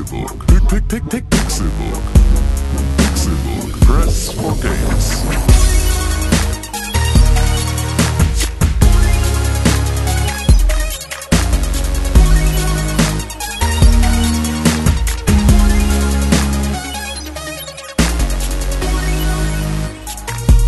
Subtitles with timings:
[0.00, 0.46] Pixelbook.
[0.46, 2.02] Pick, pick, pick, Pixelbook.
[2.96, 3.80] Pixelbook.
[3.80, 5.22] Press for games.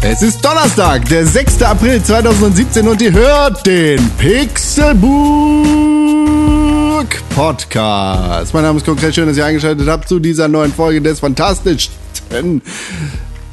[0.02, 1.62] Es ist Donnerstag, der 6.
[1.62, 3.98] April 2017 und ihr hört den
[7.02, 8.54] Pixelbook Podcast.
[8.54, 12.62] Mein Name ist konkret schön, dass ihr eingeschaltet habt zu dieser neuen Folge des fantastischsten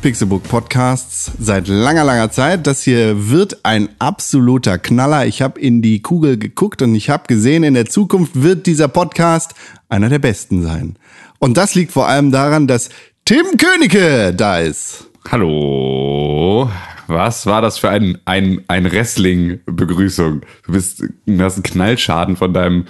[0.01, 2.67] Pixelbook Podcasts seit langer, langer Zeit.
[2.67, 5.25] Das hier wird ein absoluter Knaller.
[5.25, 8.87] Ich habe in die Kugel geguckt und ich habe gesehen, in der Zukunft wird dieser
[8.87, 9.55] Podcast
[9.87, 10.97] einer der besten sein.
[11.39, 12.89] Und das liegt vor allem daran, dass
[13.25, 15.09] Tim Königke da ist.
[15.31, 16.69] Hallo.
[17.09, 20.41] Was war das für ein, ein, ein Wrestling-Begrüßung?
[20.67, 22.85] Du bist, du hast einen Knallschaden von deinem,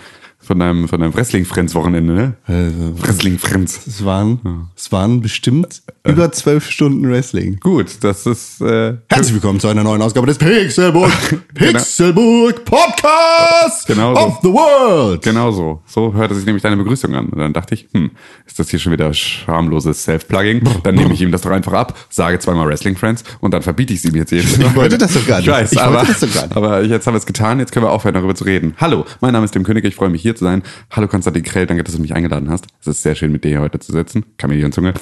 [0.49, 2.33] von deinem, von deinem Wrestling-Friends-Wochenende, ne?
[2.47, 3.85] Also, Wrestling-Friends.
[3.85, 7.59] es waren, es waren bestimmt über zwölf Stunden Wrestling.
[7.59, 11.11] Gut, das ist, äh, Herzlich willkommen zu einer neuen Ausgabe des Pixelbook,
[11.53, 14.21] Pixelbook Podcast Genau so.
[14.21, 15.21] of the World.
[15.21, 15.83] genau so.
[15.85, 17.27] So hörte sich nämlich deine Begrüßung an.
[17.27, 18.09] Und dann dachte ich, hm,
[18.47, 20.63] ist das hier schon wieder schamloses Self-Plugging?
[20.81, 23.99] Dann nehme ich ihm das doch einfach ab, sage zweimal Wrestling-Friends und dann verbiete ich
[24.03, 24.65] es ihm jetzt jedes Mal.
[24.65, 25.45] Ich wollte das doch gar nicht.
[25.47, 26.57] Ich weiß, Ich wollte aber, das doch gar nicht.
[26.57, 28.73] aber jetzt haben wir es getan, jetzt können wir aufhören, darüber zu reden.
[28.77, 30.63] Hallo, mein Name ist Tim König, ich freue mich hier zu sein.
[30.91, 32.67] Hallo Konstantin Krell, danke, dass du mich eingeladen hast.
[32.81, 34.25] Es ist sehr schön, mit dir hier heute zu sitzen.
[34.39, 34.93] Chameleonzunge.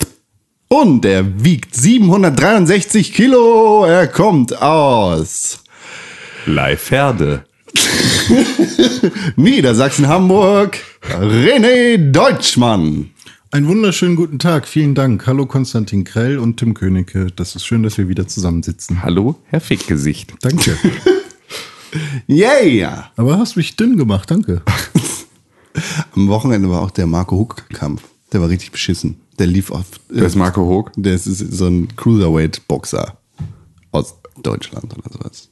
[0.70, 3.86] Und er wiegt 763 Kilo.
[3.86, 5.64] Er kommt aus
[6.46, 7.46] Leiferde.
[9.36, 10.78] Niedersachsen-Hamburg.
[11.04, 13.12] René Deutschmann.
[13.52, 14.68] Einen wunderschönen guten Tag.
[14.68, 15.26] Vielen Dank.
[15.26, 17.28] Hallo Konstantin Krell und Tim Königke.
[17.36, 19.04] Das ist schön, dass wir wieder zusammensitzen.
[19.04, 20.34] Hallo, Herr Fickgesicht.
[20.42, 20.78] Danke.
[22.28, 23.12] Yeah.
[23.16, 24.30] Aber hast mich dünn gemacht.
[24.30, 24.62] Danke.
[26.16, 28.04] Am Wochenende war auch der Marco Huck-Kampf.
[28.34, 29.18] Der war richtig beschissen.
[29.40, 29.86] Der lief auf.
[30.10, 30.92] Wer ist Marco Hoog?
[30.96, 33.18] Der ist so ein Cruiserweight-Boxer
[33.92, 35.50] aus Deutschland oder sowas.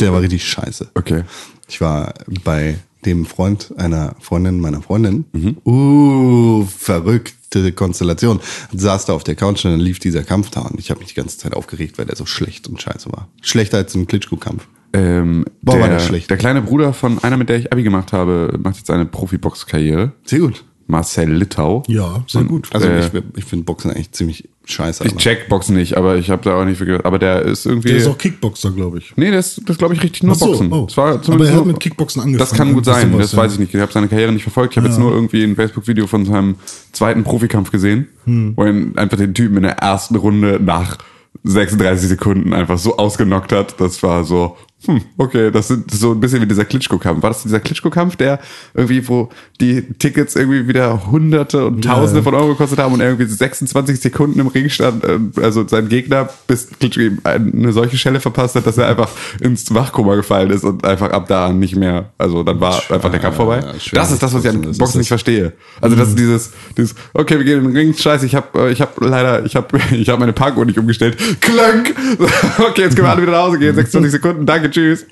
[0.00, 0.90] Der war richtig scheiße.
[0.94, 1.24] Okay.
[1.68, 5.24] Ich war bei dem Freund einer Freundin meiner Freundin.
[5.64, 8.40] Uh, verrückte Konstellation.
[8.72, 11.08] Saß da auf der Couch und dann lief dieser Kampf da und ich habe mich
[11.08, 13.28] die ganze Zeit aufgeregt, weil der so schlecht und scheiße war.
[13.40, 14.68] Schlechter als ein Klitschko-Kampf.
[14.92, 16.30] Ähm, Boah, der, war der schlecht.
[16.30, 20.12] Der kleine Bruder von einer, mit der ich Abi gemacht habe, macht jetzt eine Profibox-Karriere.
[20.24, 20.64] Sehr gut.
[20.88, 21.84] Marcel Littau.
[21.86, 22.68] Ja, sehr gut.
[22.72, 25.04] Also Äh, ich, ich finde Boxen eigentlich ziemlich scheiße.
[25.04, 27.04] Ich aber- check Boxen nicht, aber ich habe da auch nicht viel gehört.
[27.04, 27.88] Aber der ist irgendwie.
[27.90, 29.12] Der ist auch Kickboxer, glaube ich.
[29.14, 30.72] nee, das ist, das glaube ich richtig nur so, Boxen.
[30.72, 30.86] oh.
[30.86, 32.38] Das war Aber er hat mit Kickboxen angefangen.
[32.50, 33.72] Das kann gut sein, das weiß ich nicht.
[33.72, 34.72] Ich habe seine Karriere nicht verfolgt.
[34.72, 36.56] Ich habe jetzt nur irgendwie ein Facebook-Video von seinem
[36.90, 38.54] zweiten Profikampf gesehen, Hm.
[38.56, 40.98] wo er einfach den Typen in der ersten Runde nach
[41.44, 43.80] 36 Sekunden einfach so ausgenockt hat.
[43.80, 47.22] Das war so, hm, okay, das ist so ein bisschen wie dieser Klitschko-Kampf.
[47.22, 48.40] War das dieser Klitschko-Kampf, der
[48.72, 49.28] irgendwie, wo
[49.60, 54.40] die Tickets irgendwie wieder Hunderte und Tausende von Euro gekostet haben und irgendwie 26 Sekunden
[54.40, 58.66] im Ring stand, äh, also sein Gegner, bis Klitschko ihm eine solche Schelle verpasst hat,
[58.66, 62.58] dass er einfach ins Wachkoma gefallen ist und einfach ab da nicht mehr, also dann
[62.60, 63.60] war einfach der Kampf vorbei.
[63.60, 65.52] ja, schwer das ist das, was ich an Boxen nicht verstehe.
[65.82, 68.80] Also das ist dieses, dieses, okay, wir gehen in den Ring, scheiße, ich habe ich
[68.80, 71.18] hab leider, ich habe ich hab meine Parkuhr nicht umgestellt.
[71.40, 71.94] Klank!
[72.58, 75.06] Okay, jetzt können wir alle wieder nach Hause gehen, 26 Sekunden, danke, tschüss.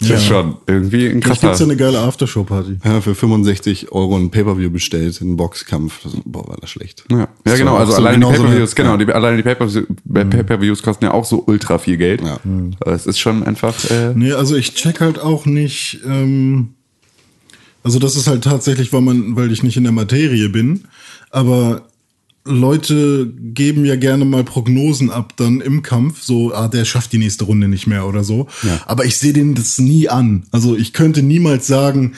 [0.00, 1.52] Das ist schon irgendwie ein krasser.
[1.52, 2.78] ja eine geile Aftershow-Party.
[2.84, 6.02] Ja, für 65 Euro ein Pay-Per-View bestellt, einen Boxkampf.
[6.02, 7.04] Das, boah, war das schlecht.
[7.10, 10.82] Ja, ja genau, also so allein die Pay-Per-Views, eine- genau, die, alleine die Pay-Per-Views Pay-Per-Views
[10.82, 12.20] kosten ja auch so ultra viel Geld.
[12.20, 12.38] Ja.
[12.80, 16.74] Aber Es ist schon einfach, äh, Nee, also ich check halt auch nicht, ähm,
[17.82, 20.84] also das ist halt tatsächlich, weil man, weil ich nicht in der Materie bin,
[21.30, 21.86] aber
[22.46, 27.18] Leute geben ja gerne mal Prognosen ab dann im Kampf, so, ah, der schafft die
[27.18, 28.46] nächste Runde nicht mehr oder so.
[28.86, 30.44] Aber ich sehe denen das nie an.
[30.50, 32.12] Also ich könnte niemals sagen,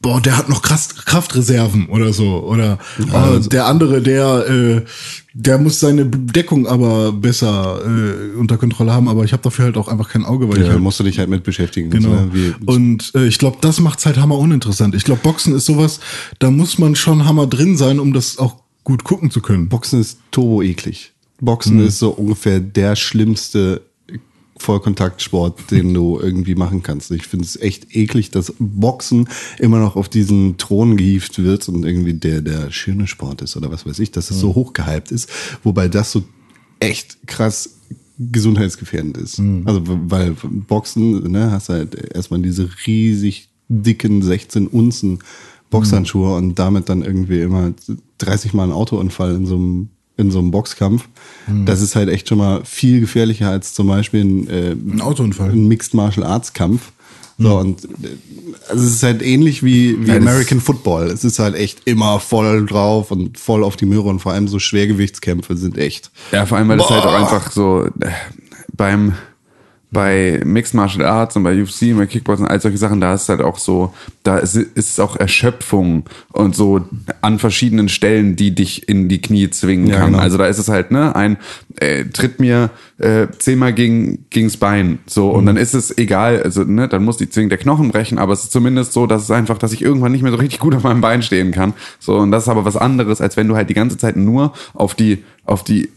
[0.00, 2.42] boah, der hat noch krass, Kraftreserven oder so.
[2.44, 2.78] Oder
[3.12, 4.82] ah, der andere, der, äh,
[5.34, 9.08] der muss seine Deckung aber besser äh, unter Kontrolle haben.
[9.08, 11.04] Aber ich habe dafür halt auch einfach kein Auge, weil ich Ja, halt musst du
[11.04, 11.90] dich halt mit beschäftigen.
[11.90, 12.08] Genau.
[12.08, 12.30] So, ne?
[12.32, 14.94] Wie, Und äh, ich glaube, das macht's halt hammer uninteressant.
[14.94, 16.00] Ich glaube, Boxen ist sowas,
[16.38, 19.68] da muss man schon hammer drin sein, um das auch gut gucken zu können.
[19.68, 21.12] Boxen ist turbo eklig.
[21.40, 23.82] Boxen ist so ungefähr der schlimmste
[24.56, 27.10] Vollkontaktsport, den du irgendwie machen kannst.
[27.10, 31.84] Ich finde es echt eklig, dass Boxen immer noch auf diesen Thron gehievt wird und
[31.84, 35.28] irgendwie der, der schöne Sport ist oder was weiß ich, dass es so hochgehypt ist,
[35.64, 36.22] wobei das so
[36.78, 37.76] echt krass
[38.18, 39.40] gesundheitsgefährdend ist.
[39.64, 40.36] Also, weil
[40.68, 45.20] Boxen, ne, hast halt erstmal diese riesig dicken 16 Unzen
[45.72, 47.72] Boxhandschuhe und damit dann irgendwie immer
[48.18, 49.88] 30 Mal ein Autounfall in so einem
[50.18, 51.08] in so einem Boxkampf.
[51.64, 55.50] Das ist halt echt schon mal viel gefährlicher als zum Beispiel ein, äh, Ein Autounfall.
[55.50, 56.92] ein Mixed Martial Arts Kampf,
[57.38, 57.88] So, und äh,
[58.68, 61.06] also es ist halt ähnlich wie, wie Ja, American Football.
[61.06, 64.48] Es ist halt echt immer voll drauf und voll auf die Möhre und vor allem
[64.48, 66.10] so Schwergewichtskämpfe sind echt.
[66.30, 68.10] Ja, vor allem, weil es halt auch einfach so äh,
[68.76, 69.14] beim
[69.92, 73.42] bei Mixed Martial Arts und bei UFC, bei Kickboxen, all solche Sachen, da ist halt
[73.42, 73.92] auch so,
[74.22, 76.80] da ist, ist es auch Erschöpfung und so
[77.20, 80.12] an verschiedenen Stellen, die dich in die Knie zwingen Ja, kann.
[80.12, 80.22] genau.
[80.22, 81.36] Also da ist es halt, ne, ein
[81.76, 86.64] äh, tritt mir äh, zehnmal gegen gegens Bein, so und dann ist es egal, also
[86.64, 89.30] ne, dann muss die zwingend der Knochen brechen, aber es ist zumindest so, dass es
[89.30, 91.74] einfach, dass ich irgendwann nicht mehr so richtig gut auf meinem Bein stehen kann.
[91.98, 94.52] So und das ist aber was anderes, als wenn du halt die ganze Zeit nur
[94.72, 95.88] auf die auf die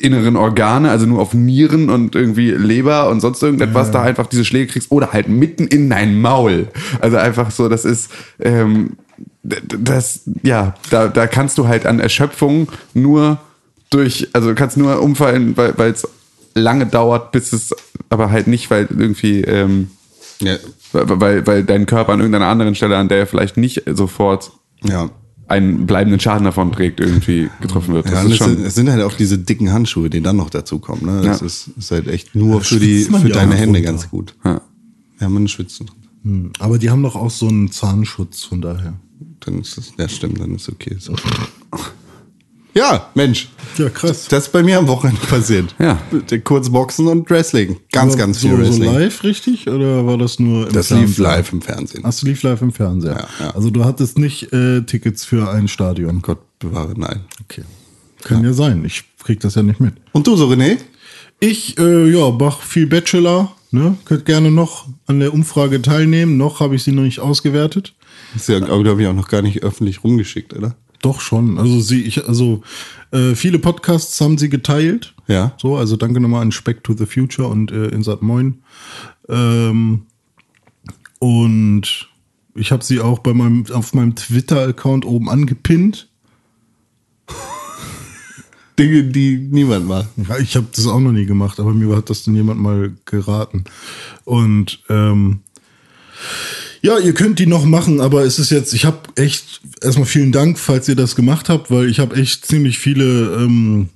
[0.00, 4.44] inneren Organe, also nur auf Nieren und irgendwie Leber und sonst irgendetwas, da einfach diese
[4.44, 6.68] Schläge kriegst oder halt mitten in dein Maul.
[7.00, 8.10] Also einfach so, das ist,
[8.40, 8.96] ähm,
[9.42, 13.38] das, ja, da, da kannst du halt an Erschöpfung nur
[13.90, 16.06] durch, also du kannst nur umfallen, weil weil es
[16.54, 17.74] lange dauert, bis es,
[18.10, 19.90] aber halt nicht, weil irgendwie, ähm,
[20.40, 20.56] Ja.
[20.92, 24.50] weil, weil, weil dein Körper an irgendeiner anderen Stelle, an der er vielleicht nicht sofort
[24.82, 25.08] Ja.
[25.48, 28.06] Einen bleibenden Schaden davon trägt, irgendwie getroffen wird.
[28.06, 30.50] Das Ja, ist schon, sind, es sind halt auch diese dicken Handschuhe, die dann noch
[30.50, 31.06] dazukommen.
[31.06, 31.22] Ne?
[31.22, 31.46] Das Ja.
[31.46, 33.92] ist, ist halt echt nur für, die, für deine Hände runter.
[33.92, 34.34] ganz gut.
[34.44, 34.60] ja.
[35.20, 35.82] Ja, man schwitzt.
[36.24, 38.94] Hm, Aber die haben doch auch so einen Zahnschutz, von daher.
[39.40, 40.96] Dann ist das, ja stimmt, dann ist okay.
[40.98, 41.14] So.
[42.76, 43.48] Ja, Mensch.
[43.78, 44.26] Ja, krass.
[44.28, 45.74] Das ist bei mir am Wochenende passiert.
[45.78, 45.98] Ja.
[46.44, 47.78] Kurz Boxen und Wrestling.
[47.90, 48.92] Ganz, Aber ganz so, viel so Wrestling.
[48.92, 49.66] live, richtig?
[49.66, 51.06] Oder war das nur im das Fernsehen?
[51.06, 52.02] lief live im Fernsehen.
[52.04, 53.28] Ach, du lief live im Fernseher.
[53.40, 53.50] Ja, ja.
[53.54, 56.20] Also du hattest nicht äh, Tickets für ein Stadion.
[56.20, 57.22] Gott bewahre, nein.
[57.44, 57.62] Okay.
[58.22, 58.52] Kann ja.
[58.52, 58.84] sein.
[58.84, 59.94] Ich krieg das ja nicht mit.
[60.12, 60.76] Und du so, René?
[61.40, 63.56] Ich, äh, ja, mach viel Bachelor.
[63.70, 63.96] Ne?
[64.04, 66.36] Könnt gerne noch an der Umfrage teilnehmen.
[66.36, 67.94] Noch habe ich sie noch nicht ausgewertet.
[68.34, 70.76] Ist ja, glaube ich, auch noch gar nicht öffentlich rumgeschickt, oder?
[71.02, 71.58] Doch schon.
[71.58, 72.62] Also sie, ich, also
[73.10, 75.14] äh, viele Podcasts haben sie geteilt.
[75.26, 75.54] Ja.
[75.58, 78.62] So, also danke nochmal an Speck to the Future und äh, Insat Moin.
[79.28, 80.02] Ähm,
[81.18, 82.08] und
[82.54, 86.08] ich habe sie auch bei meinem, auf meinem Twitter-Account oben angepinnt.
[88.78, 90.08] Dinge, die niemand macht.
[90.28, 92.94] Ja, ich habe das auch noch nie gemacht, aber mir hat das dann jemand mal
[93.04, 93.64] geraten.
[94.24, 95.40] Und ähm,
[96.82, 100.32] ja, ihr könnt die noch machen, aber es ist jetzt, ich habe echt erstmal vielen
[100.32, 103.88] Dank, falls ihr das gemacht habt, weil ich habe echt ziemlich viele ähm,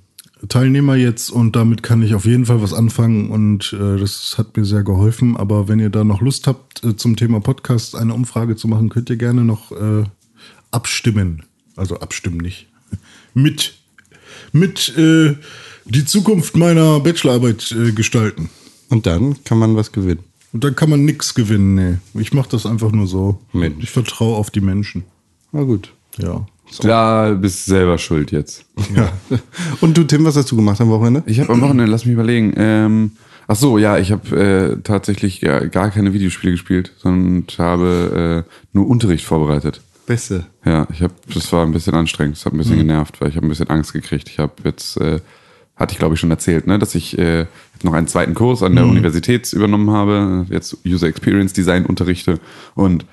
[0.48, 4.56] Teilnehmer jetzt und damit kann ich auf jeden Fall was anfangen und äh, das hat
[4.56, 5.36] mir sehr geholfen.
[5.36, 8.88] Aber wenn ihr da noch Lust habt, äh, zum Thema Podcast eine Umfrage zu machen,
[8.88, 10.04] könnt ihr gerne noch äh,
[10.70, 11.44] abstimmen.
[11.76, 12.68] Also abstimmen nicht.
[13.34, 13.74] Mit,
[14.52, 15.36] mit äh,
[15.84, 18.50] die Zukunft meiner Bachelorarbeit äh, gestalten.
[18.88, 20.24] Und dann kann man was gewinnen.
[20.52, 22.20] Und dann kann man nichts gewinnen, nee.
[22.20, 23.38] Ich mache das einfach nur so.
[23.52, 23.84] Mensch.
[23.84, 25.04] Ich vertraue auf die Menschen.
[25.52, 25.92] Na gut.
[26.18, 26.46] Ja.
[26.82, 28.64] Da bist du selber schuld jetzt.
[28.94, 29.12] Ja.
[29.80, 31.22] Und du, Tim, was hast du gemacht am Wochenende?
[31.26, 32.52] Ich habe am Wochenende, lass mich überlegen.
[32.56, 33.12] Ähm,
[33.46, 38.50] ach so, ja, ich habe äh, tatsächlich gar, gar keine Videospiele gespielt, sondern habe äh,
[38.72, 39.80] nur Unterricht vorbereitet.
[40.06, 40.46] Beste.
[40.64, 43.36] Ja, ich habe, das war ein bisschen anstrengend, das hat ein bisschen genervt, weil ich
[43.36, 44.28] habe ein bisschen Angst gekriegt.
[44.28, 45.20] Ich habe jetzt, äh,
[45.76, 47.46] hatte ich glaube ich schon erzählt, ne, dass ich äh,
[47.84, 52.38] noch einen zweiten Kurs an der Universität übernommen habe, jetzt User Experience Design unterrichte.
[52.74, 53.04] Und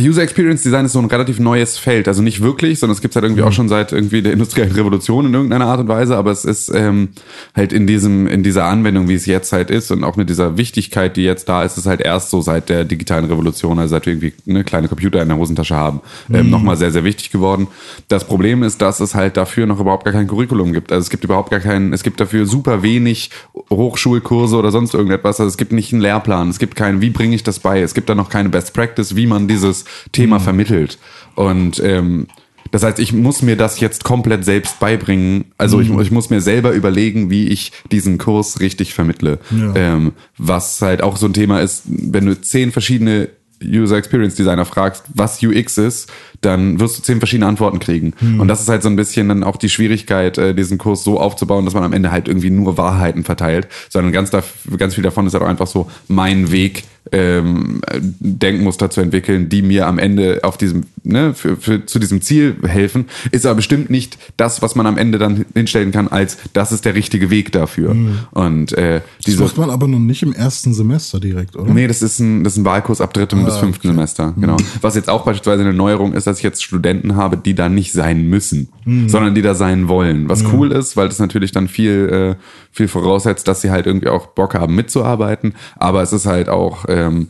[0.00, 2.08] User Experience Design ist so ein relativ neues Feld.
[2.08, 5.26] Also nicht wirklich, sondern es gibt halt irgendwie auch schon seit irgendwie der industriellen Revolution
[5.26, 7.10] in irgendeiner Art und Weise, aber es ist ähm,
[7.54, 10.56] halt in diesem, in dieser Anwendung, wie es jetzt halt ist und auch mit dieser
[10.56, 13.90] Wichtigkeit, die jetzt da ist, ist es halt erst so seit der digitalen Revolution, also
[13.90, 16.00] seit wir irgendwie eine kleine Computer in der Hosentasche haben,
[16.32, 17.68] ähm, nochmal sehr, sehr wichtig geworden.
[18.08, 20.92] Das Problem ist, dass es halt dafür noch überhaupt gar kein Curriculum gibt.
[20.92, 23.30] Also es gibt überhaupt gar keinen, es gibt dafür super wenig
[23.70, 25.40] Hochschulkurse oder sonst irgendetwas.
[25.40, 27.80] Also es gibt nicht einen Lehrplan, es gibt keinen, wie bringe ich das bei?
[27.80, 30.98] Es gibt da noch keine Best Practice, wie man dieses Thema vermittelt.
[31.34, 32.26] Und ähm,
[32.70, 35.46] das heißt, ich muss mir das jetzt komplett selbst beibringen.
[35.56, 39.38] Also ich, ich muss mir selber überlegen, wie ich diesen Kurs richtig vermittle.
[39.50, 39.74] Ja.
[39.74, 43.30] Ähm, was halt auch so ein Thema ist, wenn du zehn verschiedene
[43.64, 48.14] User Experience Designer fragst, was UX ist, dann wirst du zehn verschiedene Antworten kriegen.
[48.38, 51.18] Und das ist halt so ein bisschen dann auch die Schwierigkeit, äh, diesen Kurs so
[51.18, 55.26] aufzubauen, dass man am Ende halt irgendwie nur Wahrheiten verteilt, sondern ganz, ganz viel davon
[55.26, 57.80] ist halt auch einfach so mein Weg, ähm,
[58.20, 62.56] Denkmuster zu entwickeln, die mir am Ende auf diesem, ne, für, für, zu diesem Ziel
[62.66, 66.72] helfen, ist aber bestimmt nicht das, was man am Ende dann hinstellen kann, als das
[66.72, 67.96] ist der richtige Weg dafür.
[68.32, 71.72] Und äh, Das diese macht man aber noch nicht im ersten Semester direkt, oder?
[71.72, 74.56] Nee, das ist ein, das ist ein Wahlkurs ab drittem bis fünften Semester, genau.
[74.80, 77.92] Was jetzt auch beispielsweise eine Neuerung ist, dass ich jetzt Studenten habe, die da nicht
[77.92, 78.68] sein müssen,
[79.06, 80.28] sondern die da sein wollen.
[80.28, 84.08] Was cool ist, weil das natürlich dann viel, äh, viel voraussetzt, dass sie halt irgendwie
[84.08, 85.54] auch Bock haben mitzuarbeiten.
[85.76, 87.28] Aber es ist halt auch, ähm,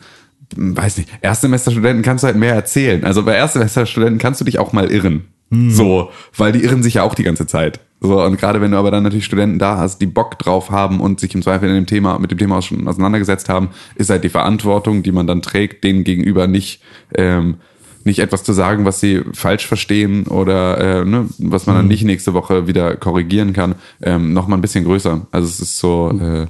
[0.57, 3.05] weiß nicht, Erstsemesterstudenten kannst du halt mehr erzählen.
[3.05, 5.25] Also bei Erstsemesterstudenten kannst du dich auch mal irren.
[5.51, 7.81] So, weil die irren sich ja auch die ganze Zeit.
[8.01, 11.01] So, und gerade wenn du aber dann natürlich Studenten da hast, die Bock drauf haben
[11.01, 14.11] und sich im Zweifel in dem Thema, mit dem Thema auch schon auseinandergesetzt haben, ist
[14.11, 16.83] halt die Verantwortung, die man dann trägt, denen gegenüber nicht,
[17.15, 17.57] ähm,
[18.05, 22.05] nicht etwas zu sagen, was sie falsch verstehen oder äh, ne, was man dann nicht
[22.05, 25.27] nächste Woche wieder korrigieren kann, ähm, noch mal ein bisschen größer.
[25.33, 26.47] Also es ist so, äh,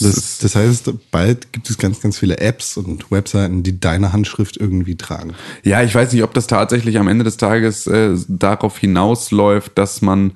[0.00, 4.56] Das, das heißt, bald gibt es ganz, ganz viele Apps und Webseiten, die deine Handschrift
[4.56, 5.34] irgendwie tragen.
[5.62, 10.02] Ja, ich weiß nicht, ob das tatsächlich am Ende des Tages äh, darauf hinausläuft, dass
[10.02, 10.32] man,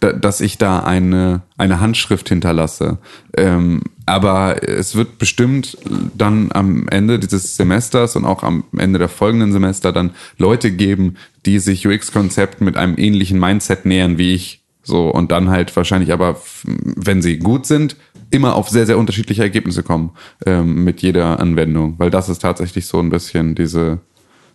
[0.00, 2.98] da, dass ich da eine, eine Handschrift hinterlasse.
[3.36, 5.78] Ähm, aber es wird bestimmt
[6.16, 11.16] dann am Ende dieses Semesters und auch am Ende der folgenden Semester dann Leute geben,
[11.46, 14.60] die sich UX-Konzept mit einem ähnlichen Mindset nähern wie ich.
[14.82, 17.96] So, und dann halt wahrscheinlich aber, wenn sie gut sind,
[18.34, 20.10] immer auf sehr, sehr unterschiedliche Ergebnisse kommen
[20.44, 21.94] ähm, mit jeder Anwendung.
[21.98, 24.00] Weil das ist tatsächlich so ein bisschen diese,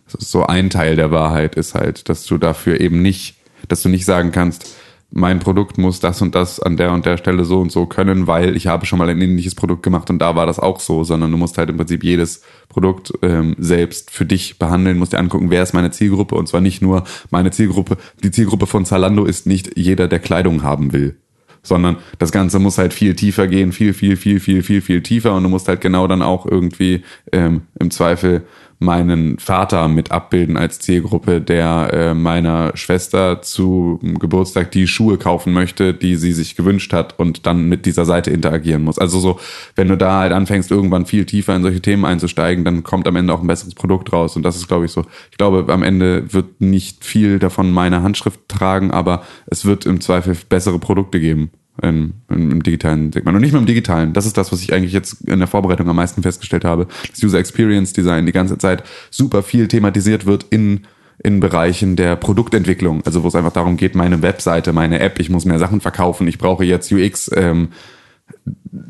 [0.06, 3.36] so ein Teil der Wahrheit ist halt, dass du dafür eben nicht,
[3.68, 4.76] dass du nicht sagen kannst,
[5.12, 8.28] mein Produkt muss das und das an der und der Stelle so und so können,
[8.28, 11.02] weil ich habe schon mal ein ähnliches Produkt gemacht und da war das auch so,
[11.02, 15.18] sondern du musst halt im Prinzip jedes Produkt ähm, selbst für dich behandeln, musst dir
[15.18, 17.96] angucken, wer ist meine Zielgruppe und zwar nicht nur meine Zielgruppe.
[18.22, 21.19] Die Zielgruppe von Zalando ist nicht jeder, der Kleidung haben will
[21.62, 25.34] sondern das Ganze muss halt viel tiefer gehen, viel, viel, viel, viel, viel, viel tiefer
[25.34, 27.02] und du musst halt genau dann auch irgendwie
[27.32, 28.42] ähm, im Zweifel
[28.80, 35.52] meinen Vater mit abbilden als Zielgruppe, der äh, meiner Schwester zu Geburtstag die Schuhe kaufen
[35.52, 38.98] möchte, die sie sich gewünscht hat und dann mit dieser Seite interagieren muss.
[38.98, 39.38] Also so,
[39.76, 43.16] wenn du da halt anfängst, irgendwann viel tiefer in solche Themen einzusteigen, dann kommt am
[43.16, 44.34] Ende auch ein besseres Produkt raus.
[44.34, 45.04] Und das ist, glaube ich, so.
[45.30, 50.00] Ich glaube, am Ende wird nicht viel davon meine Handschrift tragen, aber es wird im
[50.00, 51.50] Zweifel bessere Produkte geben.
[51.82, 53.36] Im, im, digitalen Segment.
[53.36, 54.12] Und nicht nur im digitalen.
[54.12, 56.88] Das ist das, was ich eigentlich jetzt in der Vorbereitung am meisten festgestellt habe.
[57.10, 60.82] Das User Experience Design die ganze Zeit super viel thematisiert wird in,
[61.22, 63.02] in Bereichen der Produktentwicklung.
[63.06, 66.28] Also wo es einfach darum geht, meine Webseite, meine App, ich muss mehr Sachen verkaufen,
[66.28, 67.30] ich brauche jetzt UX.
[67.34, 67.68] Ähm,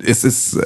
[0.02, 0.58] es ist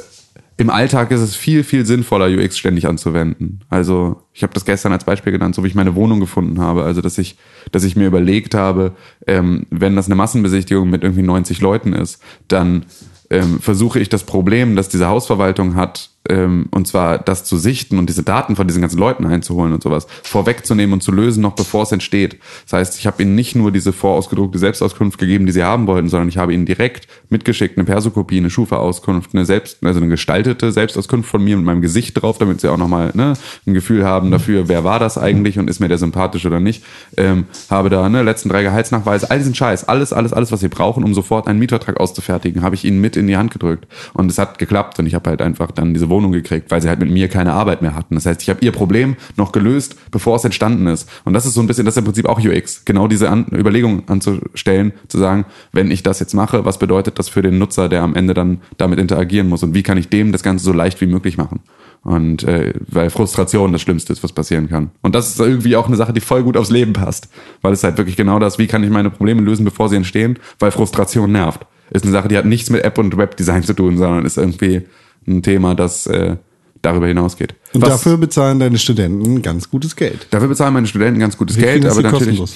[0.57, 3.61] im Alltag ist es viel, viel sinnvoller, UX ständig anzuwenden.
[3.69, 6.83] Also ich habe das gestern als Beispiel genannt, so wie ich meine Wohnung gefunden habe.
[6.83, 7.37] Also dass ich,
[7.71, 8.93] dass ich mir überlegt habe,
[9.27, 12.85] ähm, wenn das eine Massenbesichtigung mit irgendwie 90 Leuten ist, dann
[13.29, 17.99] ähm, versuche ich das Problem, das diese Hausverwaltung hat, ähm, und zwar das zu sichten
[17.99, 21.53] und diese Daten von diesen ganzen Leuten einzuholen und sowas, vorwegzunehmen und zu lösen, noch
[21.53, 22.39] bevor es entsteht.
[22.63, 26.09] Das heißt, ich habe ihnen nicht nur diese vorausgedruckte Selbstauskunft gegeben, die sie haben wollten,
[26.09, 30.71] sondern ich habe ihnen direkt mitgeschickt eine Persokopie, eine Schufa-Auskunft, eine selbst, also eine gestaltete
[30.71, 33.33] Selbstauskunft von mir mit meinem Gesicht drauf, damit sie auch nochmal ne,
[33.65, 36.83] ein Gefühl haben dafür, wer war das eigentlich und ist mir der sympathisch oder nicht.
[37.17, 40.69] Ähm, habe da ne, letzten drei Gehaltsnachweise, all diesen Scheiß, alles, alles, alles, was sie
[40.69, 43.87] brauchen, um sofort einen Mietvertrag auszufertigen, habe ich ihnen mit in die Hand gedrückt.
[44.13, 46.87] Und es hat geklappt und ich habe halt einfach dann diese Wohnung gekriegt, weil sie
[46.87, 48.15] halt mit mir keine Arbeit mehr hatten.
[48.15, 51.09] Das heißt, ich habe ihr Problem noch gelöst, bevor es entstanden ist.
[51.25, 53.45] Und das ist so ein bisschen, das ist im Prinzip auch UX, genau diese An
[53.51, 57.89] Überlegung anzustellen, zu sagen, wenn ich das jetzt mache, was bedeutet das für den Nutzer,
[57.89, 60.73] der am Ende dann damit interagieren muss und wie kann ich dem das Ganze so
[60.73, 61.59] leicht wie möglich machen?
[62.05, 64.91] Und äh, weil Frustration das Schlimmste ist, was passieren kann.
[65.01, 67.29] Und das ist irgendwie auch eine Sache, die voll gut aufs Leben passt.
[67.63, 70.37] Weil es halt wirklich genau das, wie kann ich meine Probleme lösen, bevor sie entstehen,
[70.59, 71.65] weil Frustration nervt.
[71.89, 74.83] Ist eine Sache, die hat nichts mit App und Webdesign zu tun, sondern ist irgendwie
[75.27, 76.35] ein Thema, das äh,
[76.81, 77.55] darüber hinausgeht.
[77.73, 80.27] Und Was- dafür bezahlen deine Studenten ganz gutes Geld.
[80.31, 82.39] dafür bezahlen meine Studenten ganz gutes Wir Geld, aber natürlich.
[82.39, 82.55] kostenlos.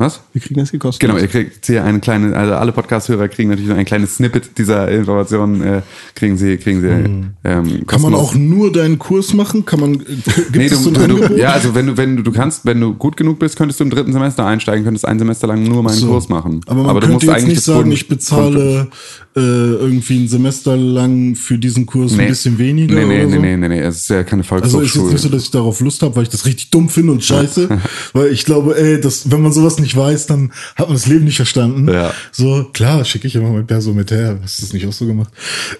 [0.00, 0.20] Was?
[0.32, 1.00] Wir kriegen das gekostet.
[1.06, 4.88] Genau, ihr kriegt hier eine kleine, also alle Podcast-Hörer kriegen natürlich ein kleines Snippet dieser
[4.90, 5.82] Informationen, äh,
[6.14, 6.86] kriegen sie, kriegen sie.
[6.88, 8.20] Ähm, Kann man kostenlos.
[8.20, 9.66] auch nur deinen Kurs machen?
[9.66, 12.22] Kann man, gibt Nee, es du, so du, du, ja, also wenn du, wenn du,
[12.22, 15.18] du kannst, wenn du gut genug bist, könntest du im dritten Semester einsteigen, könntest ein
[15.18, 16.06] Semester lang nur meinen So.
[16.08, 16.62] Kurs machen.
[16.66, 18.88] Aber man du könnte jetzt eigentlich nicht sagen, Grund- ich bezahle
[19.36, 23.34] äh, irgendwie ein Semester lang für diesen Kurs ein bisschen weniger Nee, nee, oder nee,
[23.34, 23.40] so.
[23.42, 25.12] nee, nee, nee, es ist ja keine Also ist jetzt Volkshochschule.
[25.12, 27.68] nicht so, dass ich darauf Lust habe, weil ich das richtig dumm finde und scheiße.
[28.14, 31.24] weil ich glaube, ey, das, wenn man sowas nicht weiß, dann hat man das Leben
[31.24, 31.88] nicht verstanden.
[31.92, 32.12] Ja.
[32.32, 34.38] So, klar, schicke ich immer mein Perso mit her.
[34.42, 35.30] Hast du das nicht auch so gemacht?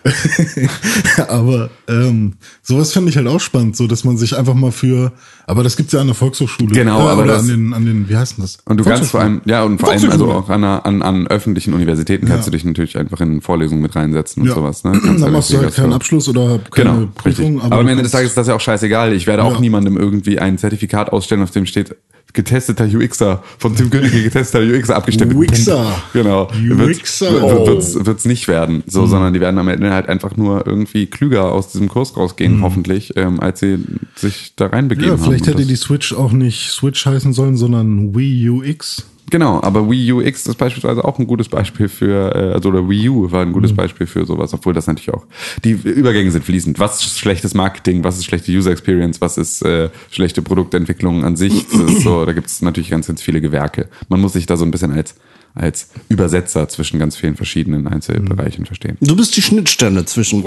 [1.29, 5.13] aber ähm, sowas finde ich halt auch spannend, so dass man sich einfach mal für,
[5.47, 6.73] aber das gibt's ja an der Volkshochschule.
[6.73, 8.59] Genau, aber oder das- an den, an den, wie heißt denn das?
[8.65, 11.75] Und du kannst vor allem, ja, und vor allem also auch an, an, an öffentlichen
[11.75, 12.51] Universitäten kannst Ja.
[12.51, 14.55] du dich natürlich einfach in Vorlesungen mit reinsetzen und Ja.
[14.55, 14.85] sowas.
[14.85, 14.93] Ne?
[14.93, 17.55] Kannst Dann halt machst du halt keinen Abschluss oder keine Genau, Prüfung.
[17.55, 17.65] richtig.
[17.65, 19.13] Aber, am du Ende des Tages ist das ja auch scheißegal.
[19.13, 19.61] Ich werde auch Ja.
[19.61, 21.97] niemandem irgendwie ein Zertifikat ausstellen, auf dem steht
[22.33, 25.39] getesteter UXer, von Tim Königke getesteter UXer abgestimmt.
[25.39, 25.87] Wixer.
[26.13, 26.49] Genau.
[26.53, 27.33] Wixer.
[27.33, 27.67] Wird, Oh.
[27.67, 28.83] wird's, wird's nicht werden.
[28.87, 32.63] So, sondern die werden am Ende halt einfach nur irgendwie klüger aus diesem Kurs rausgehen,
[32.63, 33.79] hoffentlich, ähm, als sie
[34.17, 35.25] sich da reinbegeben Ja, haben.
[35.25, 39.05] vielleicht hätte die Switch auch nicht Switch heißen sollen, sondern Wii U X.
[39.31, 42.89] Genau, aber Wii U X ist beispielsweise auch ein gutes Beispiel für, äh, also oder
[42.89, 43.53] Wii U war ein Mhm.
[43.53, 45.25] gutes Beispiel für sowas, obwohl das natürlich auch,
[45.65, 46.79] die Übergänge sind fließend.
[46.79, 51.37] Was ist schlechtes Marketing, was ist schlechte User Experience, was ist äh, schlechte Produktentwicklung an
[51.37, 51.67] sich?
[52.03, 53.89] So, da gibt es natürlich ganz, ganz viele Gewerke.
[54.09, 55.15] Man muss sich da so ein bisschen als,
[55.55, 58.97] als Übersetzer zwischen ganz vielen verschiedenen Einzelbereichen verstehen.
[59.01, 60.43] Du bist die Schnittstelle zwischen.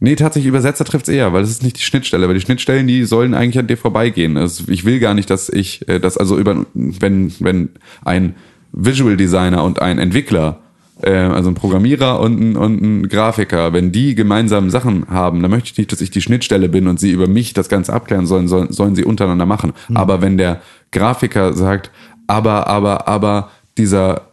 [0.00, 3.04] Nee, tatsächlich Übersetzer trifft's eher, weil es ist nicht die Schnittstelle, weil die Schnittstellen, die
[3.04, 4.36] sollen eigentlich an dir vorbeigehen.
[4.36, 7.70] Also ich will gar nicht, dass ich, äh, das also über, wenn, wenn
[8.04, 8.34] ein
[8.72, 10.60] Visual Designer und ein Entwickler,
[11.00, 15.50] äh, also ein Programmierer und ein, und ein Grafiker, wenn die gemeinsam Sachen haben, dann
[15.50, 18.26] möchte ich nicht, dass ich die Schnittstelle bin und sie über mich das Ganze abklären
[18.26, 19.72] sollen, sollen, sollen sie untereinander machen.
[19.94, 20.60] Aber wenn der
[20.90, 21.90] Grafiker sagt,
[22.26, 24.28] aber, aber, aber dieser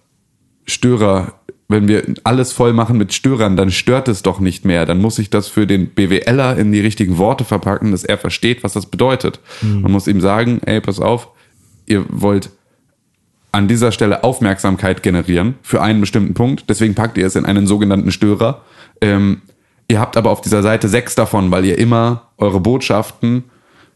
[0.66, 1.34] Störer,
[1.72, 4.86] wenn wir alles voll machen mit Störern, dann stört es doch nicht mehr.
[4.86, 8.64] Dann muss ich das für den BWLer in die richtigen Worte verpacken, dass er versteht,
[8.64, 9.40] was das bedeutet.
[9.62, 11.30] Man muss ihm sagen, ey, pass auf,
[11.86, 12.50] ihr wollt
[13.52, 16.66] an dieser Stelle Aufmerksamkeit generieren für einen bestimmten Punkt.
[16.70, 18.62] Deswegen packt ihr es in einen sogenannten Störer.
[19.02, 19.42] Ähm,
[19.88, 23.44] ihr habt aber auf dieser Seite sechs davon, weil ihr immer eure Botschaften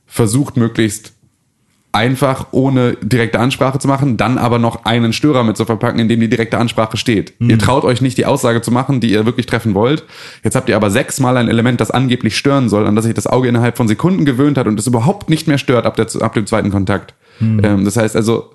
[0.05, 1.13] versucht, möglichst
[1.96, 6.10] einfach ohne direkte Ansprache zu machen, dann aber noch einen Störer mit zu verpacken, in
[6.10, 7.34] dem die direkte Ansprache steht.
[7.40, 10.04] Ihr traut euch nicht die Aussage zu machen, die ihr wirklich treffen wollt.
[10.44, 13.28] Jetzt habt ihr aber sechsmal ein Element, das angeblich stören soll, an das sich das
[13.28, 16.34] Auge innerhalb von Sekunden gewöhnt hat und es überhaupt nicht mehr stört ab, der, ab
[16.34, 17.14] dem zweiten Kontakt.
[17.40, 18.52] Ähm, das heißt also,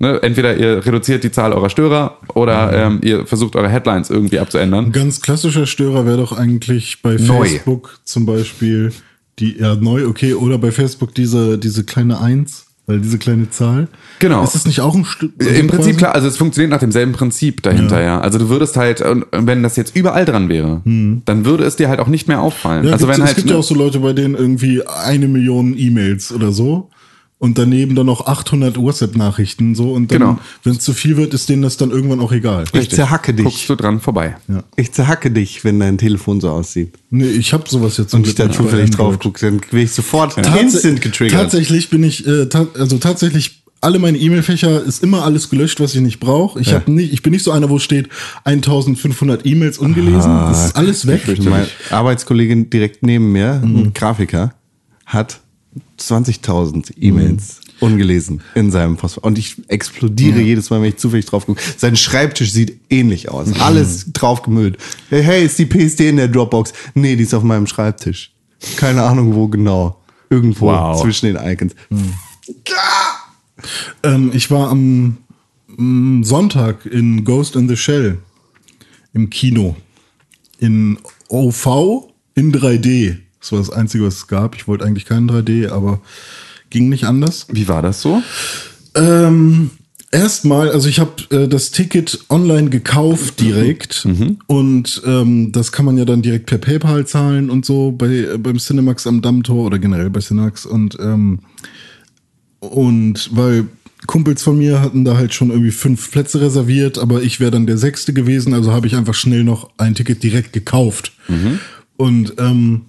[0.00, 4.40] ne, entweder ihr reduziert die Zahl eurer Störer oder ähm, ihr versucht eure Headlines irgendwie
[4.40, 4.86] abzuändern.
[4.86, 7.46] Ein ganz klassischer Störer wäre doch eigentlich bei Neu.
[7.46, 8.92] Facebook zum Beispiel
[9.38, 13.88] die, ja, neu, okay, oder bei Facebook diese, diese kleine Eins, weil diese kleine Zahl.
[14.18, 14.42] Genau.
[14.42, 15.32] Ist das nicht auch ein Stück?
[15.40, 18.20] Im Prinzip klar, also es funktioniert nach demselben Prinzip dahinter, ja.
[18.20, 22.00] Also du würdest halt, wenn das jetzt überall dran wäre, dann würde es dir halt
[22.00, 22.86] auch nicht mehr auffallen.
[22.86, 25.76] Ja, also wenn es halt, gibt ja auch so Leute, bei denen irgendwie eine Million
[25.76, 26.90] E-Mails oder so.
[27.42, 30.38] Und daneben dann noch 800 WhatsApp-Nachrichten so und dann, Genau.
[30.62, 32.66] wenn es zu viel wird, ist denen das dann irgendwann auch egal.
[32.72, 33.44] Ich zerhacke dich.
[33.44, 34.36] guckst du dran vorbei.
[34.76, 36.94] Ich zerhacke dich, wenn dein Telefon so aussieht.
[37.10, 40.36] Nee, ich habe sowas jetzt Und ich da zufällig drauf gucke, dann bin ich sofort
[40.36, 41.40] Tats- instant getriggert.
[41.40, 45.96] Tatsächlich bin ich, äh, ta also tatsächlich alle meine E-Mail-Fächer ist immer alles gelöscht, was
[45.96, 46.60] ich nicht brauche.
[46.60, 48.08] Ich hab nicht, ich bin nicht so einer, wo steht
[48.44, 50.30] 1500 E-Mails ungelesen.
[50.30, 51.22] das ist alles weg.
[51.42, 54.54] Meine Arbeitskollegin direkt neben mir, ein Grafiker,
[55.06, 55.40] hat
[55.98, 59.22] 20.000 E-Mails ungelesen in seinem Postfach.
[59.22, 61.60] Und ich explodiere jedes Mal, wenn ich zufällig drauf gucke.
[61.76, 63.52] Sein Schreibtisch sieht ähnlich aus.
[63.60, 64.78] Alles draufgemüllt.
[65.08, 66.72] Hey, hey, ist die PSD in der Dropbox?
[66.94, 68.32] Nee, die ist auf meinem Schreibtisch.
[68.76, 69.98] Keine Ahnung, wo genau.
[70.30, 71.00] Irgendwo Wow.
[71.02, 71.74] zwischen den Icons.
[74.02, 75.18] Ähm, ich war am
[76.22, 78.18] Sonntag in Ghost in the Shell
[79.14, 79.76] im Kino.
[80.58, 83.18] In OV in 3D.
[83.42, 84.54] Das war das Einzige, was es gab.
[84.54, 86.00] Ich wollte eigentlich keinen 3D, aber
[86.70, 87.48] ging nicht anders.
[87.50, 88.22] Wie war das so?
[88.94, 89.70] Ähm,
[90.12, 94.06] erstmal, also ich habe äh, das Ticket online gekauft direkt
[94.46, 98.38] und ähm, das kann man ja dann direkt per PayPal zahlen und so bei äh,
[98.38, 101.40] beim Cinemax am Dammtor oder generell bei Cinemax und ähm,
[102.60, 103.66] und weil
[104.06, 107.66] Kumpels von mir hatten da halt schon irgendwie fünf Plätze reserviert, aber ich wäre dann
[107.66, 111.12] der sechste gewesen, also habe ich einfach schnell noch ein Ticket direkt gekauft.
[111.96, 112.82] Und ähm,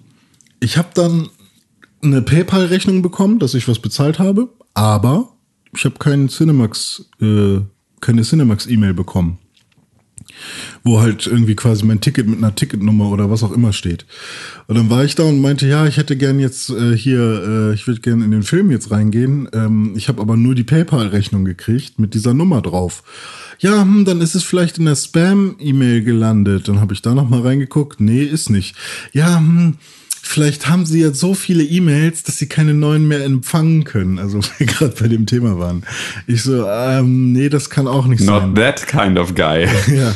[0.63, 1.30] ich habe dann
[2.02, 5.34] eine PayPal-Rechnung bekommen, dass ich was bezahlt habe, aber
[5.76, 7.60] ich habe keinen Cinemax, äh,
[7.99, 9.39] keine Cinemax-E-Mail bekommen.
[10.84, 14.06] Wo halt irgendwie quasi mein Ticket mit einer Ticketnummer oder was auch immer steht.
[14.67, 17.73] Und dann war ich da und meinte, ja, ich hätte gern jetzt äh, hier, äh,
[17.73, 19.47] ich würde gern in den Film jetzt reingehen.
[19.54, 23.04] Ähm, ich habe aber nur die PayPal-Rechnung gekriegt mit dieser Nummer drauf.
[23.60, 26.67] Ja, hm, dann ist es vielleicht in der Spam-E-Mail gelandet.
[26.67, 27.99] Dann habe ich da noch mal reingeguckt.
[28.02, 28.76] Nee, ist nicht.
[29.13, 29.78] Ja, hm,
[30.25, 34.17] vielleicht haben sie jetzt so viele E-Mails, dass sie keine neuen mehr empfangen können.
[34.19, 35.83] Also wir gerade bei dem Thema waren.
[36.27, 38.47] Ich so, ähm, nee, das kann auch nicht sein.
[38.53, 39.67] Not that kind of guy.
[39.93, 40.15] Ja,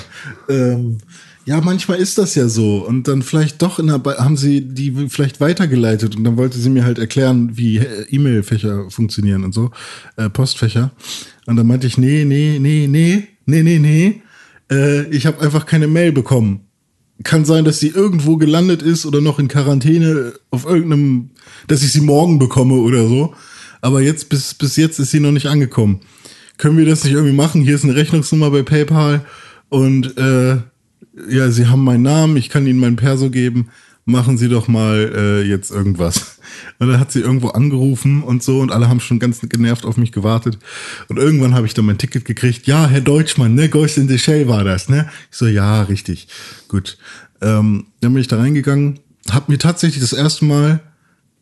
[0.49, 0.97] ähm,
[1.45, 2.85] ja, manchmal ist das ja so.
[2.85, 6.57] Und dann vielleicht doch in der, Be- haben sie die vielleicht weitergeleitet und dann wollte
[6.57, 9.71] sie mir halt erklären, wie äh, E-Mail-Fächer funktionieren und so,
[10.15, 10.91] äh, Postfächer.
[11.45, 14.21] Und dann meinte ich, nee, nee, nee, nee, nee, nee, nee.
[14.69, 16.61] Äh, ich habe einfach keine Mail bekommen.
[17.23, 21.31] Kann sein, dass sie irgendwo gelandet ist oder noch in Quarantäne auf irgendeinem,
[21.67, 23.33] dass ich sie morgen bekomme oder so.
[23.81, 26.01] Aber jetzt, bis, bis jetzt ist sie noch nicht angekommen.
[26.57, 27.61] Können wir das nicht irgendwie machen?
[27.61, 29.25] Hier ist eine Rechnungsnummer bei PayPal
[29.69, 30.57] und äh,
[31.29, 33.69] ja, Sie haben meinen Namen, ich kann Ihnen mein Perso geben.
[34.05, 36.36] Machen Sie doch mal äh, jetzt irgendwas.
[36.79, 39.97] Und dann hat sie irgendwo angerufen und so und alle haben schon ganz genervt auf
[39.97, 40.57] mich gewartet.
[41.07, 42.67] Und irgendwann habe ich dann mein Ticket gekriegt.
[42.67, 45.09] Ja, Herr Deutschmann, ne, Ghost in the Shell war das, ne?
[45.31, 46.27] Ich so, ja, richtig.
[46.67, 46.97] Gut.
[47.41, 50.79] Ähm, dann bin ich da reingegangen, habe mir tatsächlich das erste Mal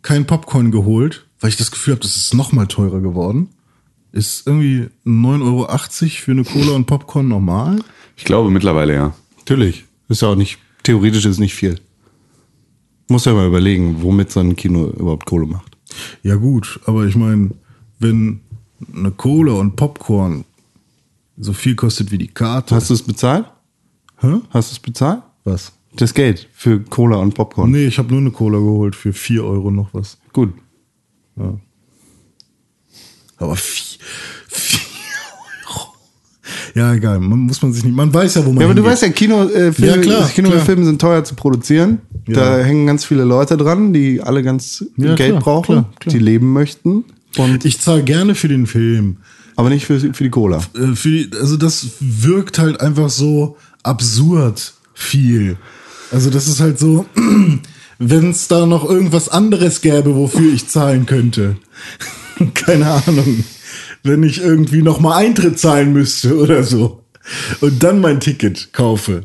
[0.01, 3.49] kein Popcorn geholt, weil ich das Gefühl habe, das ist noch mal teurer geworden.
[4.11, 5.67] Ist irgendwie 9,80 Euro
[6.09, 7.79] für eine Cola und Popcorn normal?
[8.15, 9.13] Ich glaube mittlerweile ja.
[9.37, 9.85] Natürlich.
[10.07, 11.79] Ist ja auch nicht, theoretisch ist nicht viel.
[13.07, 15.77] Muss ja mal überlegen, womit so ein Kino überhaupt Kohle macht.
[16.23, 17.51] Ja gut, aber ich meine,
[17.99, 18.41] wenn
[18.93, 20.43] eine Cola und Popcorn
[21.37, 22.75] so viel kostet wie die Karte.
[22.75, 23.45] Hast du es bezahlt?
[24.17, 24.39] Hä?
[24.49, 25.21] Hast du es bezahlt?
[25.43, 25.73] Was?
[25.93, 27.71] Das Geld für Cola und Popcorn.
[27.71, 30.17] Nee, ich habe nur eine Cola geholt für 4 Euro noch was.
[30.33, 30.53] Gut.
[33.37, 34.84] Aber 4 Euro.
[36.75, 37.19] Ja, egal.
[37.21, 37.95] Man muss man sich nicht.
[37.95, 38.59] Man weiß ja, wo man.
[38.59, 38.91] Ja, aber du hingeht.
[38.91, 40.65] weißt ja, Kino, äh, Filme, Ja, klar, Kino klar.
[40.65, 41.99] Filme sind teuer zu produzieren.
[42.27, 42.63] Da Ja.
[42.65, 47.05] hängen ganz viele Leute dran, die alle ganz Ja, Geld klar, brauchen, die leben möchten.
[47.37, 49.17] Und, Ich zahle gerne für den Film.
[49.57, 50.57] aber nicht für, für die Cola.
[50.75, 55.55] Äh, Für die, also das wirkt halt einfach so absurd viel.
[56.11, 57.05] Also das ist halt so,
[57.99, 61.55] wenn es da noch irgendwas anderes gäbe, wofür ich zahlen könnte.
[62.53, 63.45] Keine Ahnung.
[64.05, 67.03] Wenn ich irgendwie noch mal Eintritt zahlen müsste oder so.
[67.59, 69.23] Und dann mein Ticket kaufe.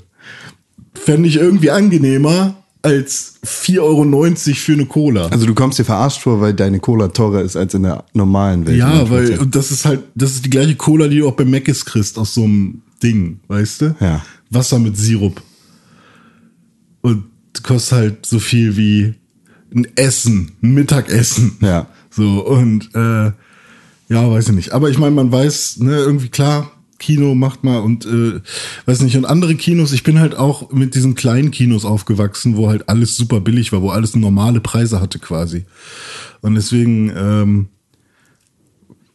[0.94, 5.26] Fände ich irgendwie angenehmer als 4,90 Euro für eine Cola.
[5.26, 8.66] Also du kommst dir verarscht vor, weil deine Cola teurer ist als in der normalen
[8.66, 8.78] Welt.
[8.78, 11.44] Ja, weil, und das ist halt, das ist die gleiche Cola, die du auch bei
[11.44, 13.96] Mc's kriegst aus so einem Ding, weißt du?
[14.00, 14.24] Ja.
[14.48, 15.42] Wasser mit Sirup.
[17.02, 17.24] Und
[17.62, 19.14] kostet halt so viel wie
[19.74, 21.58] ein Essen, ein Mittagessen.
[21.60, 21.86] Ja.
[22.10, 23.32] So, und äh,
[24.10, 24.72] ja, weiß ich nicht.
[24.72, 28.40] Aber ich meine, man weiß, ne, irgendwie klar, Kino macht mal und äh,
[28.84, 32.68] weiß nicht, und andere Kinos, ich bin halt auch mit diesen kleinen Kinos aufgewachsen, wo
[32.68, 35.64] halt alles super billig war, wo alles normale Preise hatte quasi.
[36.42, 37.68] Und deswegen ähm,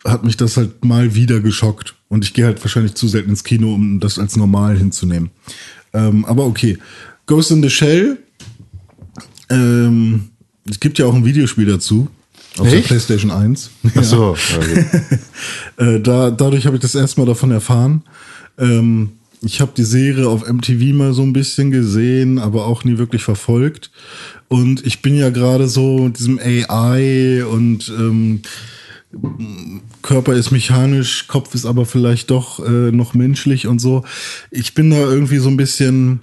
[0.06, 1.96] hat mich das halt mal wieder geschockt.
[2.08, 5.30] Und ich gehe halt wahrscheinlich zu selten ins Kino, um das als normal hinzunehmen.
[5.94, 6.78] Ähm, aber okay.
[7.26, 8.18] Ghost in the Shell.
[9.50, 10.30] Ähm,
[10.70, 12.08] es gibt ja auch ein Videospiel dazu.
[12.58, 12.88] Auf der Echt?
[12.88, 13.70] PlayStation 1.
[13.96, 14.36] Ach so.
[15.78, 18.04] Äh, da, dadurch habe ich das erstmal davon erfahren.
[18.58, 19.10] Ähm,
[19.42, 23.24] ich habe die Serie auf MTV mal so ein bisschen gesehen, aber auch nie wirklich
[23.24, 23.92] verfolgt.
[24.48, 28.42] Und ich bin ja gerade so mit diesem AI und ähm,
[30.02, 34.04] Körper ist mechanisch, Kopf ist aber vielleicht doch äh, noch menschlich und so.
[34.50, 36.22] Ich bin da irgendwie so ein bisschen.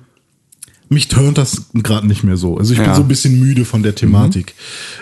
[0.92, 2.58] Mich turnt das gerade nicht mehr so.
[2.58, 2.94] Also ich bin Ja.
[2.94, 4.54] so ein bisschen müde von der Thematik.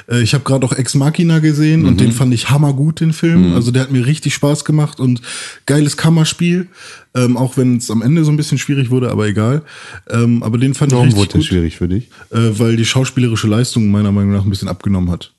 [0.09, 3.55] Äh, ich habe gerade auch Ex Machina gesehen und den fand ich hammergut, den Film.
[3.55, 5.21] Also der hat mir richtig Spaß gemacht und
[5.67, 6.69] geiles Kammerspiel.
[7.15, 9.63] Ähm, auch wenn es am Ende so ein bisschen schwierig wurde, aber egal.
[10.09, 12.09] Ähm, aber den fand Warum ich wurde richtig das gut schwierig für dich?
[12.31, 15.33] äh, weil die schauspielerische Leistung meiner Meinung nach ein bisschen abgenommen hat.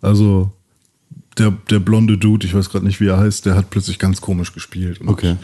[0.00, 0.50] Also
[1.38, 4.20] der, der blonde Dude, ich weiß gerade nicht, wie er heißt, der hat plötzlich ganz
[4.20, 5.00] komisch gespielt.
[5.04, 5.36] Okay.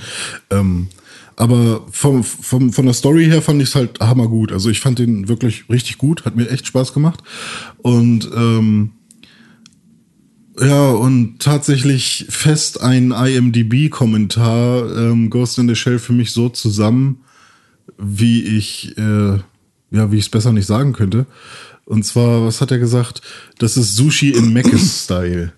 [0.51, 0.89] Ähm,
[1.37, 4.53] aber vom, vom, von der Story her fand ich es halt hammergut.
[4.53, 7.23] Also ich fand den wirklich richtig gut, hat mir echt Spaß gemacht.
[7.79, 8.91] Und ähm,
[10.61, 17.25] ja, und tatsächlich fest ein IMDB-Kommentar ähm, Ghost in the Shell für mich so zusammen,
[17.99, 19.39] wie ich, äh,
[19.91, 21.27] ja, wie ich es besser nicht sagen könnte.
[21.85, 23.21] Und zwar, was hat er gesagt?
[23.59, 25.53] Das ist Sushi in Meckes-Style.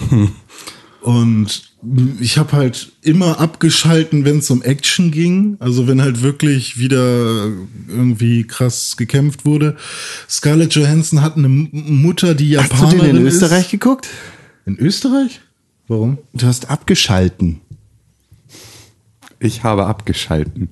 [1.02, 1.62] Und
[2.20, 5.56] ich habe halt immer abgeschalten, wenn es um Action ging.
[5.60, 7.46] Also wenn halt wirklich wieder
[7.88, 9.76] irgendwie krass gekämpft wurde.
[10.28, 13.70] Scarlett Johansson hat eine Mutter, die Hast du Japanerin den in Österreich ist.
[13.70, 14.08] geguckt?
[14.64, 15.40] In Österreich?
[15.86, 16.18] Warum?
[16.34, 17.60] Du hast abgeschalten.
[19.38, 20.70] Ich habe abgeschalten.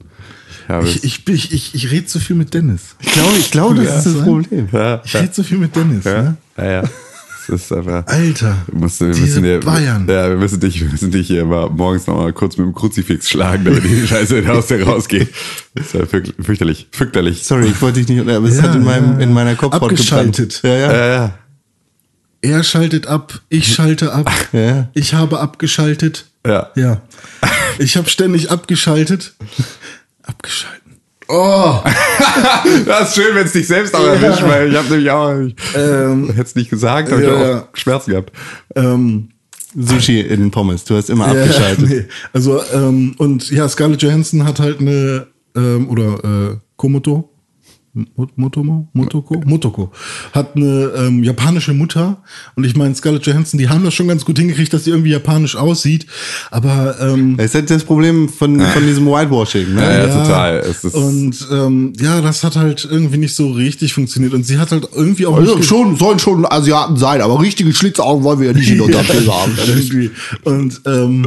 [0.64, 2.96] Ich habe Ich, ich, ich, ich, ich rede zu viel mit Dennis.
[2.98, 4.24] Ich glaube, ich glaube, das Ja, ist das.
[4.24, 4.68] Problem.
[4.72, 6.04] ja, Ich rede zu viel mit Dennis.
[6.04, 6.36] ja, Ne?
[6.56, 6.82] ja, ja.
[7.48, 8.06] Es ist einfach.
[8.06, 10.06] Alter, Wir müssen, wir müssen hier, Bayern.
[10.08, 12.74] Ja, wir müssen dich, wir müssen dich hier immer morgens noch mal kurz mit dem
[12.74, 15.28] Kruzifix schlagen, damit die Scheiße aus dir rausgeht.
[15.74, 17.44] Das ist ja fürch- fürchterlich, fürchterlich.
[17.44, 20.60] Sorry, ich wollte dich nicht, aber es Ja, hat in, meinem, in meiner Kopfhaut Abgeschaltet.
[20.62, 20.92] Ja, ja.
[20.92, 21.38] Ja, ja.
[22.42, 24.88] Er schaltet ab, ich schalte ab, Ja.
[24.94, 26.26] ich habe abgeschaltet.
[26.46, 26.70] Ja.
[26.76, 27.00] Ja.
[27.78, 29.34] Ich habe ständig abgeschaltet.
[30.22, 30.83] Abgeschalten.
[31.28, 31.80] Oh!
[32.86, 35.54] Das ist schön, wenn es dich selbst auch erwischt, weil ich habe nämlich auch, ich
[35.76, 37.68] Ähm, hätte es nicht gesagt, habe ja, ich auch ja.
[37.74, 38.32] Schmerzen gehabt.
[38.74, 39.28] ähm,
[39.76, 40.84] Sushi in Pommes.
[40.84, 41.88] Du hast immer ja, abgeschaltet.
[41.88, 42.04] nee.
[42.32, 47.33] Also, ähm, und ja, Scarlett Johansson hat halt eine, ähm, oder äh, Komoto, Mo-
[48.36, 48.88] Motomo?
[48.92, 49.40] Motoko?
[49.46, 49.92] Motoko.
[50.32, 52.22] Hat eine ähm, japanische Mutter.
[52.56, 55.10] Und ich meine, Scarlett Johansson, die haben das schon ganz gut hingekriegt, dass sie irgendwie
[55.10, 56.06] japanisch aussieht.
[56.50, 59.74] Aber ähm, Es ist halt das Problem von, von diesem Whitewashing.
[59.74, 59.80] Ne?
[59.82, 60.56] Ja, ja, total.
[60.58, 64.34] Es ist, Und ähm, ja, das hat halt irgendwie nicht so richtig funktioniert.
[64.34, 68.24] Und sie hat halt irgendwie auch ge- schon, sollen schon Asiaten sein, aber richtige Schlitzaugen
[68.24, 70.10] wollen wir ja nicht in Ja, irgendwie.
[70.42, 71.26] Und ähm,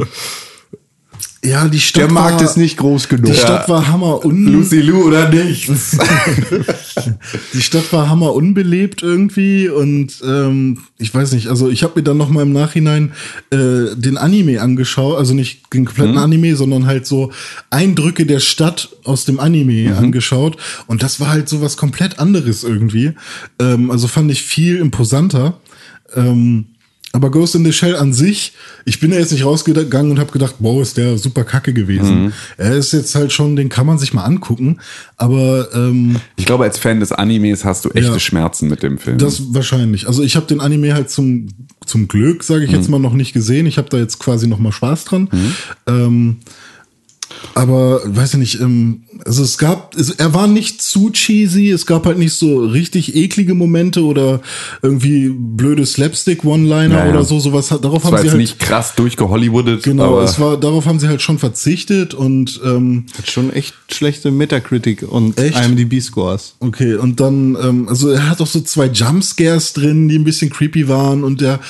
[1.48, 3.26] ja, die Stadt Der Markt war, ist nicht groß genug.
[3.26, 5.96] Die Stadt war hammer un Lucy Lou oder nichts.
[7.54, 12.02] die Stadt war hammer unbelebt irgendwie und ähm, ich weiß nicht, also ich habe mir
[12.02, 13.12] dann noch mal im Nachhinein
[13.50, 16.18] äh, den Anime angeschaut, also nicht den kompletten Mhm.
[16.18, 17.30] Anime, sondern halt so
[17.70, 19.96] Eindrücke der Stadt aus dem Anime Mhm.
[19.98, 20.56] angeschaut
[20.86, 23.12] und das war halt so was komplett anderes irgendwie.
[23.60, 25.58] Ähm, also fand ich viel imposanter.
[26.14, 26.66] Ähm,
[27.12, 28.52] aber Ghost in the Shell an sich,
[28.84, 32.24] ich bin da jetzt nicht rausgegangen und habe gedacht, wow, ist der super kacke gewesen.
[32.26, 32.32] Mhm.
[32.58, 34.78] Er ist jetzt halt schon, den kann man sich mal angucken,
[35.16, 38.18] aber ähm, Ich glaube, als Fan des Animes hast du echte Ja.
[38.18, 39.18] Schmerzen mit dem Film.
[39.18, 40.06] das wahrscheinlich.
[40.06, 41.48] Also ich habe den Anime halt zum
[41.86, 43.64] zum Glück, sage ich jetzt mal, noch nicht gesehen.
[43.64, 45.28] Ich habe da jetzt quasi noch mal Spaß dran.
[45.86, 46.36] Ähm,
[47.54, 51.86] aber weiß ich nicht, ähm, also es gab, es, er war nicht zu cheesy, es
[51.86, 54.40] gab halt nicht so richtig eklige Momente oder
[54.82, 57.10] irgendwie blöde Slapstick-One-Liner Ja, ja.
[57.10, 60.04] oder so, sowas hat, darauf das haben war sie jetzt halt, nicht krass durchgehollywoodet, genau,
[60.04, 64.30] aber es war, darauf haben sie halt schon verzichtet und, ähm, Hat schon echt schlechte
[64.30, 65.58] Metacritic und Echt?
[65.58, 66.54] IMDb-Scores.
[66.60, 70.50] Okay, und dann, ähm, also er hat auch so zwei Jumpscares drin, die ein bisschen
[70.50, 71.60] creepy waren und der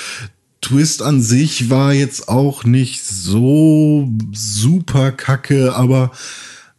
[0.61, 6.11] Twist an sich war jetzt auch nicht so super kacke, aber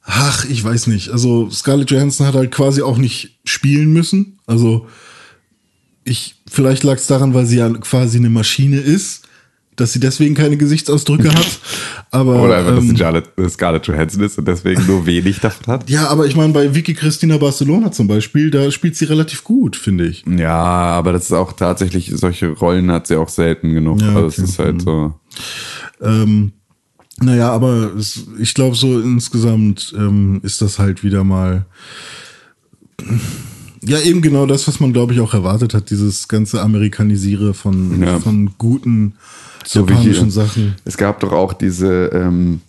[0.03, 1.09] ach, ich weiß nicht.
[1.09, 4.39] Also Scarlett Johansson hat halt quasi auch nicht spielen müssen.
[4.45, 4.87] Also
[6.03, 9.27] ich, vielleicht lag es daran, weil sie ja quasi eine Maschine ist,
[9.79, 11.59] dass sie deswegen keine Gesichtsausdrücke hat.
[12.11, 15.73] Aber oder einfach, dass ähm, die Scarlett, Scarlett Johansson ist und deswegen nur wenig davon
[15.73, 15.89] hat.
[15.89, 19.75] ja, aber ich meine, bei Vicky Cristina Barcelona zum Beispiel, da spielt sie relativ gut,
[19.75, 20.25] finde ich.
[20.25, 24.01] Ja, aber das ist auch tatsächlich, solche Rollen hat sie auch selten genug.
[24.01, 24.47] Ja, also es okay.
[24.47, 25.13] ist halt so.
[26.01, 26.53] Ähm,
[27.21, 31.65] naja, aber es, ich glaube, so insgesamt ähm, ist das halt wieder mal.
[33.81, 38.01] Ja, eben genau das, was man, glaube ich, auch erwartet hat, dieses ganze Amerikanisiere von,
[38.01, 38.19] Ja.
[38.19, 39.13] von guten
[39.65, 40.31] So japanischen.
[40.31, 40.75] Sachen.
[40.85, 42.61] Es gab doch auch diese ähm,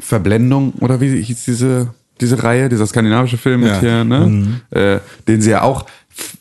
[0.00, 3.72] Verblendung, oder wie hieß diese, diese Reihe, dieser skandinavische Film Ja.
[3.72, 4.60] mit hier, ne?
[4.70, 5.86] Äh, den sie ja auch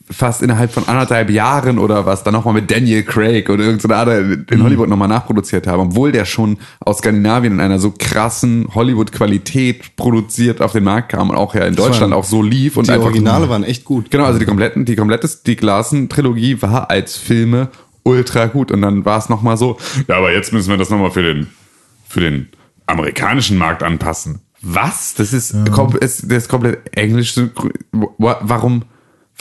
[0.10, 4.52] fast innerhalb von anderthalb Jahren oder was, dann nochmal mit Daniel Craig oder irgendeine Art
[4.52, 9.96] in Hollywood nochmal nachproduziert haben, obwohl der schon aus Skandinavien in einer so krassen Hollywood-Qualität
[9.96, 12.92] produziert auf den Markt kam und auch ja in Deutschland auch so lief und Die
[12.92, 14.12] einfach Originale waren echt gut.
[14.12, 17.70] Genau, also die kompletten, die komplette Stieg Larsen-Trilogie war als Filme
[18.04, 18.72] ultra gut.
[18.72, 21.48] Und dann war es nochmal so, ja, aber jetzt müssen wir das nochmal für den,
[22.08, 22.50] für den
[22.86, 24.40] amerikanischen Markt anpassen.
[24.62, 25.16] Was?
[25.16, 27.40] Das ist, ist, das ist komplett englisch.
[28.18, 28.84] Warum,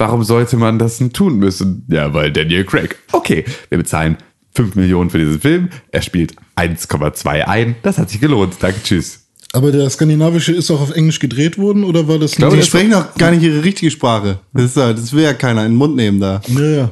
[0.01, 1.85] warum sollte man das denn tun müssen?
[1.89, 2.97] Ja, weil Daniel Craig.
[3.13, 4.17] Okay, wir bezahlen
[4.55, 5.69] 5 Millionen für diesen Film.
[5.93, 7.77] Er spielt 1,2 ein.
[7.83, 8.55] Das hat sich gelohnt.
[8.61, 9.21] Danke, tschüss.
[9.53, 12.95] Aber der skandinavische ist auch auf Englisch gedreht worden oder war das glaube, Die sprechen
[12.95, 14.39] auch gar nicht ihre richtige Sprache.
[14.53, 16.41] Das, ist, halt- das will ja keiner in den Mund nehmen da.
[16.49, 16.91] Ja, ja.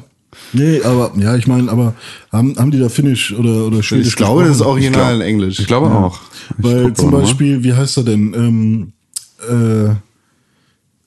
[0.52, 1.94] Nee, aber ja, ich meine, aber
[2.30, 4.70] haben, haben die da Finnisch oder, oder Schwedisch Ich glaube, das ist gesprochen?
[4.72, 5.58] original in Englisch.
[5.58, 6.20] Ich glaube auch.
[6.58, 7.20] Ich Weil zum doch mal.
[7.22, 8.34] Beispiel, wie heißt er denn?
[8.34, 8.92] Ähm,
[9.48, 9.94] äh,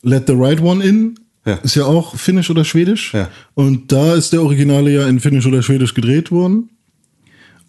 [0.04, 1.56] Let the Right One In Ja.
[1.56, 3.14] ist ja auch Finnisch oder Schwedisch.
[3.14, 3.30] Ja.
[3.56, 6.70] Und da ist der Originale ja in Finnisch oder Schwedisch gedreht worden.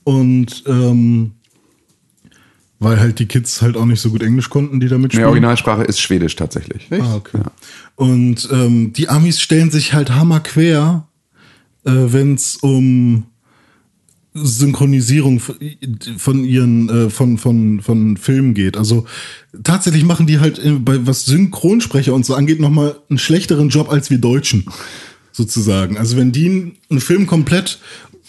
[0.04, 1.32] Und ähm,
[2.78, 5.28] weil halt die Kids halt auch nicht so gut Englisch konnten, die da Nee, mitspielen.
[5.28, 6.88] Originalsprache ist Schwedisch tatsächlich.
[6.90, 7.40] Ah, okay.
[7.94, 11.06] Und ähm, die Amis stellen sich halt hammerquer,
[11.84, 13.24] äh, wenn es um
[14.34, 15.40] Synchronisierung
[16.16, 18.76] von- ihren äh, von von von Filmen geht.
[18.76, 19.06] Also
[19.62, 23.68] tatsächlich machen die halt äh, bei was Synchronsprecher und so angeht noch mal einen schlechteren
[23.68, 24.64] Job als wir Deutschen
[25.32, 25.96] sozusagen.
[25.98, 27.78] Also wenn die einen Film komplett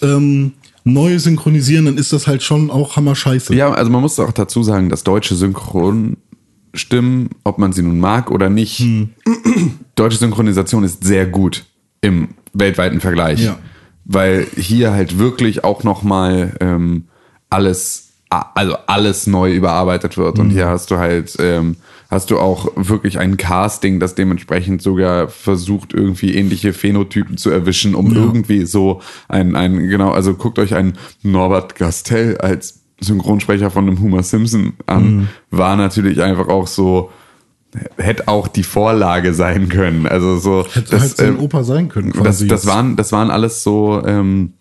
[0.02, 3.56] ähm, neu synchronisieren, dann ist das halt schon auch hammer scheiße.
[3.56, 8.32] Ja, also man muss auch dazu sagen, dass deutsche Synchronstimmen, ob man sie nun mag
[8.32, 9.10] oder nicht, Hm.
[9.96, 11.64] deutsche Synchronisation ist sehr gut
[12.02, 13.40] im weltweiten Vergleich.
[13.42, 13.58] Ja.
[14.06, 17.06] Weil hier halt wirklich auch nochmal ähm,
[17.50, 20.38] alles, also alles neu überarbeitet wird.
[20.38, 20.46] Hm.
[20.46, 21.78] Und hier hast du halt, ähm,
[22.10, 27.96] hast du auch wirklich ein Casting, das dementsprechend sogar versucht, irgendwie ähnliche Phänotypen zu erwischen,
[27.96, 33.88] um irgendwie so ein, ein, genau, also guckt euch einen Norbert Gastel als Synchronsprecher von
[33.88, 35.28] einem Homer Simpson an, Mhm.
[35.52, 37.10] war natürlich einfach auch so,
[37.98, 40.08] hätte auch die Vorlage sein können.
[40.08, 42.12] Also so, Hätte halt sein ähm, Opa sein können.
[42.12, 42.74] das, quasi das, jetzt.
[42.74, 44.54] waren, das waren alles so, ähm,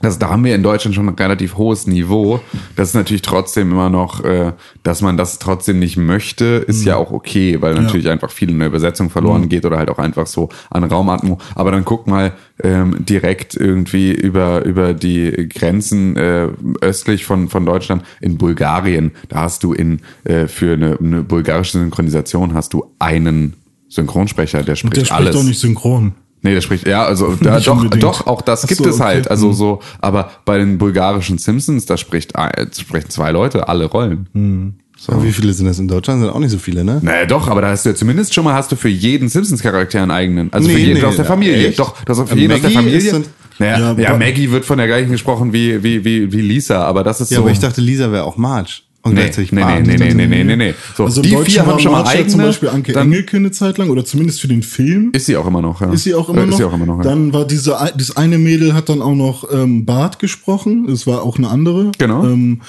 [0.00, 2.40] das, da haben wir in Deutschland schon ein relativ hohes Niveau.
[2.74, 6.96] Das ist natürlich trotzdem immer noch, äh, dass man das trotzdem nicht möchte, ist ja
[6.96, 10.26] auch okay, weil natürlich einfach viel in der Übersetzung verloren geht oder halt auch einfach
[10.26, 11.38] so an Raumatmo.
[11.54, 12.32] Aber dann guck mal
[12.62, 16.48] ähm, direkt irgendwie über, über die Grenzen äh,
[16.80, 19.12] östlich von, von Deutschland in Bulgarien.
[19.28, 23.54] Da hast du in äh, für eine, eine bulgarische Synchronisation hast du einen
[23.88, 25.34] Synchronsprecher, der spricht, Der spricht alles.
[25.34, 26.14] doch nicht synchron.
[26.42, 28.02] Nee, der spricht, ja, also da, Nicht doch, unbedingt.
[28.02, 29.26] doch, auch das Ach gibt so, es halt.
[29.26, 29.30] okay.
[29.30, 29.54] Also Hm.
[29.54, 34.26] so, aber bei den bulgarischen Simpsons, da spricht, äh, sprechen zwei Leute alle Rollen.
[34.32, 34.74] Hm.
[34.96, 35.22] So.
[35.24, 36.20] Wie viele sind das in Deutschland?
[36.20, 36.98] Sind auch nicht so viele, ne?
[37.02, 40.02] Naja, doch, aber da hast du ja zumindest schon mal hast du für jeden Simpsons-Charakter
[40.02, 40.52] einen eigenen.
[40.52, 41.68] Also für Nee, jeden nee, aus der Familie.
[41.68, 41.78] echt?
[41.78, 42.98] Doch, das für Äh, jeden aus der Familie.
[42.98, 46.84] ist naja, Ja, ja, Maggie wird von der gleichen gesprochen wie, wie, wie, wie Lisa,
[46.84, 47.42] aber das ist Ja, so.
[47.44, 48.80] aber ich dachte, Lisa wäre auch Marge.
[49.02, 50.74] Und Nee, gleichzeitig nee, nee, nee, nee, nee, nee, nee, nee.
[50.94, 52.26] So, Also die vier haben schon mal eigene.
[52.28, 55.10] zum Beispiel Anke dann Engelke eine Zeit lang oder zumindest für den Film.
[55.14, 55.90] ist sie auch immer noch, ja.
[55.90, 56.50] Ist sie auch immer Äh, noch?
[56.52, 57.02] Ist sie auch immer noch, ja.
[57.04, 60.86] Dann war diese, das eine Mädel hat dann auch noch ähm, Bart gesprochen.
[60.90, 61.92] Es war auch eine andere.
[61.98, 62.24] Genau.
[62.24, 62.60] Ähm,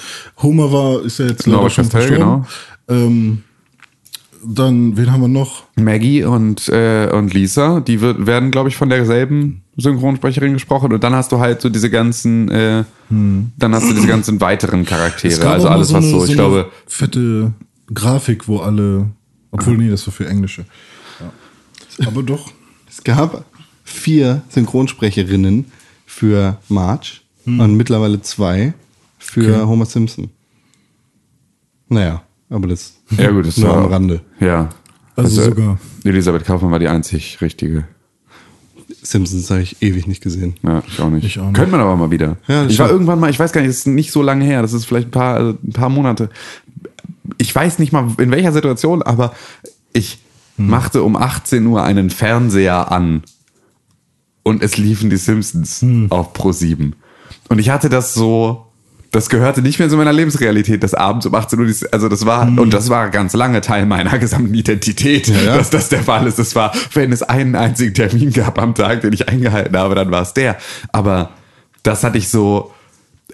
[0.42, 2.46] Homer war, ist ja jetzt leider Norbert schon Castell, verstorben.
[2.88, 3.42] Ähm,
[4.44, 5.64] dann, wen haben wir noch?
[5.76, 10.92] Maggie und, äh, und Lisa, die wird, werden, glaube ich, von derselben Synchronsprecherin gesprochen.
[10.92, 14.84] Und dann hast du halt so diese ganzen, äh, dann hast du diese ganzen weiteren
[14.84, 15.48] Charaktere.
[15.50, 17.52] Also alles, was eine- so, ich eine glaube, Fette
[17.92, 19.10] Grafik, wo alle.
[19.50, 20.64] Obwohl, nee, das war für Englische.
[21.98, 22.06] Ja.
[22.06, 22.50] Aber doch.
[22.88, 23.44] Es gab
[23.84, 25.66] vier Synchronsprecherinnen
[26.06, 28.72] für Marge und mittlerweile zwei
[29.18, 30.30] für Homer Simpson.
[31.88, 34.20] Naja, aber das ja gut, das nur war am Rande.
[34.40, 34.70] Ja.
[35.16, 35.78] Also sogar.
[36.04, 37.84] Elisabeth Kaufmann war die einzig richtige.
[39.02, 40.54] Simpsons habe ich ewig nicht gesehen.
[40.62, 41.24] Ja, ich auch nicht.
[41.24, 41.54] Ich auch nicht.
[41.56, 42.36] Könnte man aber mal wieder.
[42.46, 44.62] Ja, ich war irgendwann mal, ich weiß gar nicht, das ist nicht so lange her,
[44.62, 46.30] das ist vielleicht ein paar, also ein paar Monate.
[47.38, 49.34] Ich weiß nicht mal in welcher Situation, aber
[49.92, 50.18] ich
[50.56, 50.66] Hm.
[50.68, 53.22] machte um 18 Uhr einen Fernseher an
[54.42, 56.06] und es liefen die Simpsons Hm.
[56.10, 56.94] auf Pro 7.
[57.48, 58.66] Und ich hatte das so,
[59.12, 62.46] das gehörte nicht mehr zu meiner Lebensrealität, das abends um 18 Uhr, also das war,
[62.46, 62.58] Hm.
[62.58, 66.38] und das war ganz lange Teil meiner gesamten Identität, dass das der Fall ist.
[66.38, 70.10] Das war, wenn es einen einzigen Termin gab am Tag, den ich eingehalten habe, dann
[70.10, 70.56] war es der.
[70.92, 71.30] Aber
[71.84, 72.72] das hatte ich so,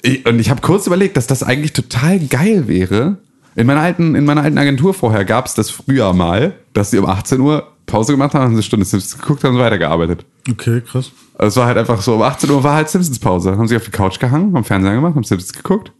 [0.02, 3.18] ich- und ich habe kurz überlegt, dass das eigentlich total geil wäre.
[3.56, 6.98] In meiner alten, in meiner alten Agentur vorher gab es das früher mal, dass sie
[6.98, 10.24] um 18 Uhr Pause gemacht haben, haben eine Stunde Simpsons geguckt, haben weitergearbeitet.
[10.50, 11.12] Okay, krass.
[11.36, 13.56] Also es war halt einfach so, um 18 Uhr war halt Simpsons Pause.
[13.56, 15.92] Haben sich auf die Couch gehangen, haben Fernseher gemacht, haben Simpsons geguckt.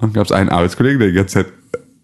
[0.00, 1.52] Dann gab es einen Arbeitskollegen, der die ganze Zeit,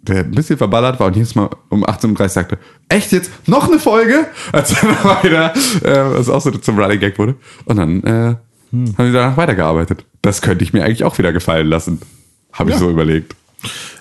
[0.03, 3.69] der ein bisschen verballert war und jedes Mal um 18.30 Uhr sagte, echt jetzt noch
[3.69, 4.27] eine Folge?
[4.53, 7.37] Als dann weiter, äh, was auch so zum Running Gag wurde.
[7.65, 8.37] Und dann äh,
[8.73, 10.05] haben sie danach weitergearbeitet.
[10.23, 12.01] Das könnte ich mir eigentlich auch wieder gefallen lassen.
[12.53, 13.37] Habe ich so überlegt.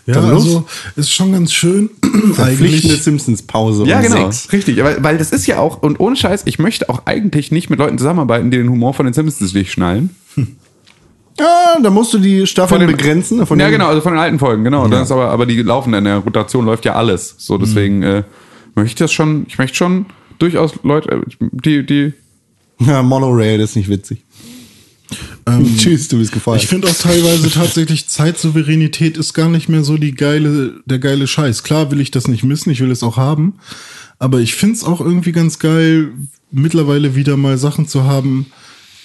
[0.05, 0.65] Ja, also
[0.95, 1.89] ist schon ganz schön.
[2.33, 2.95] Verpflichtende.
[2.97, 4.29] Simpsons-Pause Ja, um genau.
[4.31, 4.51] sechs.
[4.53, 4.77] Richtig.
[4.83, 7.79] Weil, weil das ist ja auch, und ohne Scheiß, ich möchte auch eigentlich nicht mit
[7.79, 10.11] Leuten zusammenarbeiten, die den Humor von den Simpsons nicht schnallen.
[11.39, 13.45] Ja, da musst du die Staffeln begrenzen.
[13.45, 14.87] Von ja, den- genau, also von den alten Folgen, genau.
[14.87, 17.35] Dann ist aber, aber die laufen in der Rotation läuft ja alles.
[17.39, 18.23] So, deswegen äh,
[18.75, 20.05] möchte ich das schon, ich möchte schon
[20.39, 22.13] durchaus Leute, äh, die, die.
[22.79, 24.23] Ja, Monorail ist nicht witzig.
[25.77, 26.59] Tschüss, du bist gefallen.
[26.59, 31.27] Ich finde auch teilweise tatsächlich Zeitsouveränität ist gar nicht mehr so die geile, der geile
[31.27, 31.63] Scheiß.
[31.63, 33.55] Klar will ich das nicht missen, ich will es auch haben.
[34.17, 36.13] Aber ich finde es auch irgendwie ganz geil,
[36.51, 38.47] mittlerweile wieder mal Sachen zu haben,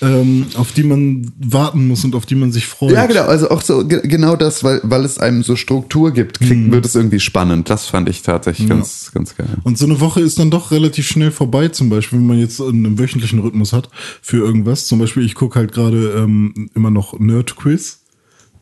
[0.02, 2.92] ähm, auf die man warten muss und auf die man sich freut.
[2.92, 6.40] Ja, genau, also auch so ge- genau das, weil, weil es einem so Struktur gibt,
[6.40, 7.68] kriegt, wird es irgendwie spannend.
[7.68, 9.58] Das fand ich tatsächlich ganz, ganz geil.
[9.62, 12.60] Und so eine Woche ist dann doch relativ schnell vorbei, zum Beispiel, wenn man jetzt
[12.60, 13.90] einen wöchentlichen Rhythmus hat
[14.22, 14.86] für irgendwas.
[14.86, 17.98] Zum Beispiel, ich gucke halt gerade ähm, immer noch Nerd Quiz,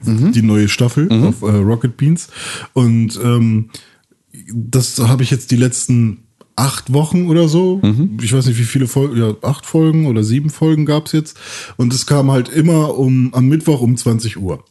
[0.01, 2.29] die neue Staffel auf äh, Rocket Beans.
[2.73, 3.71] Und ähm,
[4.55, 6.28] das habe ich jetzt die letzten
[6.59, 7.81] acht Wochen oder so.
[8.23, 11.39] Ich weiß nicht, wie viele Folgen, ja, acht Folgen oder sieben Folgen gab's jetzt.
[11.77, 14.65] Und es kam halt immer um am Mittwoch um 20 Uhr.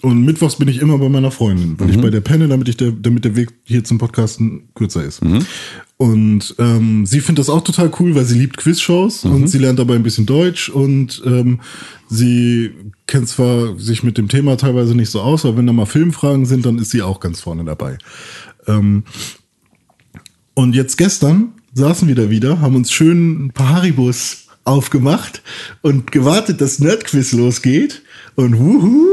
[0.00, 2.76] Und mittwochs bin ich immer bei meiner Freundin, weil ich bei der penne, damit ich
[2.76, 5.20] der, damit der Weg hier zum Podcasten kürzer ist.
[5.96, 9.80] Und ähm, sie findet das auch total cool, weil sie liebt Quizshows und sie lernt
[9.80, 11.58] dabei ein bisschen Deutsch und ähm,
[12.08, 12.70] sie
[13.08, 16.46] kennt zwar sich mit dem Thema teilweise nicht so aus, aber wenn da mal Filmfragen
[16.46, 17.98] sind, dann ist sie auch ganz vorne dabei.
[18.68, 19.02] Ähm,
[20.58, 25.40] und jetzt gestern saßen wir da wieder, haben uns schön ein paar Haribos aufgemacht
[25.82, 28.02] und gewartet, dass Nerdquiz losgeht.
[28.34, 29.06] Und wuhu,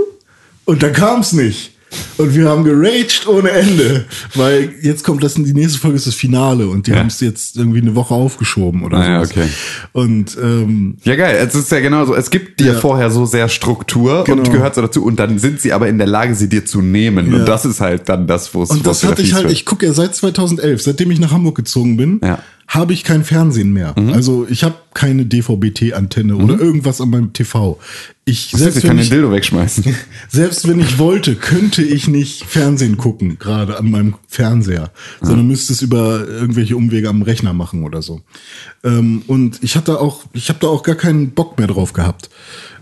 [0.65, 1.74] und da kam's nicht.
[2.17, 4.05] Und wir haben geraged ohne Ende,
[4.35, 6.97] weil jetzt kommt das, die nächste Folge ist das Finale und die Ja.
[6.99, 9.31] haben es jetzt irgendwie eine Woche aufgeschoben oder Ah ja, sowas.
[9.31, 9.49] okay.
[9.93, 11.37] Und ähm, Ja, geil.
[11.45, 12.15] Es ist ja genauso.
[12.15, 12.79] Es gibt dir Ja.
[12.79, 14.49] vorher so sehr Struktur und Genau.
[14.49, 15.03] gehört so dazu.
[15.03, 17.31] Und dann sind sie aber in der Lage, sie dir zu nehmen.
[17.31, 17.39] Ja.
[17.39, 19.85] Und das ist halt dann das, wo es Und das hatte ich halt, ich gucke
[19.85, 22.39] ja seit 2011, seitdem ich nach Hamburg gezogen bin, Ja.
[22.67, 22.79] Mhm.
[22.79, 23.95] habe ich kein Fernsehen mehr.
[24.13, 27.79] Also ich habe keine DVB-T-Antenne oder irgendwas an meinem TV.
[28.23, 29.95] Ich, heißt, selbst, ich kann wenn den ich, Dildo wegschmeißen.
[30.29, 35.73] selbst wenn ich wollte, könnte ich nicht Fernsehen gucken, gerade an meinem Fernseher, sondern müsste
[35.73, 38.21] es über irgendwelche Umwege am Rechner machen oder so.
[38.83, 42.29] Ähm, und ich hatte auch, ich habe da auch gar keinen Bock mehr drauf gehabt.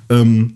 [0.09, 0.55] Ähm,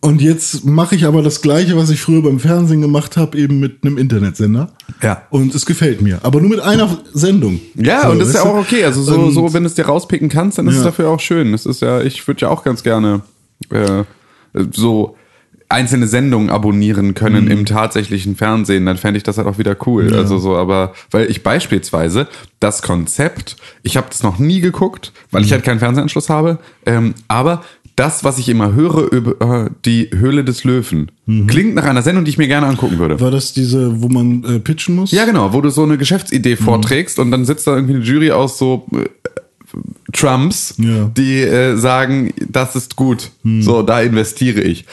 [0.00, 3.60] und jetzt mache ich aber das Gleiche, was ich früher beim Fernsehen gemacht habe, eben
[3.60, 4.72] mit einem Internetsender.
[5.02, 5.22] Ja.
[5.30, 6.20] Und es gefällt mir.
[6.22, 7.60] Aber nur mit einer Sendung.
[7.74, 8.84] Ja, So, und das ist ja auch okay.
[8.84, 10.86] Also so, Und- so wenn du es dir rauspicken kannst, dann ist es Ja.
[10.86, 11.52] dafür auch schön.
[11.52, 13.20] Das ist ja, ich würde ja auch ganz gerne
[13.70, 14.04] äh,
[14.72, 15.16] so
[15.68, 17.50] einzelne Sendungen abonnieren können Mhm.
[17.52, 20.12] im tatsächlichen Fernsehen, dann fände ich das halt auch wieder cool.
[20.12, 22.26] Also so, aber weil ich beispielsweise
[22.58, 25.46] das Konzept, ich habe das noch nie geguckt, weil Mhm.
[25.46, 27.62] ich halt keinen Fernsehanschluss habe, ähm, aber
[28.00, 31.10] das, was ich immer höre über äh, die Höhle des Löwen.
[31.26, 31.46] Mhm.
[31.46, 33.20] Klingt nach einer Sendung, die ich mir gerne angucken würde.
[33.20, 35.10] War das diese, wo man äh, pitchen muss?
[35.12, 36.64] Ja, genau, wo du so eine Geschäftsidee Mhm.
[36.64, 39.04] vorträgst und dann sitzt da irgendwie eine Jury aus so äh,
[40.12, 40.84] Trumps, Ja.
[41.06, 41.14] Mhm.
[41.14, 43.30] die äh, sagen, das ist gut,
[43.60, 44.84] so, da investiere ich.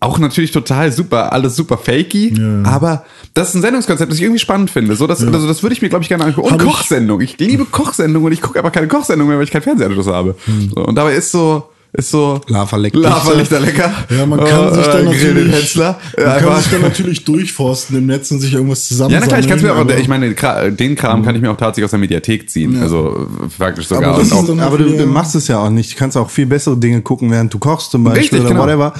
[0.00, 2.62] Auch natürlich total super, alles super fakey, Ja.
[2.64, 3.04] aber
[3.34, 4.96] das ist ein Sendungskonzept, das ich irgendwie spannend finde.
[4.96, 6.46] So, das, also das würde ich mir, glaube ich, gerne angucken.
[6.48, 7.20] Und Hab ich- Kochsendung.
[7.20, 10.34] Ich liebe Kochsendungen und ich gucke aber keine Kochsendung mehr, weil ich keinen Fernsehanschluss habe.
[10.46, 10.70] Mhm.
[10.74, 11.64] So, und dabei ist so,
[11.94, 13.92] ist so Lava leckt Lava lecker.
[14.08, 17.96] Ja, man kann Äh, sich dann äh, natürlich, man Ja, kann sich dann natürlich durchforsten
[17.98, 19.20] im Netz und sich irgendwas ja, zusammensammeln.
[19.20, 20.32] na klar, ich kann mir auch, aber- ich meine,
[20.72, 22.80] den Kram kann ich mir auch tatsächlich aus der Mediathek ziehen.
[22.80, 24.10] Also äh, faktisch sogar.
[24.10, 25.92] Aber das ist auch, Aber du, du machst es ja auch nicht.
[25.92, 28.62] Du kannst auch viel bessere Dinge gucken, während du kochst zum Beispiel Richtig, oder genau.
[28.62, 28.94] whatever.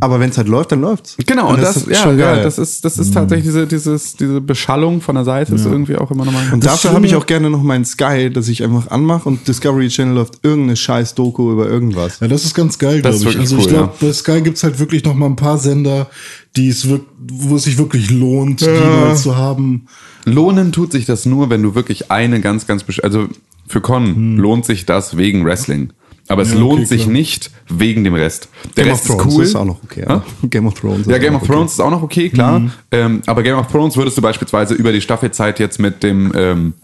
[0.00, 1.16] Aber wenn es halt läuft, dann läuft's.
[1.26, 2.44] genau, und das, ist ja, schon ja, geil.
[2.44, 6.10] das ist, das ist tatsächlich diese, dieses, diese Beschallung von der Seite ist irgendwie auch
[6.12, 6.44] immer nochmal.
[6.52, 9.46] und Das dafür habe ich auch gerne noch meinen Sky, dass ich einfach anmache und
[9.48, 12.20] Discovery Channel läuft irgendeine scheiß Doku über irgendwas.
[12.28, 13.24] Ja, das ist ganz geil, glaube ich.
[13.24, 16.08] wirklich Also ich cool, glaube, bei Sky gibt's halt wirklich noch mal ein paar Sender,
[16.56, 19.86] die es wirk wo es sich wirklich lohnt, die mal zu haben.
[20.24, 23.28] Lohnen tut sich das nur, wenn du wirklich eine ganz, ganz, besch- also
[23.66, 25.90] für Con lohnt sich das wegen Wrestling.
[26.30, 26.58] Aber es Hm.
[26.58, 27.12] Ja, okay, lohnt sich klar.
[27.12, 28.48] nicht wegen dem Rest.
[28.76, 29.44] Der Game Rest of Thrones ist cool.
[29.44, 30.04] ist auch noch okay.
[30.06, 30.16] Ja?
[30.16, 30.24] Ja?
[30.48, 31.06] Game of Thrones.
[31.06, 31.52] Ja, ist Game auch of okay.
[31.52, 32.70] Thrones ist auch noch okay, klar.
[32.92, 36.74] Ähm, aber Game of Thrones würdest du beispielsweise über die Staffelzeit jetzt mit dem ähm,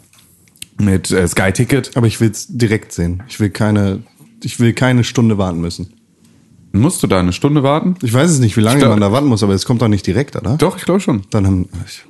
[0.79, 3.23] mit äh, Sky Ticket Aber ich will es direkt sehen.
[3.29, 4.01] Ich will keine,
[4.43, 5.93] ich will keine Stunde warten müssen.
[6.73, 7.97] musst du da eine Stunde warten?
[8.03, 9.89] Ich weiß es nicht, wie lange glaub- man da warten muss, aber es kommt doch
[9.89, 10.57] nicht direkt, oder?
[10.57, 11.23] Doch, ich glaube schon.
[11.31, 12.05] Dann haben ich,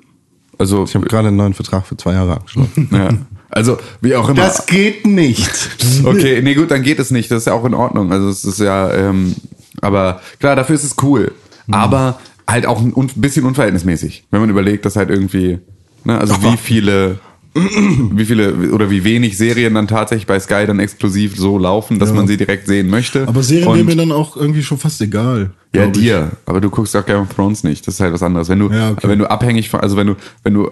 [0.58, 2.88] Also ich habe gerade einen neuen Vertrag für zwei Jahre abgeschlossen.
[2.92, 3.10] ja.
[3.50, 4.40] Also wie auch immer.
[4.40, 5.50] Das geht nicht.
[6.04, 7.30] Okay, nee, gut, dann geht es nicht.
[7.30, 8.10] Das ist ja auch in Ordnung.
[8.12, 9.34] Also es ist ja, ähm,
[9.80, 11.32] aber klar, dafür ist es cool.
[11.70, 12.18] Aber
[12.48, 15.58] halt auch ein bisschen unverhältnismäßig, wenn man überlegt, dass halt irgendwie,
[16.04, 17.18] ne, also wie viele,
[18.12, 22.08] wie viele oder wie wenig Serien dann tatsächlich bei Sky dann exklusiv so laufen, dass
[22.10, 22.14] Ja.
[22.16, 23.28] man sie direkt sehen möchte.
[23.28, 25.50] Aber Serien Und- wäre mir dann auch irgendwie schon fast egal.
[25.72, 26.02] ja, glaub ich.
[26.02, 26.30] dir.
[26.46, 27.86] Aber du guckst auch Game of Thrones nicht.
[27.86, 28.48] Das ist halt was anderes.
[28.48, 29.08] Wenn du, Ja, okay.
[29.08, 30.68] wenn du abhängig von, also wenn du, wenn du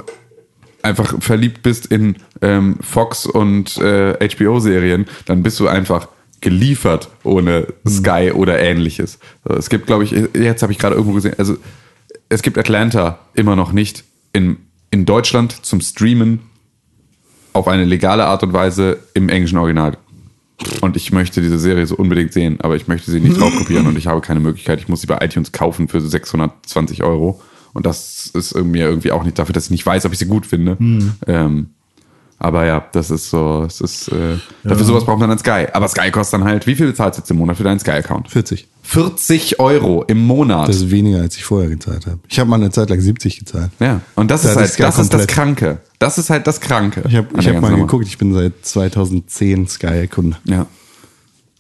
[0.83, 6.09] einfach verliebt bist in ähm, Fox und äh, HBO-Serien, dann bist du einfach
[6.41, 9.20] geliefert ohne Sky oder ähnliches.
[9.45, 11.57] Es gibt, glaube ich, jetzt habe ich gerade irgendwo gesehen, also
[12.28, 14.03] es gibt Atlanta immer noch nicht
[14.33, 14.57] in,
[14.91, 16.41] in Deutschland zum Streamen
[17.53, 19.96] auf eine legale Art und Weise im englischen Original.
[20.80, 23.98] Und ich möchte diese Serie so unbedingt sehen, aber ich möchte sie nicht draufkopieren und
[23.98, 24.78] ich habe keine Möglichkeit.
[24.78, 27.40] Ich muss sie bei iTunes kaufen für 620 Euro.
[27.72, 30.26] Und das ist mir irgendwie auch nicht dafür, dass ich nicht weiß, ob ich sie
[30.26, 30.76] gut finde.
[31.26, 31.70] Ähm,
[32.43, 35.66] aber ja, das ist so, es ist, äh, dafür sowas braucht man dann Sky.
[35.72, 38.28] Aber Sky kostet dann halt, wie viel bezahlst du jetzt im Monat für deinen Sky-Account?
[38.28, 38.66] 40.
[38.82, 40.68] 40 Euro im Monat.
[40.68, 42.18] Das ist weniger, als ich vorher gezahlt habe.
[42.28, 43.70] Ich habe mal eine Zeit lang 70 gezahlt.
[43.78, 45.28] ja, und das Da ist halt, das ist das.
[45.28, 45.78] Kranke.
[46.01, 47.05] Das ist halt das Kranke.
[47.07, 47.84] Ich habe hab mal Nummer.
[47.84, 50.36] geguckt, ich bin seit 2010 Sky-Kunde.
[50.43, 50.66] Ja.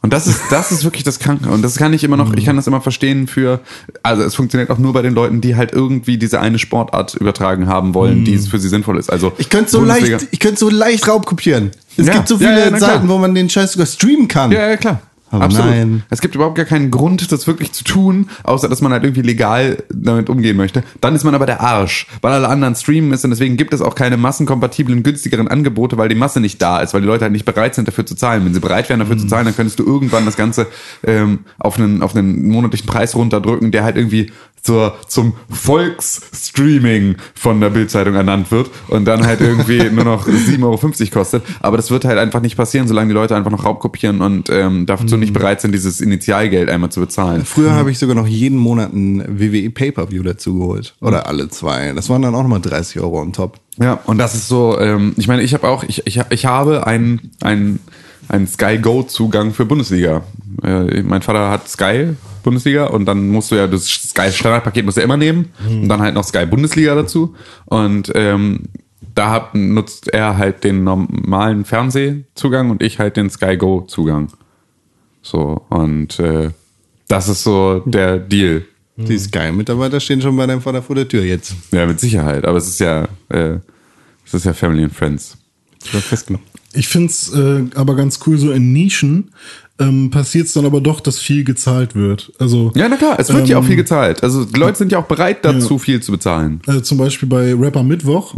[0.02, 1.48] Und das ist, das ist wirklich das Kranke.
[1.48, 3.60] Und das kann ich immer noch, ich kann das immer verstehen für,
[4.02, 7.68] also es funktioniert auch nur bei den Leuten, die halt irgendwie diese eine Sportart übertragen
[7.68, 9.10] haben wollen, die es für sie sinnvoll ist.
[9.12, 11.70] Also Ich könnte so Bundesliga- leicht, ich könnte so leicht raubkopieren.
[11.96, 12.14] Es Ja.
[12.14, 12.80] gibt so Ja, viele ja, klar.
[12.80, 14.50] Seiten, wo man den Scheiß sogar streamen kann.
[14.50, 15.00] Ja, ja, klar.
[15.32, 15.70] Aber Absolut.
[15.70, 16.02] nein.
[16.10, 19.22] Es gibt überhaupt gar keinen Grund, das wirklich zu tun, außer dass man halt irgendwie
[19.22, 20.84] legal damit umgehen möchte.
[21.00, 23.80] Dann ist man aber der Arsch, weil alle anderen streamen ist und deswegen gibt es
[23.80, 27.32] auch keine massenkompatiblen, günstigeren Angebote, weil die Masse nicht da ist, weil die Leute halt
[27.32, 28.44] nicht bereit sind, dafür zu zahlen.
[28.44, 30.66] Wenn sie bereit wären, dafür zu zahlen, dann könntest du irgendwann das Ganze
[31.02, 34.30] ähm, auf, einen, auf einen monatlichen Preis runterdrücken, der halt irgendwie
[34.62, 40.62] zur, zum Volksstreaming von der Bildzeitung ernannt wird und dann halt irgendwie nur noch 7,50
[40.62, 41.42] Euro kostet.
[41.60, 44.86] Aber das wird halt einfach nicht passieren, solange die Leute einfach noch Raubkopieren und ähm,
[44.86, 47.44] dazu nicht bereit sind, dieses Initialgeld einmal zu bezahlen.
[47.44, 50.94] Früher habe ich sogar noch jeden Monat ein WWE Pay-Per-View dazu geholt.
[51.00, 51.92] Oder alle zwei.
[51.92, 53.58] Das waren dann auch nochmal 30 Euro on top.
[53.80, 56.86] Ja, und das ist so, ähm, ich meine, ich habe auch, ich, ich, ich habe
[56.86, 57.80] einen, einen,
[58.28, 60.22] einen Sky Go Zugang für Bundesliga.
[60.62, 64.96] Äh, mein Vater hat Sky Bundesliga und dann musst du ja das Sky Standardpaket musst
[64.96, 67.34] du ja immer nehmen und dann halt noch Sky Bundesliga dazu
[67.66, 68.64] und ähm,
[69.14, 74.28] da hab, nutzt er halt den normalen Fernsehzugang und ich halt den Sky Go Zugang.
[75.22, 76.50] So und äh,
[77.08, 78.64] das ist so der Deal.
[78.96, 81.54] Die Sky-Mitarbeiter stehen schon bei deinem Vater vor der Tür jetzt.
[81.72, 82.44] Ja, mit Sicherheit.
[82.44, 83.56] Aber es ist ja, äh,
[84.24, 85.36] es ist ja Family and Friends.
[85.80, 86.46] Festgenommen.
[86.74, 89.30] Ich find's äh, aber ganz cool, so in Nischen
[89.78, 92.32] ähm, passiert es dann aber doch, dass viel gezahlt wird.
[92.38, 94.22] Also Ja, na klar, es wird ja auch Ähm, viel gezahlt.
[94.22, 96.60] Also die Leute sind ja auch bereit dazu, viel zu bezahlen.
[96.66, 98.34] äh, zum Beispiel bei Rapper Mittwoch.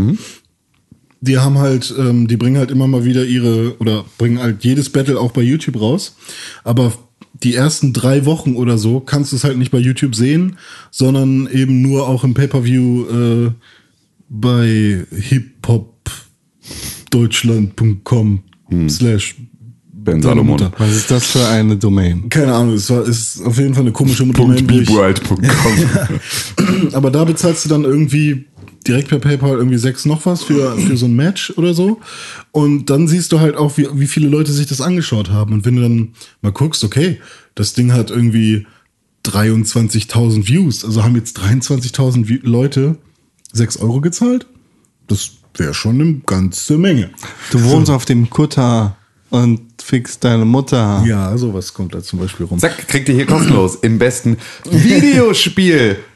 [1.21, 4.91] Die haben halt, ähm, die bringen halt immer mal wieder ihre, oder bringen halt jedes
[4.91, 6.17] Battle auch bei YouTube raus.
[6.65, 6.93] Aber
[7.43, 10.57] die ersten drei Wochen oder so kannst du es halt nicht bei YouTube sehen,
[10.91, 13.51] sondern eben nur auch im Pay-Per-View äh,
[14.29, 15.07] bei
[17.15, 18.41] hiphopdeutschland.com
[18.89, 19.37] slash
[19.93, 20.47] Ben Salomon.
[20.47, 20.73] Mutter.
[20.79, 22.29] Was ist das für eine Domain?
[22.29, 25.39] Keine Ahnung, es war ist auf jeden Fall eine komische Domain, beworld.com.
[26.93, 28.45] Aber da bezahlst du dann irgendwie
[28.87, 32.01] direkt per PayPal irgendwie sechs noch was für, für so ein Match oder so.
[32.53, 35.55] Und dann siehst du halt auch, wie, wie viele Leute sich das angeschaut haben.
[35.55, 36.09] Und wenn du dann
[36.43, 37.19] mal guckst, okay,
[37.55, 38.67] das Ding hat irgendwie
[39.25, 40.85] 23.000 Views.
[40.85, 42.99] Also haben jetzt 23.000 Vi- Leute
[43.55, 44.47] sechs Euro gezahlt.
[45.07, 47.11] Das wäre schon eine ganze Menge.
[47.51, 48.97] Du wohnst auf dem Kutter
[49.31, 51.03] und fixst deine Mutter.
[51.07, 52.59] Ja, sowas kommt da zum Beispiel rum.
[52.59, 54.39] Zack, kriegt ihr hier kostenlos im besten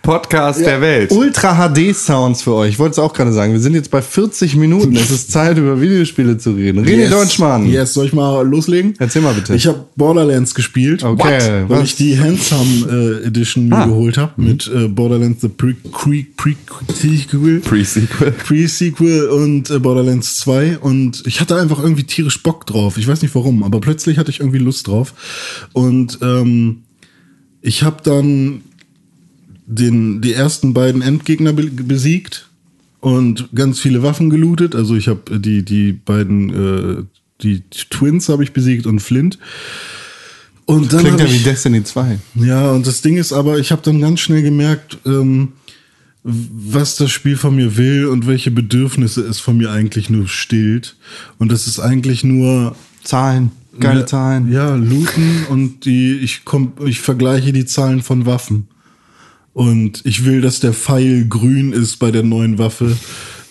[0.09, 1.13] Videospiel-Podcast der Welt.
[1.13, 2.71] Ultra HD Sounds für euch.
[2.71, 3.53] Ich wollte es auch gerade sagen.
[3.53, 4.97] Wir sind jetzt bei 40 Minuten.
[4.97, 6.83] Es ist Zeit, über Videospiele zu reden.
[6.85, 7.11] René Yes.
[7.11, 7.67] Deutschmann.
[7.67, 8.95] Yes, soll ich mal loslegen?
[8.99, 9.55] Erzähl mal bitte.
[9.55, 11.05] Ich habe Borderlands gespielt.
[11.05, 11.85] Okay, Weil was?
[11.85, 13.85] ich die Handsome äh, Edition mir Ah.
[13.87, 16.55] geholt habe mit äh, Borderlands The Pre Pre Pre
[16.95, 17.61] Sequel.
[17.61, 18.31] Pre-Sequel.
[18.33, 22.97] Pre-Sequel und äh, Borderlands 2 und ich hatte einfach irgendwie tierisch Bock drauf.
[22.97, 25.13] Ich weiß nicht warum, aber plötzlich hatte ich irgendwie Lust drauf.
[25.75, 26.83] Und ähm,
[27.61, 28.63] ich habe dann
[29.69, 32.49] den, die ersten beiden Endgegner be besiegt
[33.01, 34.75] und ganz viele Waffen gelootet.
[34.75, 37.05] Also ich habe die, die beiden, äh,
[37.43, 39.39] die Twins habe ich besiegt und Flint.
[40.65, 42.19] Und dann Klingt ja wie ich, Destiny 2.
[42.35, 45.53] ja, und das Ding ist aber, ich habe dann ganz schnell gemerkt, ähm,
[46.25, 50.97] was das Spiel von mir will und welche Bedürfnisse es von mir eigentlich nur stillt.
[51.39, 53.53] Und das ist eigentlich nur Zahlen.
[53.81, 54.51] Geile Zahlen.
[54.51, 58.67] Ja, looten und die, ich komm, ich vergleiche die Zahlen von Waffen.
[59.53, 62.97] Und ich will, dass der Pfeil grün ist bei der neuen Waffe,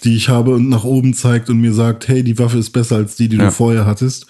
[0.04, 2.96] die ich habe und nach oben zeigt und mir sagt, hey, die Waffe ist besser
[2.98, 3.46] als die, die Ja.
[3.46, 4.28] du vorher hattest.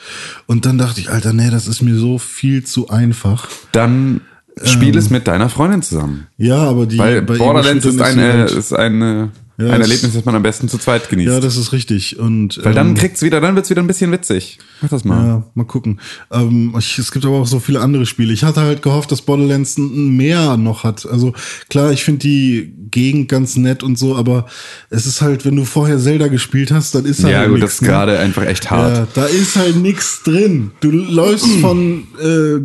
[0.47, 3.47] Und dann dachte ich, Alter, nee, das ist mir so viel zu einfach.
[3.73, 4.21] Dann
[4.63, 6.27] spiel es mit deiner Freundin zusammen.
[6.37, 9.27] Ja, aber die Weil bei Borderlands ist Ego-Shootern ein, sie halt- ist ein, äh,
[9.59, 11.31] Ja, ein das- Erlebnis, das man am besten zu zweit genießt.
[11.31, 12.19] Ja, das ist richtig.
[12.19, 14.59] Und Weil dann ähm, kriegt's wieder, dann wird's wieder ein bisschen witzig.
[14.81, 15.25] Mach das mal.
[15.27, 15.99] Ja, mal gucken.
[16.31, 18.31] Ähm, ich, es gibt aber auch so viele andere Spiele.
[18.33, 21.07] Ich hatte halt gehofft, dass Borderlands mehr noch hat.
[21.11, 21.33] Also
[21.71, 24.45] klar, ich finde die Gegend ganz nett und so, aber
[24.91, 27.59] es ist halt, wenn du vorher Zelda gespielt hast, dann ist da Ja, halt gut,
[27.59, 27.87] nix, das ist ne?
[27.87, 28.95] gerade einfach echt hart.
[28.97, 30.69] Ja, da ist halt nichts drin.
[30.81, 32.59] Du läufst von äh,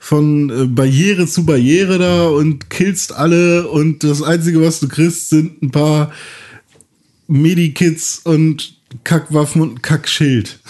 [0.00, 5.30] von äh, Barriere zu Barriere da und killst alle und das einzige, was du kriegst,
[5.30, 6.12] sind ein paar
[7.28, 10.60] Medikits und Kackwaffen und Kackschild.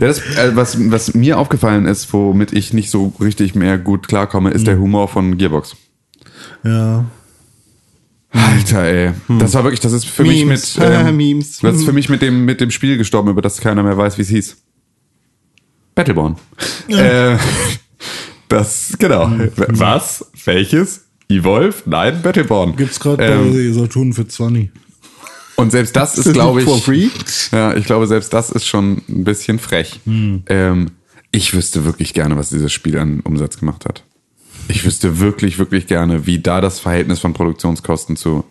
[0.00, 4.50] Das, äh, was, was mir aufgefallen ist, womit ich nicht so richtig mehr gut klarkomme,
[4.50, 5.76] ist der Humor von Gearbox.
[6.64, 7.04] Ja.
[8.30, 9.12] Alter, ey.
[9.38, 10.76] Das war wirklich, das ist für Memes.
[10.76, 11.58] mich mit, ähm, Memes.
[11.60, 14.18] das ist für mich mit dem, mit dem Spiel gestorben, über das keiner mehr weiß,
[14.18, 14.56] wie es hieß.
[15.96, 16.36] Battleborn.
[16.88, 17.36] Äh,
[18.48, 19.28] das, genau.
[19.56, 20.24] Was?
[20.44, 21.06] Welches?
[21.28, 21.74] Evolve?
[21.86, 22.76] Nein, Battleborn.
[22.76, 24.70] Gibt's gerade ähm, bei Saturn für 20.
[25.56, 26.84] Und selbst das ist, glaube ich.
[26.84, 27.08] free?
[27.50, 30.00] Ja, ich glaube, selbst das ist schon ein bisschen frech.
[30.06, 30.90] Ähm,
[31.32, 34.04] ich wüsste wirklich gerne, was dieses Spiel an Umsatz gemacht hat.
[34.68, 38.44] Ich wüsste wirklich, wirklich gerne, wie da das Verhältnis von Produktionskosten zu,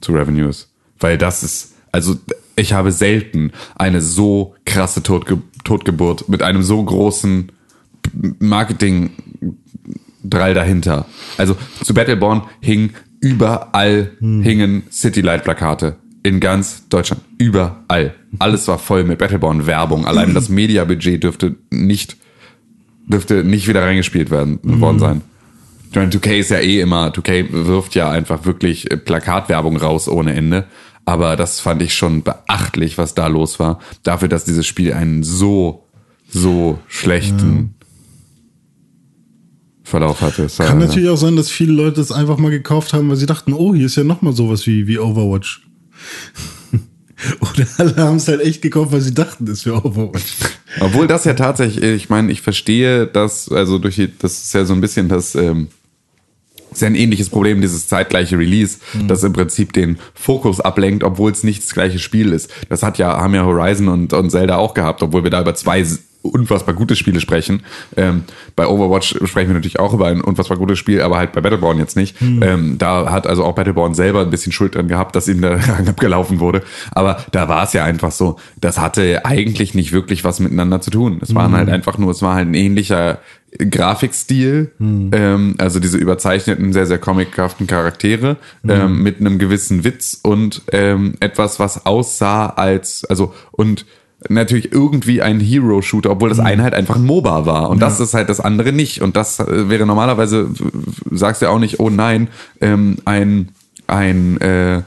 [0.00, 0.68] zu Revenue ist.
[1.00, 2.16] Weil das ist, also
[2.58, 7.52] ich habe selten eine so krasse Totge Totgeburt mit einem so großen
[8.38, 9.10] Marketing
[10.24, 11.06] Drall dahinter.
[11.36, 12.90] Also zu Battleborn hing
[13.20, 17.22] überall hingen Citylight Plakate in ganz Deutschland.
[17.38, 18.14] Überall.
[18.38, 20.06] Alles war voll mit Battleborn Werbung.
[20.06, 22.16] Allein das Mediabudget dürfte nicht
[23.06, 25.22] dürfte nicht wieder reingespielt werden worden sein.
[25.90, 30.08] Ich meine, 2K ist ja eh immer, 2K wirft ja einfach wirklich äh, Plakatwerbung raus
[30.08, 30.66] ohne Ende.
[31.08, 33.78] Aber das fand ich schon beachtlich, was da los war.
[34.02, 35.86] Dafür, dass dieses Spiel einen so,
[36.28, 37.72] so schlechten
[39.84, 40.44] Verlauf hatte.
[40.44, 43.16] Es war- Kann natürlich auch sein, dass viele Leute es einfach mal gekauft haben, weil
[43.16, 45.66] sie dachten, oh, hier ist ja noch mal sowas wie, wie Overwatch.
[47.40, 50.34] Oder alle haben es halt echt gekauft, weil sie dachten, es wäre Overwatch.
[50.80, 54.66] Obwohl das ja tatsächlich, ich meine, ich verstehe das, also durch die, das ist ja
[54.66, 55.68] so ein bisschen das, ähm,
[56.72, 61.32] ist ja ein ähnliches Problem, dieses zeitgleiche Release, das im Prinzip den Fokus ablenkt, obwohl
[61.32, 62.50] es nicht das gleiche Spiel ist.
[62.68, 65.54] Das hat ja, haben ja Horizon und, und Zelda auch gehabt, obwohl wir da über
[65.54, 65.84] zwei
[66.22, 67.62] unfassbar gute Spiele sprechen.
[67.96, 68.24] Ähm,
[68.56, 71.78] bei Overwatch sprechen wir natürlich auch über ein unfassbar gutes Spiel, aber halt bei Battleborn
[71.78, 72.16] jetzt nicht.
[72.20, 75.68] Ähm, da hat also auch Battleborn selber ein bisschen Schuld dran gehabt, dass ihm der
[75.68, 76.62] Rang abgelaufen wurde.
[76.90, 80.90] Aber da war es ja einfach so, das hatte eigentlich nicht wirklich was miteinander zu
[80.90, 81.18] tun.
[81.22, 83.18] Es waren halt einfach nur, es war halt ein ähnlicher
[83.56, 84.72] Grafikstil,
[85.12, 88.36] ähm, also diese überzeichneten, sehr, sehr comichaften Charaktere
[88.66, 93.86] ähm, mit einem gewissen Witz und ähm, etwas, was aussah als, also und
[94.28, 97.70] natürlich irgendwie ein Hero-Shooter, obwohl das eine halt einfach ein MOBA war.
[97.70, 99.00] Und das ist halt das andere nicht.
[99.00, 100.50] Und das äh, wäre normalerweise,
[101.10, 102.28] sagst du ja auch nicht, oh nein,
[102.60, 103.50] ähm, ein,
[103.86, 104.82] ein äh,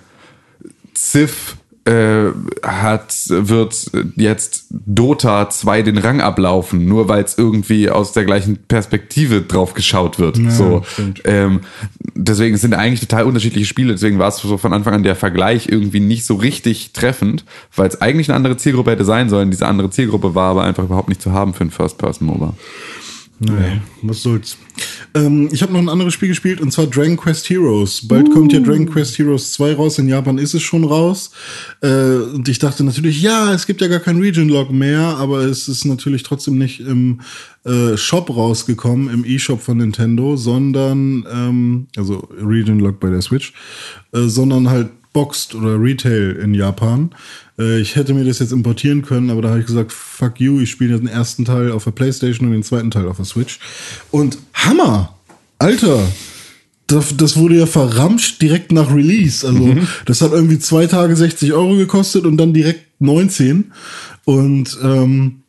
[0.96, 8.12] Civ äh, hat, wird jetzt Dota 2 den Rang ablaufen, nur weil es irgendwie aus
[8.12, 10.38] der gleichen Perspektive drauf geschaut wird.
[10.52, 10.84] so,
[11.24, 11.62] ähm,
[12.14, 13.94] deswegen sind eigentlich total unterschiedliche Spiele.
[13.94, 17.88] Deswegen war es so von Anfang an der Vergleich irgendwie nicht so richtig treffend, weil
[17.88, 19.50] es eigentlich eine andere Zielgruppe hätte sein sollen.
[19.50, 22.54] Diese andere Zielgruppe war aber einfach überhaupt nicht zu haben für ein First-Person-MOBA.
[23.44, 24.56] Naja, was soll's.
[25.16, 28.08] Ähm, ich habe noch ein anderes Spiel gespielt und zwar Dragon Quest Heroes.
[28.08, 29.98] Bald kommt ja Dragon Quest Heroes 2 raus.
[29.98, 31.32] In Japan ist es schon raus.
[31.82, 35.68] Äh, und ich dachte natürlich, ja, es gibt ja gar kein Region-Log mehr, aber es
[35.68, 37.22] ist natürlich trotzdem nicht im
[37.66, 43.54] äh, Shop rausgekommen, im E-Shop von Nintendo, sondern, ähm, also Region-Log bei der Switch,
[44.14, 47.10] äh, sondern halt Boxed oder Retail in Japan.
[47.62, 50.60] Äh, ich hätte mir das jetzt importieren können, aber da habe ich gesagt, fuck you,
[50.60, 53.60] ich spiele den ersten Teil auf der Playstation und den zweiten Teil auf der Switch.
[54.10, 55.16] Und Hammer!
[55.60, 56.00] Alter!
[56.88, 59.48] Das, das wurde ja verramscht direkt nach Release.
[59.48, 63.72] Also, das hat irgendwie zwei Tage 60 Euro gekostet und dann direkt 19.
[64.26, 65.41] Und ähm,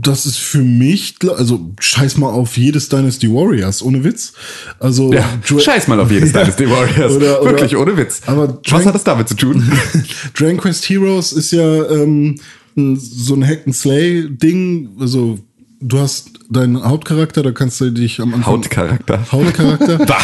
[0.00, 4.32] das ist für mich, also scheiß mal auf jedes Dynasty Warriors, ohne Witz.
[4.78, 6.32] Also Ja, scheiß mal auf jedes.
[6.32, 7.12] Dynasty Warriors.
[7.14, 8.20] Oder- oder- Wirklich, ohne Witz.
[8.26, 9.70] aber Was Dragon- hat das damit zu tun?
[10.34, 12.36] Dragon Quest Heroes ist ja ähm,
[12.76, 14.90] so ein Hack and Slay Ding.
[15.00, 15.38] Also
[15.80, 19.30] du hast deinen Hauptcharakter, da kannst du dich am Anfang Hautcharakter.
[19.32, 19.98] Hautcharakter.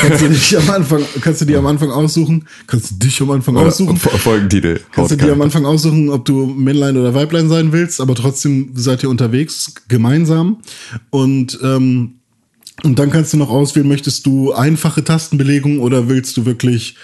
[0.00, 3.30] Kannst du dich am Anfang, kannst du dir am Anfang aussuchen, kannst du dich am
[3.30, 3.96] Anfang Oder aussuchen.
[3.96, 4.80] Fol- Folgentitel.
[4.92, 5.44] Kannst du dir am Hautcharakter.
[5.44, 10.58] Anfang aussuchen, ob du Männlein oder Weiblein sein willst, aber trotzdem seid ihr unterwegs, gemeinsam.
[11.10, 12.14] Und, ähm,
[12.82, 16.96] und dann kannst du noch auswählen, möchtest du einfache Tastenbelegung oder willst du wirklich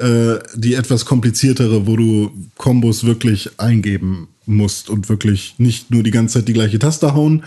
[0.00, 6.10] äh, die etwas kompliziertere, wo du Kombos wirklich eingeben musst und wirklich nicht nur die
[6.10, 7.44] ganze Zeit die gleiche Taste hauen,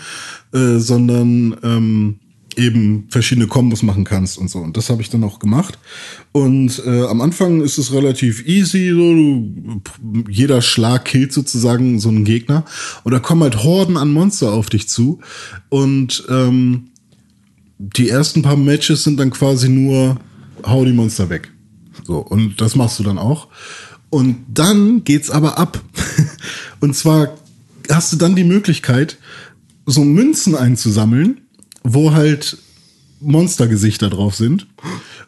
[0.54, 2.16] äh, sondern ähm,
[2.56, 4.60] eben verschiedene Kombos machen kannst und so.
[4.60, 5.80] Und das habe ich dann auch gemacht.
[6.32, 9.82] Und äh, am Anfang ist es relativ easy, so du,
[10.30, 12.66] jeder Schlag killt sozusagen so einen Gegner.
[13.04, 15.20] Und da kommen halt Horden an Monster auf dich zu.
[15.70, 16.90] Und ähm,
[17.78, 20.18] die ersten paar Matches sind dann quasi nur
[20.64, 21.53] hau die Monster weg.
[22.06, 23.48] So, und das machst du dann auch.
[24.10, 25.82] Und dann geht's aber ab.
[26.80, 27.36] und zwar
[27.90, 29.18] hast du dann die Möglichkeit,
[29.86, 31.42] so Münzen einzusammeln,
[31.84, 32.58] wo halt
[33.20, 34.68] Monstergesichter drauf sind.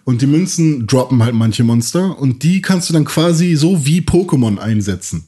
[0.04, 4.02] Und die Münzen droppen halt manche Monster und die kannst du dann quasi so wie
[4.02, 5.26] Pokémon einsetzen.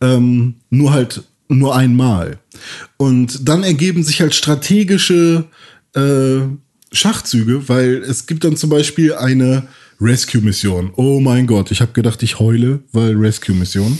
[0.00, 2.38] Ähm, nur halt nur einmal.
[2.96, 5.46] Und dann ergeben sich halt strategische
[5.94, 6.40] äh,
[6.92, 9.66] Schachzüge, weil es gibt dann zum Beispiel eine
[10.00, 10.92] Rescue-Mission.
[10.96, 13.98] Oh mein Gott, ich habe gedacht, ich heule, weil Rescue-Mission.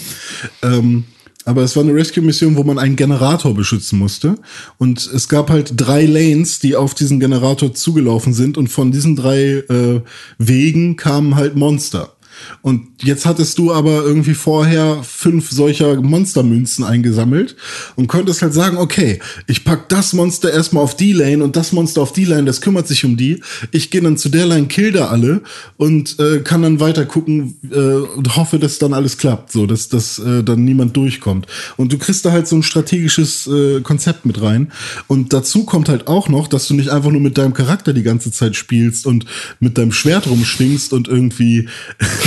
[0.63, 1.05] Ähm,
[1.45, 4.37] aber es war eine Rescue-Mission, wo man einen Generator beschützen musste.
[4.77, 8.59] Und es gab halt drei Lanes, die auf diesen Generator zugelaufen sind.
[8.59, 10.03] Und von diesen drei äh,
[10.37, 12.18] Wegen kamen halt Monster.
[12.63, 17.57] Und jetzt hattest du aber irgendwie vorher fünf solcher Monstermünzen eingesammelt
[17.97, 21.73] und konntest halt sagen, okay, ich pack das Monster erstmal auf die Lane und das
[21.73, 23.43] Monster auf die Lane, das kümmert sich um die.
[23.71, 25.43] Ich gehe dann zu der Lane, kill da alle
[25.77, 29.89] und äh, kann dann weiter gucken äh, und hoffe, dass dann alles klappt, so dass,
[29.89, 31.47] dass äh, dann niemand durchkommt.
[31.77, 34.73] Und du kriegst da halt so ein strategisches äh, Konzept mit rein.
[35.07, 38.03] Und dazu kommt halt auch noch, dass du nicht einfach nur mit deinem Charakter die
[38.03, 39.25] ganze Zeit spielst und
[39.61, 41.69] mit deinem Schwert rumschwingst und irgendwie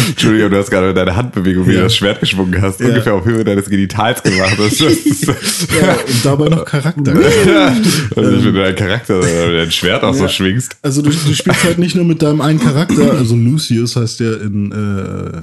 [0.10, 1.78] Entschuldigung, du hast gerade deine Handbewegung, wie Ja.
[1.80, 2.88] du das Schwert geschwungen hast, Ja.
[2.88, 4.82] ungefähr auf Höhe deines Genitals gemacht hast.
[4.82, 7.14] Das ist, ja, und dabei noch Charakter.
[7.48, 7.68] ja.
[8.16, 10.78] Also, wenn du deinen Charakter dein Schwert auch so schwingst.
[10.82, 14.42] Also du, du spielst halt nicht nur mit deinem einen Charakter, also Lucius heißt der
[14.42, 15.42] in, äh,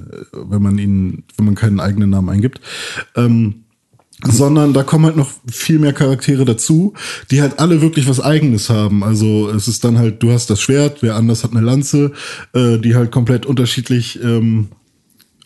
[0.51, 2.61] wenn man ihn, wenn man keinen eigenen Namen eingibt,
[3.17, 3.65] ähm,
[4.25, 6.95] sondern da kommen halt noch viel mehr Charaktere dazu,
[7.31, 9.05] die halt alle wirklich was Eigenes haben.
[9.05, 12.12] Also es ist dann halt, du hast das Schwert, wer anders hat eine Lanze,
[12.53, 14.69] äh, die halt komplett unterschiedlich ähm,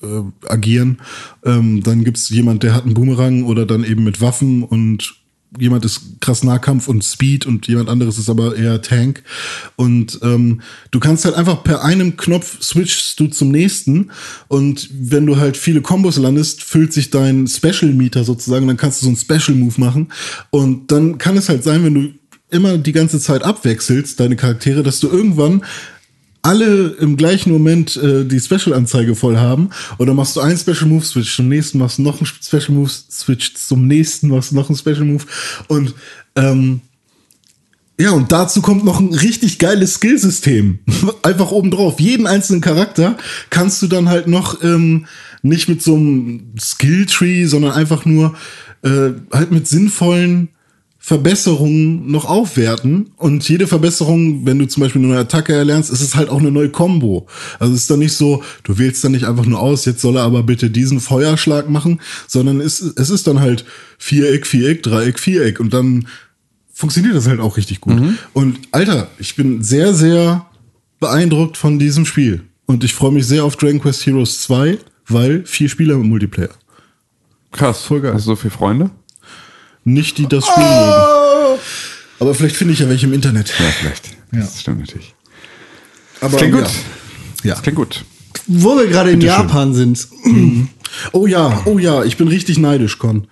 [0.03, 0.99] äh, agieren.
[1.45, 5.22] Ähm, dann gibt's jemand, der hat einen Boomerang oder dann eben mit Waffen und
[5.59, 9.23] jemand ist krass Nahkampf und Speed und jemand anderes ist aber eher Tank.
[9.77, 14.11] Und ähm, du kannst halt einfach per einem Knopf switchst du zum nächsten.
[14.49, 19.01] Und wenn du halt viele Kombos landest, füllt sich dein Special Meter sozusagen, dann kannst
[19.01, 20.13] du so einen Special Move machen.
[20.51, 22.09] Und dann kann es halt sein, wenn du
[22.51, 25.65] immer die ganze Zeit abwechselst, deine Charaktere, dass du irgendwann
[26.43, 29.70] alle im gleichen Moment äh, die Special-Anzeige voll haben.
[29.99, 33.55] Oder machst du einen Special Move Switch zum nächsten, machst noch einen Special Move Switch
[33.55, 35.24] zum nächsten, machst noch einen Special Move.
[35.68, 35.95] Und
[36.34, 36.80] ähm,
[38.01, 40.80] ja, und dazu kommt noch ein richtig geiles Skillsystem.
[41.22, 42.01] Einfach obendrauf.
[42.01, 43.16] Jeden einzelnen Charakter
[43.51, 45.07] kannst du dann halt noch ähm,
[45.43, 48.34] nicht mit so einem Skilltree, sondern einfach nur
[48.82, 50.49] äh, halt mit sinnvollen
[51.05, 56.01] Verbesserungen noch aufwerten und jede Verbesserung, wenn du zum Beispiel eine neue Attacke erlernst, ist
[56.01, 57.27] es halt auch eine neue Combo.
[57.59, 60.17] Also es ist dann nicht so, du wählst dann nicht einfach nur aus, jetzt soll
[60.17, 63.65] er aber bitte diesen Feuerschlag machen, sondern es, es ist dann halt
[63.99, 66.07] Viereck, Viereck, Dreieck, Viereck und dann
[66.73, 68.01] funktioniert das halt auch richtig gut.
[68.33, 70.47] Und Alter, ich bin sehr, sehr
[71.01, 74.79] beeindruckt von diesem Spiel und ich freue mich sehr auf Dragon Quest Heroes 2,
[75.09, 76.51] weil vier Spieler im Multiplayer.
[77.51, 77.83] Krass.
[77.83, 78.15] Voll geil.
[78.15, 78.91] Hast du so viele Freunde?
[79.85, 81.61] Nicht die das Spiel mögen.
[82.20, 83.49] Aber vielleicht finde ich ja welche im Internet.
[83.59, 84.09] Ja, vielleicht.
[84.33, 84.41] Ja.
[84.41, 85.14] Das stimmt natürlich.
[86.20, 86.70] Aber Klingt gut.
[87.43, 87.55] Ja.
[87.55, 88.05] Das klingt gut.
[88.47, 90.07] Wo wir gerade in Japan sind.
[91.12, 93.26] Oh ja, oh ja, ich bin richtig neidisch, Con.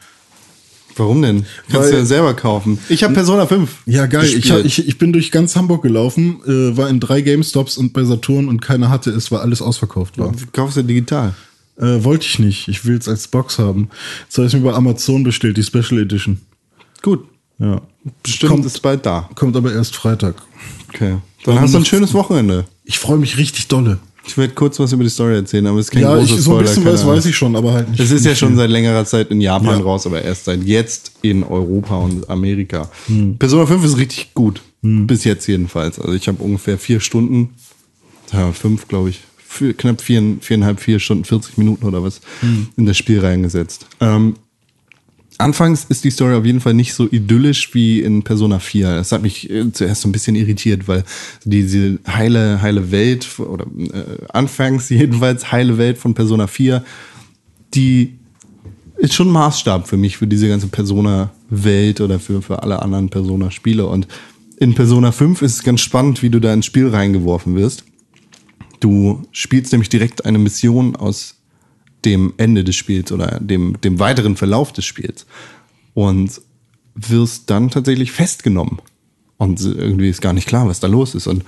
[0.97, 1.47] Warum denn?
[1.71, 2.79] Kannst Weil- du ja selber kaufen.
[2.89, 3.71] Ich habe Persona 5.
[3.87, 4.25] Ja, geil.
[4.25, 8.05] Ich, ich, ich bin durch ganz Hamburg gelaufen, äh, war in drei GameStops und bei
[8.05, 10.33] Saturn und keiner hatte es, weil alles ausverkauft war.
[10.53, 11.35] Kaufst du digital?
[11.79, 12.69] Äh, wollte ich nicht.
[12.69, 13.89] Ich will es als Box haben.
[14.25, 16.41] Jetzt habe ich mir bei Amazon bestellt, die Special Edition.
[17.03, 17.25] Gut.
[17.59, 17.81] Ja.
[18.23, 19.29] Bestimmt Kommt- ist bald da.
[19.35, 20.35] Kommt aber erst Freitag.
[20.89, 21.17] Okay.
[21.45, 22.67] Dann hast du ein schönes Wochenende.
[22.85, 23.99] Ich freue mich richtig dolle.
[24.27, 26.45] Ich werde kurz was über die Story erzählen, aber es ist kein Ja, ich, großes
[26.45, 28.01] so ein bisschen keine weiß, ich schon, aber halt nicht.
[28.01, 29.85] Es ist ja schon seit längerer Zeit in Japan Ja.
[29.85, 32.91] raus, aber erst seit jetzt in Europa und Amerika.
[33.07, 33.39] Hm.
[33.39, 34.61] Persona 5 ist richtig gut.
[34.83, 35.99] Bis jetzt jedenfalls.
[35.99, 37.55] Also ich habe ungefähr vier Stunden,
[38.33, 42.69] ja, fünf, glaube ich, vier, knapp vier, viereinhalb, vier Stunden, 40 Minuten oder was Hm.
[42.77, 43.87] in das Spiel reingesetzt.
[44.01, 44.37] Ähm,
[45.39, 48.97] Anfangs ist die Story auf jeden Fall nicht so idyllisch wie in Persona 4.
[48.97, 51.03] Das hat mich äh, zuerst so ein bisschen irritiert, weil
[51.45, 56.85] diese heile, heile Welt, oder äh, anfangs jedenfalls heile Welt von Persona 4,
[57.73, 58.19] die
[58.99, 63.09] ist schon ein Maßstab für mich, für diese ganze Persona-Welt oder für, für alle anderen
[63.09, 63.87] Persona-Spiele.
[63.87, 64.09] Und
[64.59, 67.85] in Persona 5 ist es ganz spannend, wie du da ins Spiel reingeworfen wirst.
[68.81, 71.37] Du spielst nämlich direkt eine Mission aus
[72.05, 75.27] dem Ende des Spiels oder dem, dem weiteren Verlauf des Spiels
[75.95, 76.41] und
[76.95, 78.81] wirst dann tatsächlich festgenommen.
[79.37, 81.27] Und irgendwie ist gar nicht klar, was da los ist.
[81.27, 81.45] Und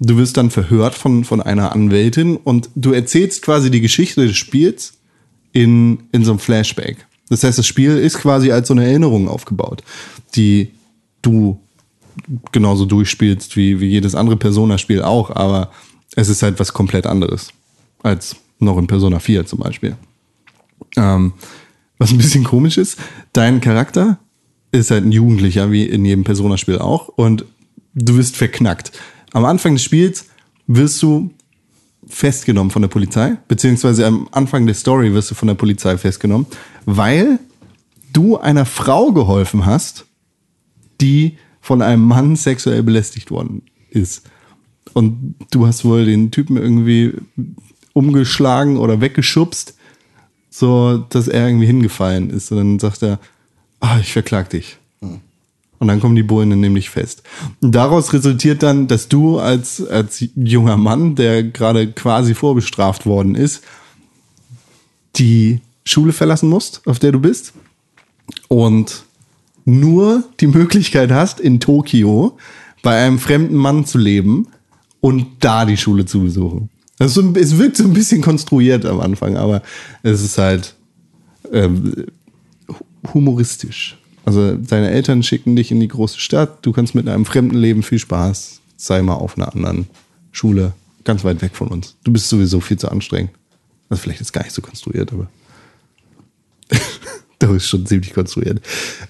[0.00, 4.36] du wirst dann verhört von, von einer Anwältin und du erzählst quasi die Geschichte des
[4.36, 4.94] Spiels
[5.52, 7.06] in, in so einem Flashback.
[7.28, 9.82] Das heißt, das Spiel ist quasi als so eine Erinnerung aufgebaut,
[10.34, 10.70] die
[11.22, 11.60] du
[12.52, 15.70] genauso durchspielst wie, wie jedes andere Persona-Spiel auch, aber
[16.16, 17.48] es ist halt was komplett anderes
[18.02, 19.96] als noch in Persona 4 zum Beispiel.
[20.96, 21.32] Ähm,
[21.98, 22.98] was ein bisschen komisch ist,
[23.32, 24.18] dein Charakter
[24.72, 27.44] ist halt ein Jugendlicher, wie in jedem Persona-Spiel auch, und
[27.94, 28.92] du wirst verknackt.
[29.32, 30.26] Am Anfang des Spiels
[30.66, 31.30] wirst du
[32.06, 36.46] festgenommen von der Polizei, beziehungsweise am Anfang der Story wirst du von der Polizei festgenommen,
[36.84, 37.38] weil
[38.12, 40.06] du einer Frau geholfen hast,
[41.00, 44.28] die von einem Mann sexuell belästigt worden ist.
[44.94, 47.12] Und du hast wohl den Typen irgendwie
[47.92, 49.74] umgeschlagen oder weggeschubst,
[50.50, 52.50] so dass er irgendwie hingefallen ist.
[52.50, 53.18] Und dann sagt er,
[53.80, 54.78] ah, ich verklag dich.
[55.80, 57.22] Und dann kommen die Bullen nämlich fest.
[57.60, 63.34] Und daraus resultiert dann, dass du als, als junger Mann, der gerade quasi vorbestraft worden
[63.34, 63.62] ist,
[65.16, 67.52] die Schule verlassen musst, auf der du bist.
[68.48, 69.04] Und
[69.64, 72.38] nur die Möglichkeit hast, in Tokio
[72.82, 74.48] bei einem fremden Mann zu leben
[75.04, 76.70] und da die Schule zu besuchen.
[76.96, 79.60] Das ist so, ein- es wirkt so ein bisschen konstruiert am Anfang, aber
[80.02, 80.74] es ist halt
[81.52, 82.06] ähm,
[83.12, 83.98] humoristisch.
[84.24, 87.82] Also deine Eltern schicken dich in die große Stadt, du kannst mit einem Fremden leben,
[87.82, 89.88] viel Spaß, sei mal auf einer anderen
[90.32, 90.72] Schule,
[91.04, 91.96] ganz weit weg von uns.
[92.02, 93.32] Du bist sowieso viel zu anstrengend.
[93.90, 95.28] Also vielleicht ist gar nicht so konstruiert, aber
[97.38, 98.62] das ist schon ziemlich konstruiert.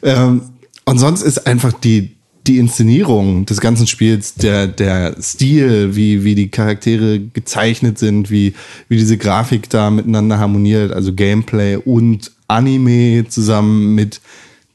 [0.03, 0.43] Ähm,
[0.87, 2.17] und sonst ist einfach die,
[2.47, 8.55] die Inszenierung des ganzen Spiels, der, der Stil, wie, wie die Charaktere gezeichnet sind, wie,
[8.89, 14.21] wie diese Grafik da miteinander harmoniert, also Gameplay und Anime zusammen mit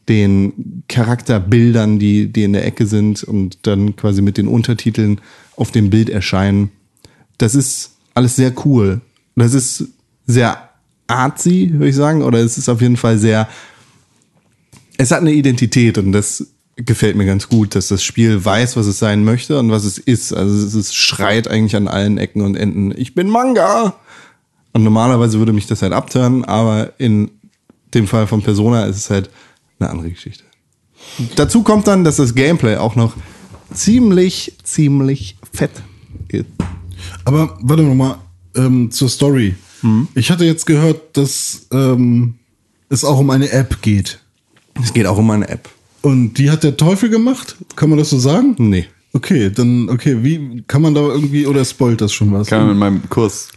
[0.07, 5.21] den Charakterbildern, die, die in der Ecke sind und dann quasi mit den Untertiteln
[5.55, 6.71] auf dem Bild erscheinen.
[7.37, 9.01] Das ist alles sehr cool.
[9.35, 9.85] Das ist
[10.25, 10.69] sehr
[11.05, 13.47] artsy, würde ich sagen, oder es ist auf jeden Fall sehr,
[14.97, 16.47] es hat eine Identität und das
[16.85, 19.97] gefällt mir ganz gut, dass das Spiel weiß, was es sein möchte und was es
[19.97, 20.33] ist.
[20.33, 23.95] Also es, es schreit eigentlich an allen Ecken und Enden, ich bin Manga.
[24.71, 27.31] Und normalerweise würde mich das halt abtören, aber in
[27.93, 29.29] dem Fall von Persona ist es halt
[29.79, 30.43] eine andere Geschichte.
[31.35, 33.15] Dazu kommt dann, dass das Gameplay auch noch
[33.73, 35.71] ziemlich, ziemlich fett
[36.27, 36.45] ist.
[37.25, 38.17] Aber warte noch mal
[38.55, 39.55] ähm, zur Story.
[40.15, 42.35] Ich hatte jetzt gehört, dass ähm,
[42.89, 44.19] es auch um eine App geht.
[44.83, 45.69] Es geht auch um eine App.
[46.01, 47.55] Und die hat der Teufel gemacht?
[47.75, 48.55] Kann man das so sagen?
[48.57, 48.85] Nee.
[49.11, 52.45] Okay, dann, okay, wie kann man da irgendwie, oder spoilt das schon was?
[52.47, 53.47] Kann man in meinem Kurs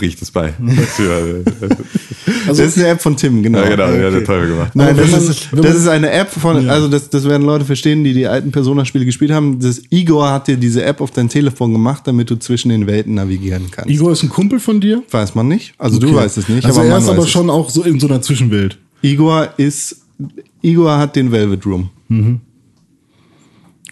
[0.00, 0.54] ich das bei.
[0.98, 3.58] Äh, das ist eine App von Tim, genau.
[3.58, 4.00] ja, genau, Okay.
[4.02, 4.70] ja, der Teufel gemacht.
[4.74, 6.72] Nein, das, man- ist, das ist eine App von, Ja.
[6.72, 9.58] also das, das werden Leute verstehen, die die alten Persona-Spiele gespielt haben.
[9.60, 13.14] Das Igor hat dir diese App auf dein Telefon gemacht, damit du zwischen den Welten
[13.14, 13.90] navigieren kannst.
[13.90, 15.02] Igor ist ein Kumpel von dir?
[15.10, 15.74] Weiß man nicht.
[15.78, 16.16] Also du Okay.
[16.16, 16.64] weißt es nicht.
[16.64, 17.30] Also aber er ist aber es.
[17.30, 18.78] schon auch so in so einer Zwischenwelt.
[19.02, 19.96] Igor ist,
[20.62, 21.90] Igor hat den Velvet Room.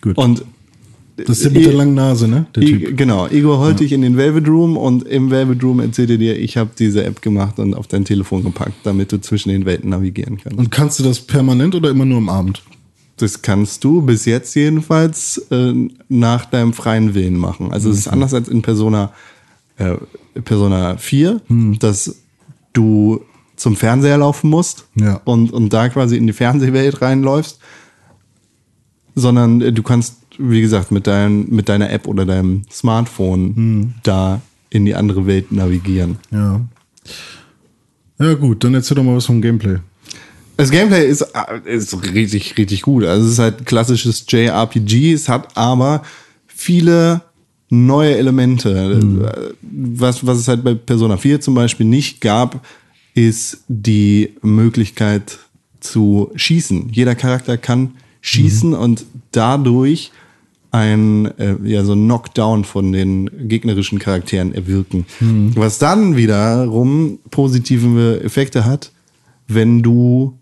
[0.01, 0.17] Gut.
[0.17, 0.45] Und
[1.17, 2.47] das ist der mit der langen Nase, ne?
[2.55, 2.97] Der Typ.
[2.97, 6.39] genau, Igor holt dich in den Velvet Room und im Velvet Room erzählt er dir,
[6.39, 9.91] ich habe diese App gemacht und auf dein Telefon gepackt, damit du zwischen den Welten
[9.91, 10.59] navigieren kannst.
[10.59, 12.63] Und kannst du das permanent oder immer nur am Abend?
[13.17, 15.75] Das kannst du bis jetzt jedenfalls äh,
[16.09, 17.71] nach deinem freien Willen machen.
[17.71, 19.13] Also es ist anders als in Persona,
[19.77, 19.97] äh,
[20.43, 21.43] Persona 4,
[21.79, 22.17] dass
[22.73, 23.21] du
[23.61, 25.21] zum Fernseher laufen musst Ja.
[25.25, 27.59] und, und da quasi in die Fernsehwelt reinläufst,
[29.15, 34.41] sondern äh, du kannst, wie gesagt, mit, dein, mit deiner App oder deinem Smartphone da
[34.71, 36.17] in die andere Welt navigieren.
[36.31, 36.61] Ja.
[38.19, 39.79] Ja, gut, dann erzähl doch mal was vom Gameplay.
[40.57, 43.05] Das Gameplay ist, äh, ist richtig, richtig gut.
[43.05, 46.03] Also es ist halt ein klassisches JRPG, es hat aber
[46.47, 47.23] viele
[47.71, 48.71] neue Elemente.
[48.71, 52.65] Äh, Was, was es halt bei Persona 4 zum Beispiel nicht gab,
[53.15, 55.39] ist die Möglichkeit
[55.81, 56.91] zu schießen.
[56.93, 60.13] Jeder Charakter kann schießen und dadurch
[60.73, 65.05] ein äh, ja so ein Knockdown von den gegnerischen Charakteren erwirken.
[65.57, 68.93] Was dann wiederum positive Effekte hat,
[69.49, 70.39] wenn du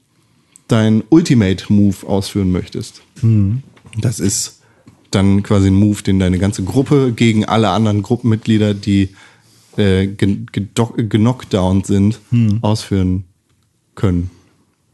[0.67, 3.01] dein Ultimate Move ausführen möchtest.
[3.99, 4.61] Das ist
[5.11, 9.09] dann quasi ein Move, den deine ganze Gruppe gegen alle anderen Gruppenmitglieder, die
[9.79, 12.21] äh, gedock- genockdownt sind,
[12.63, 13.25] ausführen
[13.95, 14.31] können.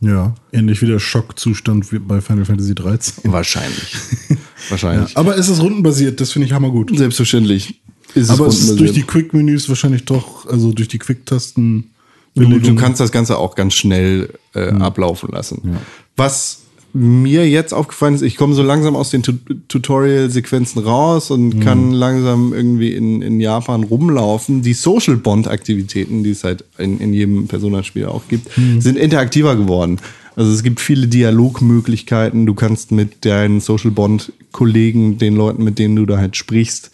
[0.01, 0.35] Ja.
[0.53, 3.25] Ähnlich wie der Schockzustand wie bei Final Fantasy 13.
[3.33, 3.97] Wahrscheinlich.
[4.29, 4.37] Ja.
[4.69, 5.17] Wahrscheinlich.
[5.17, 6.97] Aber es ist rundenbasiert, das finde ich hammergut.
[6.97, 7.81] Selbstverständlich.
[8.15, 9.03] Ist Aber es ist durch die.
[9.03, 11.91] Quick-Menüs wahrscheinlich doch, also durch die Quick-Tasten.
[12.35, 15.79] Du, du kannst das Ganze auch ganz schnell äh, ablaufen lassen.
[16.17, 16.64] Was
[16.97, 19.33] mir jetzt aufgefallen ist, ich komme so langsam aus den Tu-
[19.69, 24.63] Tutorial-Sequenzen raus und kann langsam irgendwie in, in Japan rumlaufen.
[24.63, 29.99] Die Social Bond-Aktivitäten, die es halt in, in jedem Persona-Spiel auch gibt, sind interaktiver geworden.
[30.37, 32.47] Also es gibt viele Dialogmöglichkeiten.
[32.47, 36.91] Du kannst mit deinen Social Bond-Kollegen, den Leuten, mit denen du da halt sprichst,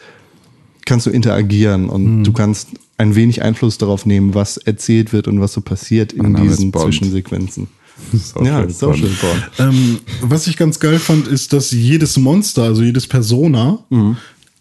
[0.86, 5.40] kannst du interagieren und du kannst ein wenig Einfluss darauf nehmen, was erzählt wird und
[5.40, 6.70] was so passiert in diesen.
[6.84, 7.68] Zwischensequenzen.
[8.12, 8.68] Social ja.
[8.70, 9.51] Social Bond.
[9.59, 13.78] Ähm, was ich ganz geil fand, ist, dass jedes Monster, also jedes Persona,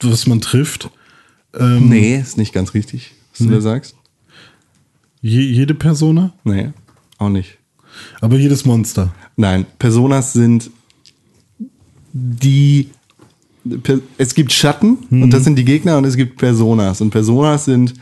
[0.01, 0.89] was man trifft,
[1.57, 3.95] ähm, Nee, ist nicht ganz richtig, was du da sagst.
[5.21, 6.71] je, jede Persona, Nee,
[7.17, 7.57] auch nicht.
[8.21, 9.13] aber jedes Monster.
[9.35, 10.69] Nein, Personas sind
[12.13, 12.89] die.
[14.17, 17.01] Es gibt Schatten und das sind die Gegner und es gibt Personas.
[17.01, 17.93] Und Personas sind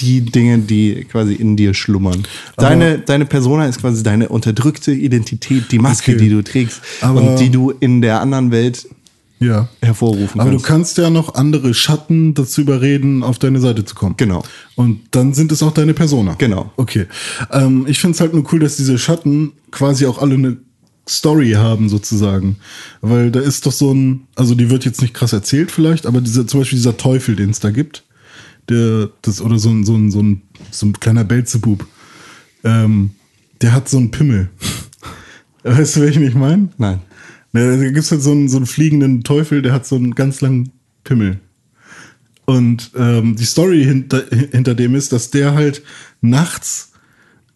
[0.00, 2.22] die Dinge, die quasi in dir schlummern.
[2.56, 6.20] Deine, deine Persona ist quasi deine unterdrückte Identität, die Maske, Okay.
[6.24, 8.86] die du trägst Aber- und die du in der anderen Welt
[9.40, 9.68] Ja.
[9.82, 10.66] hervorrufen Aber du kannst.
[10.94, 14.14] kannst ja noch andere Schatten dazu überreden, auf deine Seite zu kommen.
[14.16, 14.42] Genau.
[14.74, 16.34] Und dann sind es auch deine Persona.
[16.38, 16.72] Genau.
[16.76, 17.06] Okay.
[17.52, 20.56] Ähm, ich finde es halt nur cool, dass diese Schatten quasi auch alle eine
[21.08, 22.56] Story haben, sozusagen.
[23.00, 26.20] Weil da ist doch so ein, also die wird jetzt nicht krass erzählt vielleicht, aber
[26.20, 28.04] dieser, zum Beispiel dieser Teufel, den es da gibt,
[28.68, 31.86] der, das, oder so ein, so ein, so ein, so ein kleiner Belzebub,
[32.64, 33.10] ähm,
[33.60, 34.50] der hat so einen Pimmel.
[35.62, 36.68] weißt du, welchen ich meine?
[36.78, 37.00] Nein.
[37.52, 40.40] Ne, da gibt's halt so einen, so einen fliegenden Teufel, der hat so einen ganz
[40.40, 40.70] langen
[41.04, 41.40] Pimmel.
[42.44, 45.82] Und ähm, die Story hinter, hinter dem ist, dass der halt
[46.22, 46.92] nachts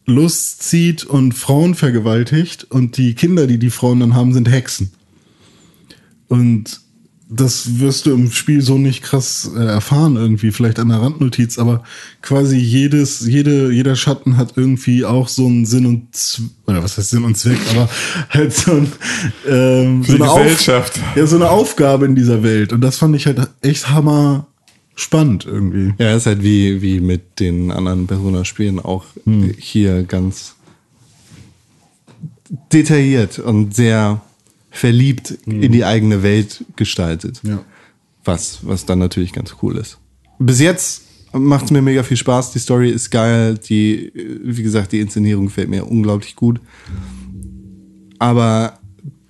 [0.04, 4.92] Lust zieht und Frauen vergewaltigt und die Kinder, die die Frauen dann haben, sind Hexen.
[6.28, 6.81] Und
[7.34, 11.58] das wirst du im Spiel so nicht krass äh, erfahren irgendwie, vielleicht an der Randnotiz,
[11.58, 11.82] aber
[12.20, 16.98] quasi jedes, jede, jeder Schatten hat irgendwie auch so einen Sinn und Z oder was
[16.98, 17.88] heißt Sinn und Zweck, aber
[18.30, 18.92] halt so, ein,
[19.48, 21.00] ähm, so eine Auf- Gesellschaft.
[21.16, 22.72] ja, so eine Aufgabe in dieser Welt.
[22.72, 24.46] Und das fand ich halt echt hammer
[24.94, 25.94] spannend irgendwie.
[25.98, 29.04] Ja, ist halt wie, wie mit den anderen Persona-Spielen auch
[29.58, 30.54] hier ganz
[32.72, 34.20] detailliert und sehr
[34.72, 37.40] verliebt in die eigene Welt gestaltet.
[37.44, 37.62] Ja.
[38.24, 39.98] Was, was dann natürlich ganz cool ist.
[40.38, 41.02] Bis jetzt
[41.32, 42.52] macht es mir mega viel Spaß.
[42.52, 43.58] Die Story ist geil.
[43.58, 46.60] Die, äh, wie gesagt, die Inszenierung gefällt mir unglaublich gut.
[48.18, 48.78] Aber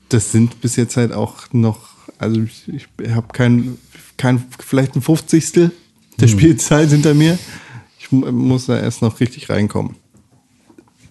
[0.09, 3.79] das sind bis jetzt halt auch noch, also ich, ich habe kein,
[4.17, 5.73] kein, vielleicht ein Fünfzigstel
[6.21, 7.39] der Spielzeit hinter mir.
[7.99, 9.97] Ich mu- muss da erst noch richtig reinkommen.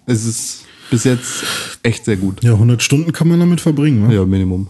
[0.06, 1.42] Es ist bis jetzt
[1.82, 2.42] echt sehr gut.
[2.44, 4.14] Ja, 100 Stunden kann man damit verbringen, ne?
[4.14, 4.68] Ja, Minimum.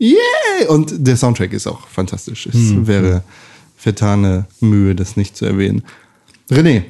[0.00, 0.68] Yeah!
[0.68, 2.46] Und der Soundtrack ist auch fantastisch.
[2.46, 3.24] Es Hm, wäre
[3.76, 5.82] vertane Mühe, das nicht zu erwähnen.
[6.50, 6.82] René,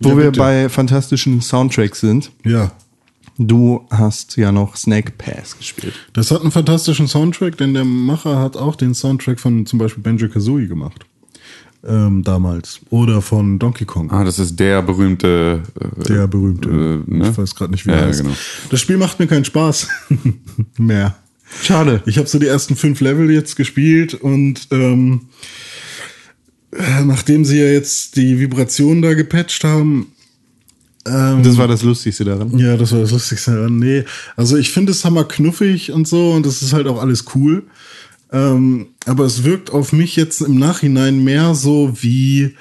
[0.00, 2.72] wo Ja, wir bei fantastischen Soundtracks sind, Ja.
[3.38, 5.94] du hast ja noch Snake Pass gespielt.
[6.12, 10.02] Das hat einen fantastischen Soundtrack, denn der Macher hat auch den Soundtrack von zum Beispiel
[10.02, 11.06] Banjo Kazooie gemacht.
[11.86, 12.80] Ähm, damals.
[12.90, 14.10] Oder von Donkey Kong.
[14.10, 15.62] Ah, das ist der berühmte.
[15.80, 16.68] Äh, Der berühmte.
[16.68, 17.30] Äh, ne?
[17.30, 18.22] Ich weiß gerade nicht, wie Ja, er ja, heißt.
[18.22, 18.34] genau.
[18.70, 19.88] Das Spiel macht mir keinen Spaß
[20.78, 21.16] mehr.
[21.62, 22.02] Schade.
[22.06, 25.22] Ich habe so die ersten fünf Level jetzt gespielt und ähm,
[26.72, 30.12] äh, nachdem sie ja jetzt die Vibration da gepatcht haben,
[31.06, 32.56] ähm, Das war das Lustigste daran.
[32.58, 33.78] ja, das war das Lustigste daran.
[33.78, 34.04] Nee,
[34.36, 37.64] also ich finde es hammer knuffig und so und das ist halt auch alles cool.
[38.32, 42.54] Ähm, aber es wirkt auf mich jetzt im Nachhinein mehr so wie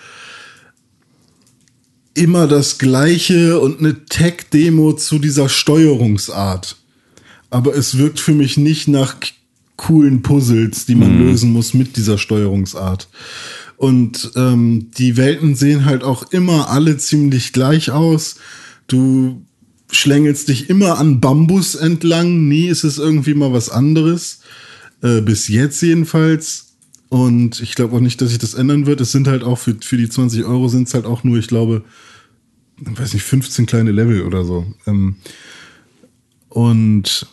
[2.14, 6.78] immer das Gleiche und eine Tech-Demo zu dieser Steuerungsart.
[7.50, 9.16] Aber es wirkt für mich nicht nach
[9.78, 13.08] coolen Puzzles, die man lösen muss mit dieser Steuerungsart.
[13.78, 18.36] Und ähm, die Welten sehen halt auch immer alle ziemlich gleich aus.
[18.88, 19.46] Du
[19.90, 22.50] schlängelst dich immer an Bambus entlang.
[22.50, 24.42] Nie ist es irgendwie mal was anderes.
[25.02, 26.76] Äh, bis jetzt jedenfalls.
[27.10, 29.02] Und ich glaube auch nicht, dass sich das ändern wird.
[29.02, 31.48] Es sind halt auch für, für die 20 Euro sind es halt auch nur, ich
[31.48, 31.84] glaube,
[32.78, 34.66] weiß nicht, 15 kleine Level oder so.
[34.86, 35.16] Ähm,
[36.50, 37.28] und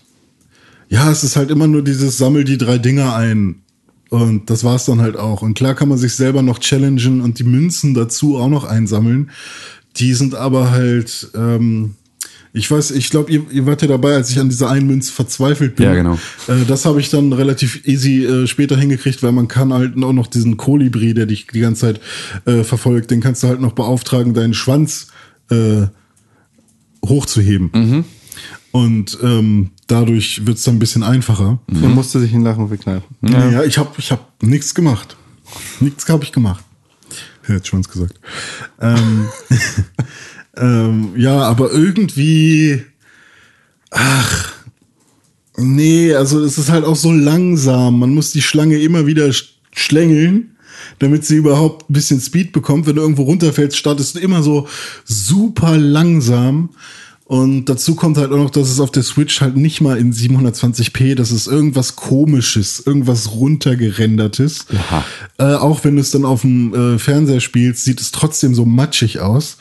[0.88, 3.62] ja, es ist halt immer nur dieses Sammel die drei Dinger ein.
[4.08, 5.42] Und das war's dann halt auch.
[5.42, 9.30] Und klar kann man sich selber noch challengen und die Münzen dazu auch noch einsammeln.
[9.96, 11.96] Die sind aber halt, ähm,
[12.56, 15.12] ich weiß, ich glaube, ihr, ihr wart ja dabei, als ich an dieser einen Münze
[15.12, 15.84] verzweifelt bin.
[15.84, 16.14] Ja, genau.
[16.48, 20.12] Äh, das habe ich dann relativ easy äh, später hingekriegt, weil man kann halt auch
[20.14, 22.00] noch diesen Kolibri, der dich die ganze Zeit
[22.46, 25.08] äh, verfolgt, den kannst du halt noch beauftragen, deinen Schwanz
[25.50, 25.86] äh,
[27.04, 28.04] hochzuheben.
[28.72, 31.58] Und ähm, dadurch wird's dann ein bisschen einfacher.
[31.68, 33.16] Er musste sich in Lachen verkneifen.
[33.22, 35.16] Ja, ich habe ich hab nichts gemacht.
[35.80, 36.64] Nichts habe ich gemacht.
[37.46, 38.18] Er hat Schwanz gesagt.
[38.80, 39.28] Ähm,
[40.56, 42.82] ähm, ja, aber irgendwie.
[43.90, 44.52] Ach.
[45.58, 47.98] Nee, also es ist halt auch so langsam.
[47.98, 50.56] Man muss die Schlange immer wieder sch- schlängeln,
[50.98, 52.86] damit sie überhaupt ein bisschen Speed bekommt.
[52.86, 54.68] Wenn du irgendwo runterfällst, startest du immer so
[55.04, 56.70] super langsam.
[57.28, 60.12] Und dazu kommt halt auch noch, dass es auf der Switch halt nicht mal in
[60.12, 64.66] 720p, das ist irgendwas komisches, irgendwas runtergerendertes.
[65.38, 68.64] Äh, auch wenn du es dann auf dem äh, Fernseher spielst, sieht es trotzdem so
[68.64, 69.56] matschig aus.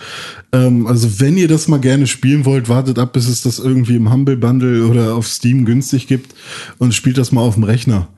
[0.52, 3.96] Ähm, also wenn ihr das mal gerne spielen wollt, wartet ab, bis es das irgendwie
[3.96, 6.36] im Humble Bundle oder auf Steam günstig gibt
[6.78, 8.10] und spielt das mal auf dem Rechner.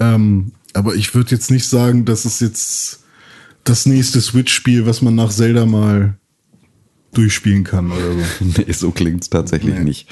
[0.00, 3.00] Ähm, aber ich würde jetzt nicht sagen, dass es jetzt
[3.64, 6.18] das nächste Switch-Spiel, was man nach Zelda mal
[7.12, 8.44] durchspielen kann oder so.
[8.64, 10.08] nee, so klingt's tatsächlich nicht.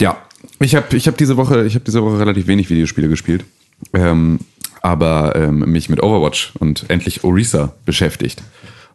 [0.00, 0.22] Ja,
[0.60, 3.44] ich habe ich hab diese Woche, ich habe diese Woche relativ wenig Videospiele gespielt,
[3.92, 4.40] ähm,
[4.82, 8.42] aber ähm, mich mit Overwatch und endlich Orisa beschäftigt.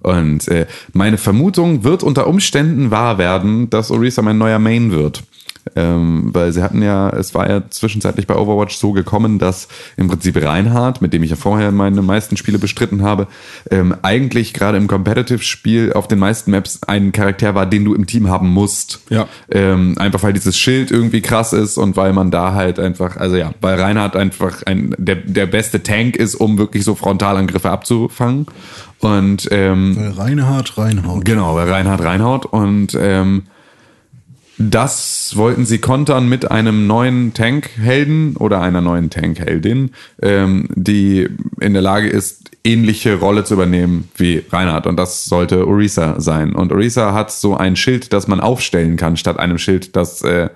[0.02, 5.24] Und äh, meine Vermutung wird unter Umständen wahr werden, dass Orisa mein neuer Main wird.
[5.76, 10.08] Ähm, weil sie hatten ja, es war ja zwischenzeitlich bei Overwatch so gekommen, dass im
[10.08, 13.28] Prinzip Reinhardt, mit dem ich ja vorher meine meisten Spiele bestritten habe,
[13.72, 18.08] ähm, eigentlich gerade im Competitive-Spiel auf den meisten Maps ein Charakter war, den du im
[18.08, 19.02] Team haben musst.
[19.10, 19.28] Ja.
[19.50, 23.36] Ähm, einfach weil dieses Schild irgendwie krass ist und weil man da halt einfach, also
[23.36, 28.48] ja, weil Reinhardt einfach ein, der, der beste Tank ist, um wirklich so Frontalangriffe abzufangen.
[29.00, 31.26] Und ähm, Weil Reinhard Reinhaut.
[31.26, 32.46] Genau, Reinhard Reinhardt.
[32.46, 33.44] Und ähm,
[34.58, 39.92] das wollten sie kontern mit einem neuen Tankhelden oder einer neuen Tankheldin,
[40.22, 41.28] ähm, die
[41.60, 44.88] in der Lage ist, ähnliche Rolle zu übernehmen wie Reinhard.
[44.88, 46.54] Und das sollte Orisa sein.
[46.54, 50.50] Und Orisa hat so ein Schild, das man aufstellen kann, statt einem Schild, das äh,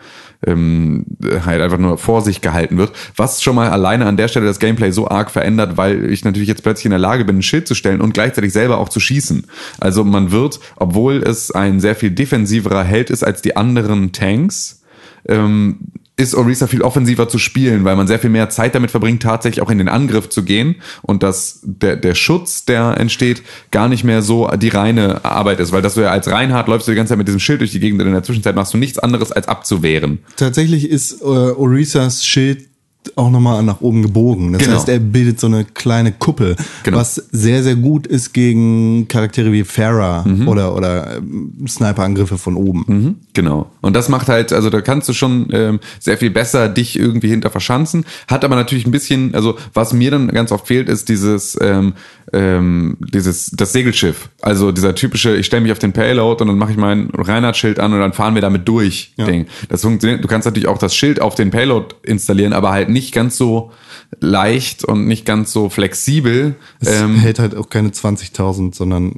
[0.45, 1.05] ähm,
[1.45, 2.91] halt einfach nur vor sich gehalten wird.
[3.15, 6.47] Was schon mal alleine an der Stelle das Gameplay so arg verändert, weil ich natürlich
[6.47, 8.99] jetzt plötzlich in der Lage bin, ein Schild zu stellen und gleichzeitig selber auch zu
[8.99, 9.47] schießen.
[9.79, 14.83] Also man wird, obwohl es ein sehr viel defensiverer Held ist als die anderen Tanks,
[15.27, 15.79] ähm,
[16.17, 19.61] ist Orisa viel offensiver zu spielen, weil man sehr viel mehr Zeit damit verbringt, tatsächlich
[19.61, 24.03] auch in den Angriff zu gehen und dass der, der Schutz, der entsteht, gar nicht
[24.03, 26.95] mehr so die reine Arbeit ist, weil dass du ja als Reinhard läufst du die
[26.95, 28.97] ganze Zeit mit diesem Schild durch die Gegend und in der Zwischenzeit machst du nichts
[28.97, 30.19] anderes als abzuwehren.
[30.35, 32.67] Tatsächlich ist äh, Orisas Schild
[33.15, 34.53] auch nochmal nach oben gebogen.
[34.53, 34.75] Das Genau.
[34.77, 36.97] heißt, er bildet so eine kleine Kuppel, Genau.
[36.97, 40.47] was sehr, sehr gut ist gegen Charaktere wie Farah Mhm.
[40.47, 42.83] oder, oder ähm, Sniper-Angriffe von oben.
[42.87, 43.67] Mhm, genau.
[43.81, 47.29] Und das macht halt, also da kannst du schon ähm, sehr viel besser dich irgendwie
[47.29, 48.05] hinter verschanzen.
[48.27, 51.93] Hat aber natürlich ein bisschen, also was mir dann ganz oft fehlt, ist dieses, ähm,
[52.33, 54.29] ähm, dieses, das Segelschiff.
[54.41, 57.79] Also dieser typische, ich stelle mich auf den Payload und dann mache ich mein Reinhardt-Schild
[57.79, 59.13] an und dann fahren wir damit durch.
[59.17, 59.45] Ding.
[59.69, 60.23] Das funktioniert.
[60.23, 63.71] Du kannst natürlich auch das Schild auf den Payload installieren, aber halt nicht ganz so
[64.19, 66.55] leicht und nicht ganz so flexibel.
[66.79, 69.15] Es Ähm, hält halt auch keine 20.000, sondern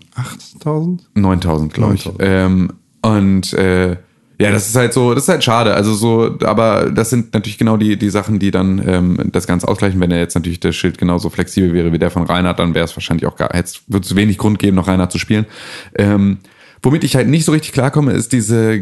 [0.62, 1.00] 8.000?
[1.16, 2.06] 9000, glaube ich.
[2.06, 2.18] 9000.
[2.22, 3.98] Ähm, und äh,
[4.42, 5.74] ja, das ist halt so, das ist halt schade.
[5.74, 9.68] Also so, aber das sind natürlich genau die, die Sachen, die dann ähm, das Ganze
[9.68, 10.00] ausgleichen.
[10.00, 12.86] Wenn er jetzt natürlich der Schild genauso flexibel wäre wie der von Reinhard, dann wäre
[12.86, 15.46] es wahrscheinlich auch gar, hätte es wenig Grund geben, noch Reinhard zu spielen.
[15.94, 16.38] Ähm,
[16.82, 18.82] womit ich halt nicht so richtig klarkomme, ist diese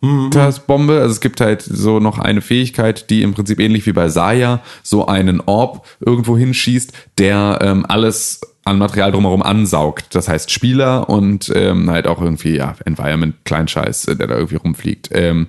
[0.00, 1.00] Gravitas-Bombe.
[1.00, 4.60] Also es gibt halt so noch eine Fähigkeit, die im Prinzip ähnlich wie bei Saya
[4.82, 10.14] so einen Orb irgendwo hinschießt, der ähm, alles an Material drumherum ansaugt.
[10.14, 14.56] Das heißt Spieler und ähm, halt auch irgendwie, ja, Environment, Kleinscheiß, äh, der da irgendwie
[14.56, 15.10] rumfliegt.
[15.12, 15.48] Ähm,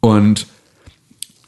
[0.00, 0.46] und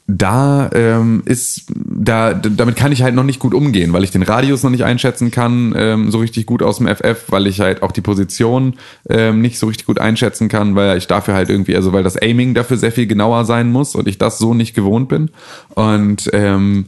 [0.07, 4.23] da ähm, ist, da, damit kann ich halt noch nicht gut umgehen, weil ich den
[4.23, 7.83] Radius noch nicht einschätzen kann, ähm, so richtig gut aus dem FF, weil ich halt
[7.83, 8.75] auch die Position
[9.09, 12.15] ähm, nicht so richtig gut einschätzen kann, weil ich dafür halt irgendwie, also weil das
[12.15, 15.29] Aiming dafür sehr viel genauer sein muss und ich das so nicht gewohnt bin.
[15.75, 16.85] Und ähm,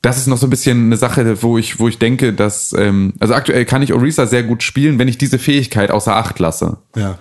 [0.00, 3.14] das ist noch so ein bisschen eine Sache, wo ich, wo ich denke, dass, ähm,
[3.18, 6.78] also aktuell kann ich Orisa sehr gut spielen, wenn ich diese Fähigkeit außer Acht lasse.
[6.94, 7.18] Ja.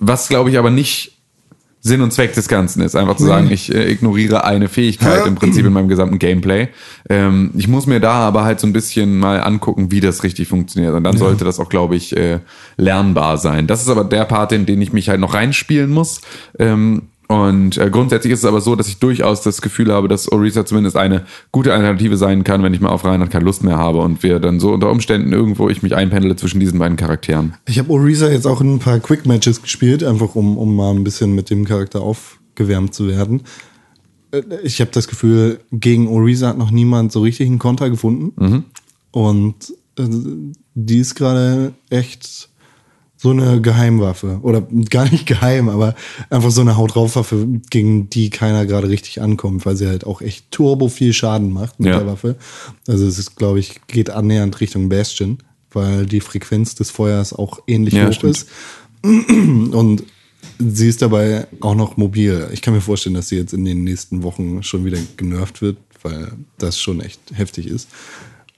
[0.00, 1.15] Was glaube ich aber nicht
[1.80, 5.36] Sinn und Zweck des Ganzen ist, einfach zu sagen, ich äh, ignoriere eine Fähigkeit im
[5.36, 6.68] Prinzip in meinem gesamten Gameplay.
[7.08, 10.48] Ähm, ich muss mir da aber halt so ein bisschen mal angucken, wie das richtig
[10.48, 10.94] funktioniert.
[10.94, 12.40] Und dann sollte das auch, glaube ich, äh,
[12.76, 13.66] lernbar sein.
[13.68, 16.22] Das ist aber der Part, in den ich mich halt noch reinspielen muss.
[16.58, 20.30] Ähm, und äh, grundsätzlich ist es aber so, dass ich durchaus das Gefühl habe, dass
[20.30, 23.76] Orisa zumindest eine gute Alternative sein kann, wenn ich mal auf Reinhard keine Lust mehr
[23.76, 27.54] habe und wir dann so unter Umständen irgendwo ich mich einpendele zwischen diesen beiden Charakteren.
[27.66, 31.02] Ich habe Orisa jetzt auch in ein paar Quick-Matches gespielt, einfach um, um mal ein
[31.02, 33.42] bisschen mit dem Charakter aufgewärmt zu werden.
[34.30, 38.32] Äh, Ich habe das Gefühl, gegen Orisa hat noch niemand so richtig einen Konter gefunden.
[39.10, 39.54] Und
[39.98, 40.04] äh,
[40.74, 42.50] die ist gerade echt
[43.26, 44.38] so eine Geheimwaffe.
[44.42, 45.94] Oder gar nicht geheim, aber
[46.30, 50.06] einfach so eine Haut drauf Waffe, gegen die keiner gerade richtig ankommt, weil sie halt
[50.06, 51.98] auch echt turbo viel Schaden macht mit Ja.
[51.98, 52.36] der Waffe.
[52.86, 55.38] Also es ist, glaube ich, geht annähernd Richtung Bastion,
[55.72, 58.36] weil die Frequenz des Feuers auch ähnlich Ja, hoch stimmt.
[58.36, 58.48] ist.
[59.02, 60.04] Und
[60.58, 62.48] sie ist dabei auch noch mobil.
[62.52, 65.76] Ich kann mir vorstellen, dass sie jetzt in den nächsten Wochen schon wieder genervt wird,
[66.02, 67.88] weil das schon echt heftig ist.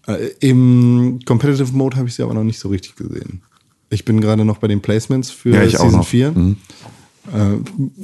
[0.07, 3.43] Äh, Im Competitive Mode habe ich sie aber noch nicht so richtig gesehen.
[3.91, 6.07] Ich bin gerade noch bei den Placements für Ja, Season noch.
[6.07, 6.29] 4.
[6.29, 6.55] Äh,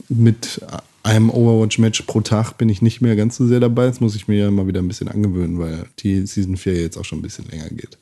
[0.09, 0.61] mit
[1.03, 3.87] einem Overwatch-Match pro Tag bin ich nicht mehr ganz so sehr dabei.
[3.87, 7.05] Jetzt muss ich mir mal wieder ein bisschen angewöhnen, weil die Season 4 jetzt auch
[7.05, 7.99] schon ein bisschen länger geht.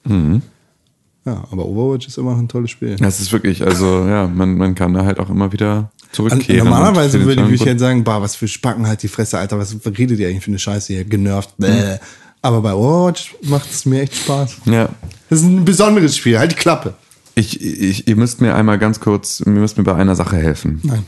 [1.25, 2.97] Ja, aber Overwatch ist immer noch ein tolles Spiel.
[2.97, 6.65] Das ist wirklich, also ja, man, man kann da halt auch immer wieder An, zurückkehren.
[6.65, 10.19] normalerweise würde ich halt sagen, bah, was für Spacken halt die Fresse, Alter, was redet
[10.19, 11.51] ihr eigentlich für eine Scheiße hier, genervt.
[11.59, 11.99] Bäh.
[12.41, 14.63] Aber bei Overwatch macht es mir echt Spaß.
[14.65, 14.89] Ja.
[15.31, 16.95] Das ist ein besonderes Spiel, halt die Klappe.
[17.35, 20.81] Ich, ich, ihr müsst mir einmal ganz kurz, mir müsst mir bei einer Sache helfen.
[20.83, 21.05] Nein.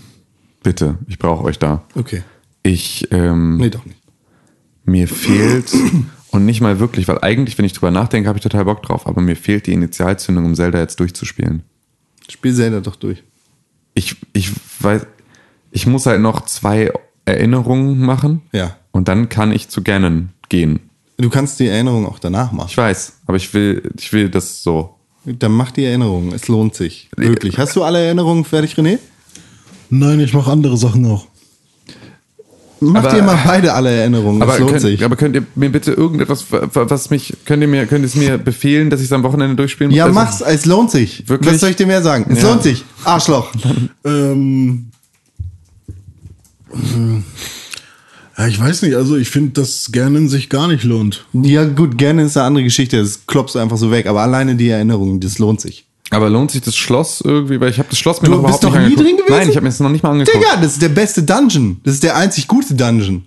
[0.62, 1.82] Bitte, ich brauche euch da.
[1.94, 2.22] Okay.
[2.62, 3.98] Ich, ähm, Nee, doch nicht.
[4.84, 5.72] mir fehlt,
[6.30, 9.06] und nicht mal wirklich, weil eigentlich, wenn ich drüber nachdenke, habe ich total Bock drauf,
[9.06, 11.62] aber mir fehlt die Initialzündung, um Zelda jetzt durchzuspielen.
[12.30, 13.22] Spiel Zelda doch durch.
[13.92, 14.50] Ich, ich
[14.80, 15.06] weiß,
[15.72, 16.90] ich muss halt noch zwei
[17.26, 18.42] Erinnerungen machen.
[18.52, 18.76] Ja.
[18.92, 20.80] Und dann kann ich zu Ganon gehen.
[21.18, 22.68] Du kannst die Erinnerung auch danach machen.
[22.70, 24.93] Ich weiß, aber ich will, ich will das so.
[25.26, 27.08] Dann mach die Erinnerung, es lohnt sich.
[27.16, 27.56] Wirklich.
[27.58, 28.98] Hast du alle Erinnerungen fertig, René?
[29.90, 31.26] Nein, ich mache andere Sachen auch.
[32.80, 35.02] Mach Aber- dir mal beide alle Erinnerungen, Aber es lohnt könnt, sich.
[35.04, 38.36] aber könnt ihr mir bitte irgendetwas, was mich, könnt ihr mir, könnt ihr es mir
[38.36, 39.96] befehlen, dass ich es am Wochenende durchspielen muss?
[39.96, 41.26] ja, Also- mach's, es lohnt sich.
[41.26, 41.54] Wirklich?
[41.54, 42.26] Was soll ich dir mehr sagen?
[42.30, 42.50] Es Ja.
[42.50, 42.84] lohnt sich.
[43.04, 43.50] Arschloch.
[44.04, 44.90] Ähm,
[48.36, 51.24] ja, ich weiß nicht, also ich finde, dass Gernen sich gar nicht lohnt.
[51.32, 52.98] Ja, gut, gerne ist eine andere Geschichte.
[52.98, 54.06] Das klopfst du einfach so weg.
[54.06, 55.86] Aber alleine die Erinnerungen, das lohnt sich.
[56.10, 57.60] Aber lohnt sich das Schloss irgendwie?
[57.60, 59.08] Weil ich habe das Schloss mir Du noch überhaupt bist nicht doch nie angeguckt.
[59.08, 59.38] drin gewesen?
[59.38, 60.36] Nein, ich habe mir das noch nicht mal angeguckt.
[60.36, 61.80] Digga, das ist der beste Dungeon.
[61.84, 63.24] Das ist der einzig gute Dungeon.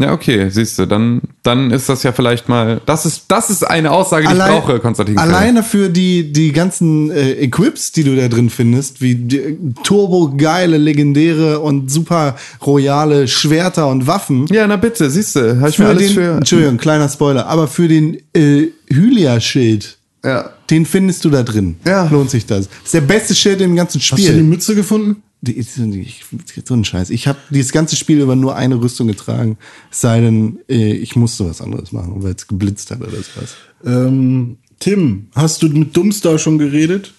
[0.00, 2.80] Ja, okay, siehst du, dann, dann ist das ja vielleicht mal.
[2.86, 5.18] Das ist, das ist eine Aussage, die ich brauche, Konstantin.
[5.18, 10.32] Alleine für die, die ganzen äh, Equips, die du da drin findest, wie die, turbo
[10.36, 14.46] geile, legendäre und super royale Schwerter und Waffen.
[14.50, 16.30] Ja, na bitte, siehst du, habe ich mir Für alles den, für.
[16.36, 20.50] Entschuldigung, kleiner Spoiler, aber für den äh, Hylia-Schild, Ja.
[20.70, 21.76] den findest du da drin.
[21.84, 22.08] Ja.
[22.10, 22.68] Lohnt sich das.
[22.84, 24.42] ist der beste Schild im ganzen Hast du die Spiel.
[24.42, 25.22] Mütze gefunden?
[25.42, 27.08] Die, so ein Scheiß.
[27.10, 29.56] Ich habe dieses ganze Spiel über nur eine Rüstung getragen.
[29.90, 33.54] Es sei denn, äh, ich musste was anderes machen, weil es geblitzt hat oder sowas.
[33.84, 37.14] Ähm, Tim, hast du mit Dummstar schon geredet?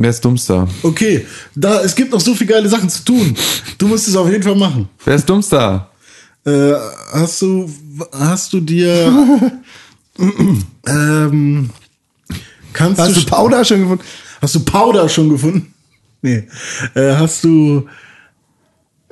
[0.00, 0.68] Wer ist Dummstar?
[0.84, 1.26] Okay,
[1.56, 3.34] da, es gibt noch so viele geile Sachen zu tun.
[3.78, 4.88] Du musst es auf jeden Fall machen.
[5.04, 5.90] Wer ist Dummstar?
[6.46, 6.74] Äh,
[7.12, 7.68] hast du,
[8.12, 9.60] hast du dir,
[10.86, 11.70] ähm,
[12.72, 14.04] kannst Hast du sch- Powder schon gefunden?
[14.40, 15.74] Hast du Powder schon gefunden?
[16.22, 16.44] Nee.
[16.94, 17.86] Äh, hast du,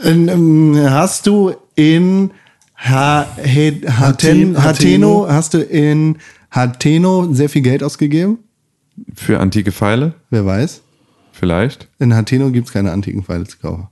[0.03, 2.31] ähm, hast du in
[2.79, 4.63] Ha, he, Haten, Hateno.
[4.63, 6.19] Hateno, hast du in
[6.51, 8.39] Hateno sehr viel Geld ausgegeben?
[9.15, 10.15] Für antike Pfeile?
[10.31, 10.83] Wer weiß?
[11.33, 11.89] Vielleicht.
[11.99, 13.89] In Hateno gibt es keine antiken Pfeile zu kaufen.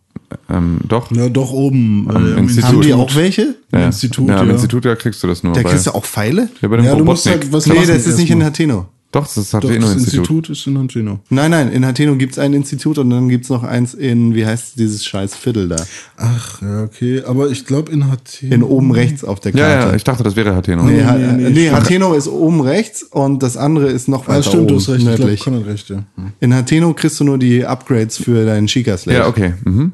[0.50, 1.10] Ähm, doch.
[1.12, 2.08] Ja, doch oben.
[2.10, 2.70] Am im Institut.
[2.70, 3.54] Haben die auch welche?
[3.72, 3.86] Ja.
[3.86, 4.40] Institut, ja.
[4.40, 4.52] Im ja.
[4.54, 5.52] Institut ja, kriegst du das nur.
[5.54, 6.48] Da bei- kriegst du auch Pfeile?
[6.60, 8.42] ja, bei dem Ja, du musst halt was Nee, das ist nicht in.
[8.44, 8.86] Hateno.
[9.14, 10.18] Doch, das ist das Hateno-Institut.
[10.18, 11.20] Institut ist in Antino.
[11.30, 14.34] Nein, nein, in Hateno gibt es ein Institut und dann gibt es noch eins in,
[14.34, 15.76] wie heißt dieses scheiß Viertel da?
[16.16, 17.22] Ach, ja, okay.
[17.24, 18.54] Aber ich glaube in Hateno.
[18.54, 19.88] In oben rechts auf der Ja, Karte.
[19.90, 20.82] ja, ich dachte, das wäre Hateno.
[20.82, 21.70] Nee, Nee, Ha- nee, nee.
[21.70, 24.88] Hateno ist oben rechts und das andere ist noch weiter Ah, stimmt, oben, du hast
[24.88, 25.20] recht.
[25.32, 25.40] Ich.
[25.40, 26.02] Conrad recht, ja.
[26.40, 29.18] In Hateno kriegst du nur die Upgrades für deinen Chica Slave.
[29.18, 29.54] Ja, okay.
[29.64, 29.92] Mhm.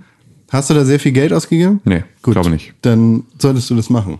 [0.51, 1.81] Hast du da sehr viel Geld ausgegeben?
[1.85, 2.73] Nee, Gut, glaube nicht.
[2.83, 4.19] Dann solltest du das machen.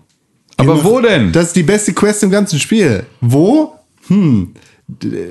[0.59, 1.33] Aber wo denn?
[1.33, 3.05] Das ist die beste Quest im ganzen Spiel.
[3.23, 3.73] Wo?
[4.09, 4.49] Hm.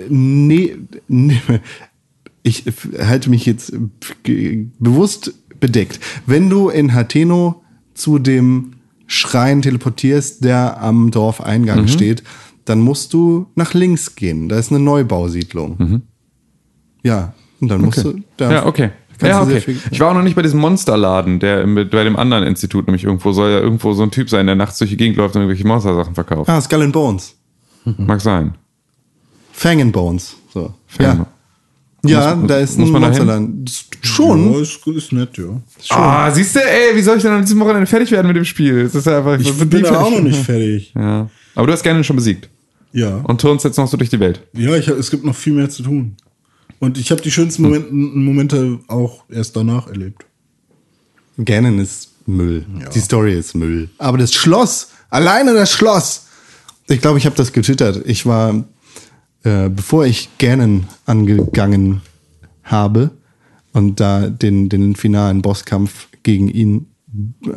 [0.09, 0.77] Nee,
[1.07, 1.41] nee.
[2.43, 2.63] Ich
[2.97, 3.73] halte mich jetzt
[4.79, 5.99] bewusst bedeckt.
[6.25, 7.61] Wenn du in Hateno
[7.93, 8.73] zu dem
[9.07, 11.87] Schrein teleportierst, der am Dorfeingang Mhm.
[11.87, 12.23] steht,
[12.65, 14.47] dann musst du nach links gehen.
[14.49, 16.01] Da ist eine Neubausiedlung.
[17.03, 18.21] Ja, und dann musst du.
[18.37, 18.51] Da Mhm.
[18.51, 18.89] ja, okay.
[19.21, 19.59] Ja, okay.
[19.59, 22.87] viel- Ich war auch noch nicht bei diesem Monsterladen, der im, bei dem anderen Institut
[22.87, 25.35] nämlich irgendwo soll ja irgendwo so ein Typ sein, der nachts durch die Gegend läuft
[25.35, 26.49] und irgendwelche Monstersachen verkauft.
[26.49, 27.35] Ah, Skull and Bones.
[27.97, 28.53] Mag sein.
[29.59, 30.35] Fang and Bones.
[30.53, 30.73] So.
[30.87, 33.65] Fang- Ja, ja Muss- da ist muss ein.
[33.65, 34.53] Das- Schon.
[34.53, 35.61] Ja, ist, ist nett, ja.
[35.89, 38.45] Ah, siehst du, ey, wie soll ich denn an diesem Wochenende fertig werden mit dem
[38.45, 38.83] Spiel?
[38.83, 39.37] Das ist ja einfach.
[39.37, 40.93] Ich bin da auch noch nicht fertig.
[40.95, 41.29] Ja.
[41.55, 42.47] Aber du hast gerne schon besiegt.
[42.93, 43.17] Ja.
[43.17, 44.41] Und turnst jetzt noch so durch die Welt.
[44.53, 46.15] Ja, ich, hab- es gibt noch viel mehr zu tun.
[46.79, 50.23] Und ich habe die schönsten Momente, Momente auch erst danach erlebt.
[51.37, 52.65] Ganon ist Müll.
[52.95, 53.89] Die Story ist Müll.
[53.97, 56.27] Aber das Schloss, alleine das Schloss.
[56.87, 58.03] Ich glaube, ich habe das getwittert.
[58.05, 58.63] Ich war,
[59.43, 62.01] äh, bevor ich Ganon angegangen
[62.63, 63.11] habe
[63.73, 66.87] und da den, den finalen Bosskampf gegen ihn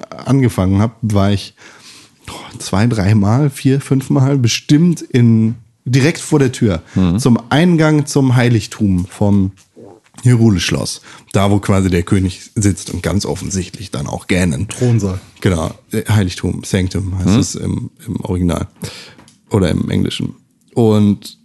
[0.08, 1.54] angefangen habe, war ich
[2.28, 6.82] oh, zwei, dreimal, vier, fünfmal bestimmt in direkt vor der Tür
[7.18, 9.50] zum Eingang zum Heiligtum vom
[10.22, 11.00] Hyrule-Schloss.
[11.32, 14.68] Da, wo quasi der König sitzt und ganz offensichtlich dann auch Ganon.
[14.68, 15.20] Thronsaal.
[15.40, 18.68] Genau, äh, Heiligtum, Sanctum heißt es im, im Original
[19.50, 20.36] oder im Englischen.
[20.74, 21.38] Und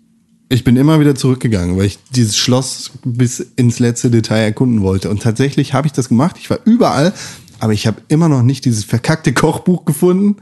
[0.49, 5.09] ich bin immer wieder zurückgegangen, weil ich dieses Schloss bis ins letzte Detail erkunden wollte.
[5.09, 6.37] Und tatsächlich habe ich das gemacht.
[6.39, 7.13] Ich war überall,
[7.59, 10.37] aber ich habe immer noch nicht dieses verkackte Kochbuch gefunden.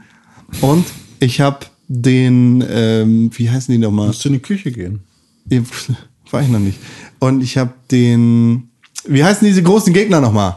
[0.60, 0.84] Und
[1.18, 4.08] ich habe den, ähm, wie heißen die nochmal?
[4.08, 5.00] Musst du in die Küche gehen.
[6.30, 6.78] War ich noch nicht.
[7.18, 8.70] Und ich habe den,
[9.06, 10.56] wie heißen diese großen Gegner nochmal?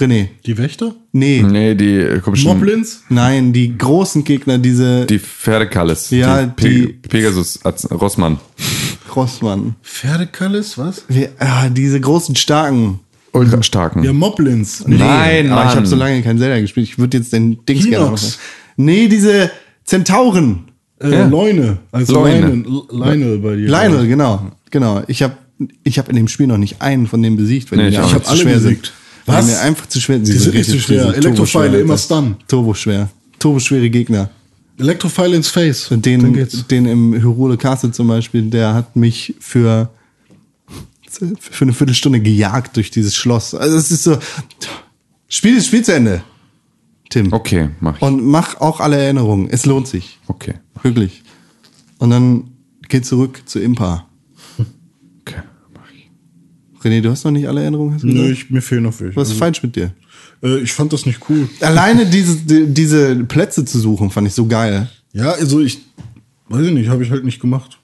[0.00, 0.28] René.
[0.46, 0.94] Die Wächter?
[1.12, 1.42] Nee.
[1.42, 2.48] Nee, die äh, komischen.
[2.48, 3.02] Moblins?
[3.08, 6.10] Nein, die großen Gegner, diese Die Pferdekalles.
[6.10, 8.38] Ja, die, die- Pe Pegasus, als Rossmann.
[9.14, 9.74] Rossmann.
[9.82, 11.04] Pferdekalles, was?
[11.08, 13.00] Wie, ah, diese großen starken.
[13.32, 14.02] Ultra starken.
[14.02, 14.84] Ja, Moblins.
[14.86, 15.76] Nein, aber ich Mann.
[15.76, 16.88] habe so lange kein Zelda gespielt.
[16.88, 18.22] Ich würde jetzt den Dings gerne Hinox.
[18.22, 18.34] machen.
[18.76, 19.50] Nee, diese
[19.84, 20.64] Zentauren.
[21.00, 21.26] Äh, Ja.
[21.28, 21.78] Leune.
[21.92, 22.40] Also Leune.
[22.40, 22.64] Leine.
[22.90, 23.68] Leine bei dir.
[23.68, 24.50] Lionel, genau.
[24.70, 25.02] Genau.
[25.06, 25.34] Ich habe
[25.84, 28.02] ich hab in dem Spiel noch nicht einen von denen besiegt, wenn Nee, die ich
[28.04, 28.86] Ich hab alle schwer besiegt.
[28.86, 28.94] sind.
[29.32, 29.46] Was?
[29.46, 30.28] Die mir einfach zu schwer sind.
[30.28, 31.14] Die sind nicht so schwer.
[31.14, 31.98] Elektrofeile immer.
[31.98, 32.36] Stun.
[32.48, 33.08] Turboschwer.
[33.38, 34.30] Turboschwere Gegner.
[34.78, 35.90] Elektrofile ins Face.
[35.90, 36.66] Und den, geht's.
[36.66, 39.90] den im Hyrule Castle zum Beispiel, der hat mich für,
[41.08, 43.54] für eine Viertelstunde gejagt durch dieses Schloss.
[43.54, 44.18] Also es ist so,
[45.28, 46.22] Spiel ist Spiel zu Ende,
[47.10, 47.32] Tim.
[47.32, 48.02] Okay, mach ich.
[48.02, 49.48] Und mach auch alle Erinnerungen.
[49.50, 50.18] Es lohnt sich.
[50.26, 50.54] Okay.
[50.82, 51.22] Wirklich.
[51.98, 52.50] Und dann
[52.88, 54.06] geh zurück zu Impa.
[56.82, 57.94] René, du hast noch nicht alle Erinnerungen?
[57.94, 59.16] Hast du Nö, ich, mir fehlen noch welche.
[59.16, 59.92] Was ist Also, falsch mit dir?
[60.42, 61.48] äh, ich fand das nicht cool.
[61.60, 64.88] Alleine diese, die- diese Plätze zu suchen, fand ich so geil.
[65.12, 65.78] Ja, also ich
[66.48, 67.78] weiß ich nicht, habe ich halt nicht gemacht.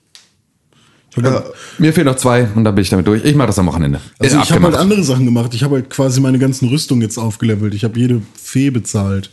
[1.11, 1.45] Ich habe halt,
[1.79, 3.23] Mir fehlen noch zwei und dann bin ich damit durch.
[3.25, 3.99] Ich mache das am Wochenende.
[4.19, 5.53] also Ist ich habe halt andere Sachen gemacht.
[5.53, 7.73] Ich habe halt quasi meine ganzen Rüstungen jetzt aufgelevelt.
[7.73, 9.31] Ich habe jede Fee bezahlt.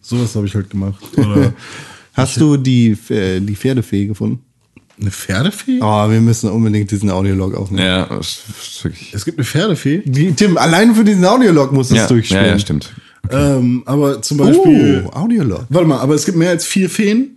[0.00, 1.02] Sowas habe ich halt gemacht.
[1.16, 1.52] Oder
[2.14, 4.40] Hast du die, äh, die Pferdefee gefunden?
[5.00, 5.78] Eine Pferdefee?
[5.80, 7.86] Oh, wir müssen unbedingt diesen Audiolog aufnehmen.
[7.86, 9.14] Ja, das ist wirklich.
[9.14, 10.02] Es gibt eine Pferdefee.
[10.04, 12.44] Wie, Tim, allein für diesen Audiolog musst du es Ja, durchspielen.
[12.44, 12.92] ja, ja, stimmt.
[13.30, 15.04] Ähm, aber zum Beispiel.
[15.06, 15.66] Oh, Audiolog.
[15.68, 17.36] Warte mal, aber es gibt mehr als vier Feen.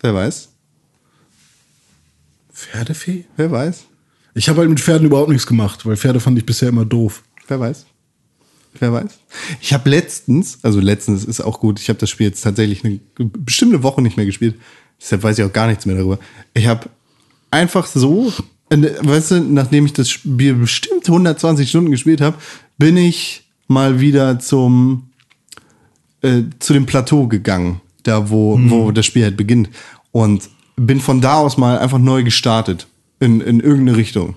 [0.00, 0.48] Wer weiß?
[2.52, 3.24] Pferdefee?
[3.36, 3.84] Wer weiß?
[4.34, 7.22] Ich habe halt mit Pferden überhaupt nichts gemacht, weil Pferde fand ich bisher immer doof.
[7.46, 7.86] Wer weiß?
[8.78, 9.10] Wer weiß?
[9.60, 13.00] Ich habe letztens, also letztens ist auch gut, ich habe das Spiel jetzt tatsächlich eine
[13.16, 14.56] bestimmte Woche nicht mehr gespielt.
[15.00, 16.18] Deshalb weiß ich auch gar nichts mehr darüber.
[16.54, 16.88] Ich habe
[17.50, 18.32] einfach so,
[18.70, 22.36] weißt du, nachdem ich das Spiel bestimmt 120 Stunden gespielt habe,
[22.78, 25.08] bin ich mal wieder zum
[26.22, 29.70] äh, zu dem Plateau gegangen, da wo, wo das Spiel halt beginnt.
[30.10, 32.86] Und bin von da aus mal einfach neu gestartet
[33.20, 34.36] in, in irgendeine Richtung.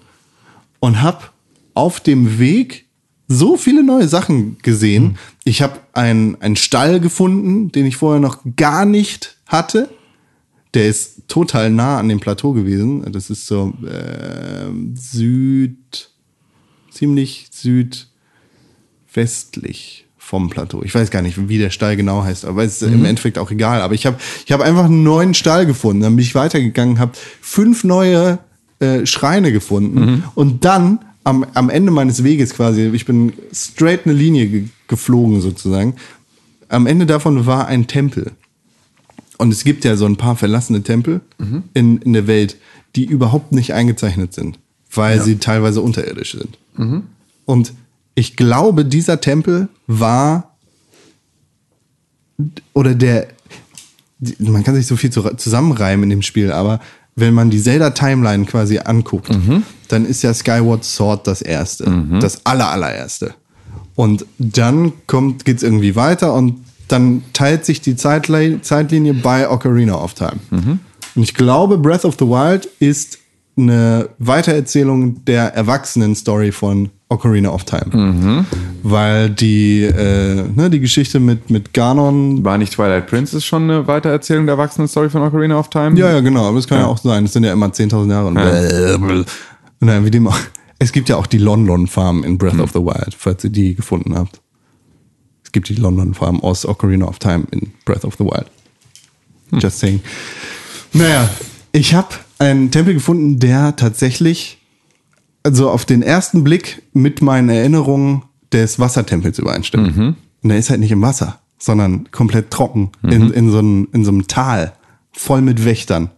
[0.80, 1.34] Und hab
[1.74, 2.86] auf dem Weg
[3.28, 5.18] so viele neue Sachen gesehen.
[5.44, 9.90] Ich habe einen Stall gefunden, den ich vorher noch gar nicht hatte.
[10.74, 13.12] Der ist total nah an dem Plateau gewesen.
[13.12, 16.10] Das ist so ähm, süd,
[16.92, 18.08] ziemlich südwestlich
[20.18, 20.82] vom Plateau.
[20.84, 23.52] Ich weiß gar nicht, wie der Stall genau heißt, aber es ist im Endeffekt auch
[23.52, 23.82] egal.
[23.82, 24.16] Aber ich habe
[24.46, 26.04] ich hab einfach einen neuen Stall gefunden.
[26.04, 27.12] Dann bin ich weitergegangen, habe
[27.42, 28.40] fünf neue
[28.80, 34.14] äh, Schreine gefunden und dann am, am Ende meines Weges quasi, ich bin straight eine
[34.14, 35.96] Linie ge geflogen sozusagen.
[36.68, 38.32] Am Ende davon war ein Tempel.
[39.42, 41.22] Und es gibt ja so ein paar verlassene Tempel
[41.74, 42.58] in, in der Welt,
[42.96, 44.60] die überhaupt nicht eingezeichnet sind,
[44.94, 46.58] weil sie teilweise unterirdisch sind.
[47.46, 47.74] Und
[48.16, 50.56] ich glaube, dieser Tempel war
[52.74, 53.28] oder der,
[54.40, 56.80] man kann sich so viel zu- zusammenreimen in dem Spiel, aber
[57.16, 59.30] wenn man die Zelda-Timeline quasi anguckt,
[59.90, 61.86] dann ist ja Skyward Sword das erste,
[62.20, 63.34] das aller, allererste.
[63.96, 66.56] Und dann kommt, geht's irgendwie weiter und
[66.92, 70.38] dann teilt sich die Zeitli Zeitlinie bei Ocarina of Time.
[71.16, 73.20] Und ich glaube, Breath of the Wild ist
[73.58, 78.46] eine Weitererzählung der Erwachsenen-Story von Ocarina of Time.
[78.84, 82.44] Weil die, äh, ne, die Geschichte mit, mit Ganon.
[82.46, 86.00] War nicht Twilight Princess schon eine Weitererzählung der Erwachsenen-Story von Ocarina of Time?
[86.00, 87.26] Ja, ja, genau, aber das kann ja, auch sein.
[87.26, 88.28] Das sind ja immer 10.000 Jahre.
[88.28, 90.38] Und, und dann, wie dem auch.
[90.80, 93.76] Es gibt ja auch die London Farm in Breath of the Wild, falls ihr die
[93.76, 94.42] gefunden habt.
[95.52, 98.48] Gibt die London Farm aus Ocarina of Time in Breath of the Wild.
[99.62, 100.02] Just saying.
[100.94, 101.30] Naja,
[101.72, 102.10] ich habe
[102.40, 104.60] einen Tempel gefunden, der tatsächlich,
[105.44, 109.98] also auf den ersten Blick mit meinen Erinnerungen des Wassertempels übereinstimmt.
[110.44, 114.04] Und der ist halt nicht im Wasser, sondern komplett trocken in, in, so einem, in
[114.04, 114.74] so einem Tal,
[115.12, 116.10] voll mit Wächtern.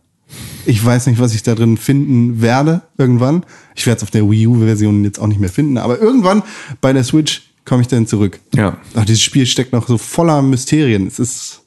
[0.66, 3.46] Ich weiß nicht, was ich da drin finden werde irgendwann.
[3.76, 6.42] Ich werde es auf der Wii U-Version jetzt auch nicht mehr finden, aber irgendwann
[6.80, 8.40] bei der Switch komme ich dann zurück.
[8.54, 8.78] Ja.
[8.96, 11.08] Ach, dieses Spiel steckt noch so voller Mysterien.
[11.08, 11.62] Es ist,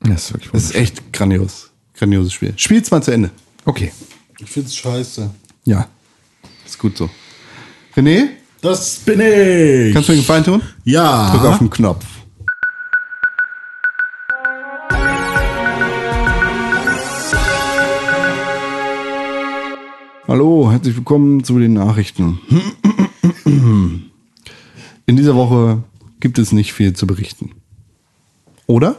[0.00, 1.70] Das ist wirklich es ist echt grandios.
[1.94, 2.52] Grandioses Spiel.
[2.56, 3.30] Spiel's mal zu Ende.
[3.64, 3.92] Okay.
[4.38, 5.30] Ich find's scheiße.
[5.64, 5.88] Ja.
[6.64, 7.08] Ist gut so.
[7.96, 8.28] René,
[8.60, 9.94] Das bin ich.
[9.94, 10.62] kannst du mir einen Gefallen tun?
[10.84, 11.30] ja.
[11.34, 12.04] Drück auf den Knopf.
[20.28, 22.40] Hallo, herzlich willkommen zu den Nachrichten.
[25.06, 25.82] In dieser Woche
[26.20, 27.52] gibt es nicht viel zu berichten.
[28.66, 28.96] Oder?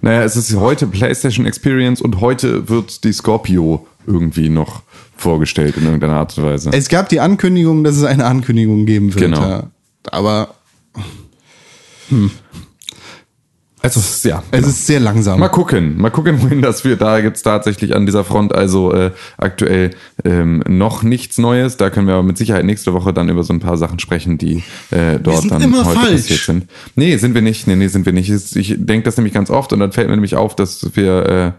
[0.00, 4.82] Naja, es ist heute PlayStation Experience und heute wird die Scorpio irgendwie noch
[5.16, 6.70] vorgestellt in irgendeiner Art und Weise.
[6.72, 9.24] Es gab die Ankündigung, dass es eine Ankündigung geben wird.
[9.24, 9.40] Genau.
[9.40, 9.70] ja.
[10.10, 10.54] Aber
[13.84, 14.42] Also, es ist- ja.
[14.50, 15.38] es ist sehr langsam.
[15.38, 17.02] Mal gucken, mal gucken, wohin das führt.
[17.02, 19.90] Da gibt's tatsächlich an dieser Front also äh, aktuell
[20.24, 21.76] ähm, noch nichts Neues.
[21.76, 24.38] Da können wir aber mit Sicherheit nächste Woche dann über so ein paar Sachen sprechen,
[24.38, 26.10] die äh, dort dann heute falsch.
[26.12, 26.64] passiert sind.
[26.96, 27.66] Nee, sind wir nicht.
[27.66, 28.30] Nee, nee, sind wir nicht.
[28.30, 31.52] Ich denke das nämlich ganz oft und dann fällt mir nämlich auf, dass wir, äh,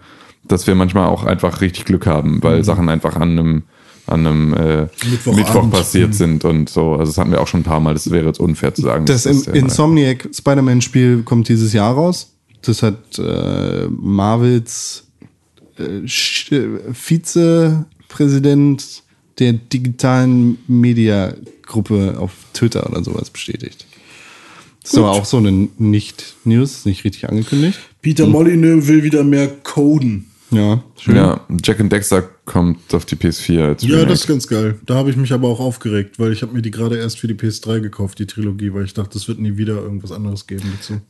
[0.48, 3.64] dass wir manchmal auch einfach richtig Glück haben, weil Sachen einfach an einem
[4.08, 4.88] an einem äh.
[5.10, 6.94] Mittwoch passiert sind und so.
[6.94, 7.94] Also das hatten wir auch schon ein paar Mal.
[7.94, 9.06] Das wäre jetzt unfair zu sagen.
[9.06, 12.32] Das äh, Insomniac Spider-Man-Spiel kommt dieses Jahr raus.
[12.62, 15.08] Das hat äh, Marvels
[15.78, 16.06] äh,
[16.56, 19.04] äh, Vizepräsident
[19.40, 23.86] der digitalen Mediagruppe auf Twitter oder sowas bestätigt.
[24.82, 27.80] Das ist aber auch so eine Nicht-News, nicht richtig angekündigt.
[28.02, 30.32] Peter Molyneux will wieder mehr coden.
[30.52, 31.16] Ja, schön.
[31.16, 34.08] Ja, Jack and Dexter kommt auf die PS4 als Ja, Remake.
[34.10, 34.80] das ist ganz geil.
[34.86, 37.28] Da habe ich mich aber auch aufgeregt, weil ich habe mir die gerade erst für
[37.28, 40.72] die PS3 gekauft, die Trilogie, weil ich dachte, es wird nie wieder irgendwas anderes geben
[40.78, 41.02] dazu.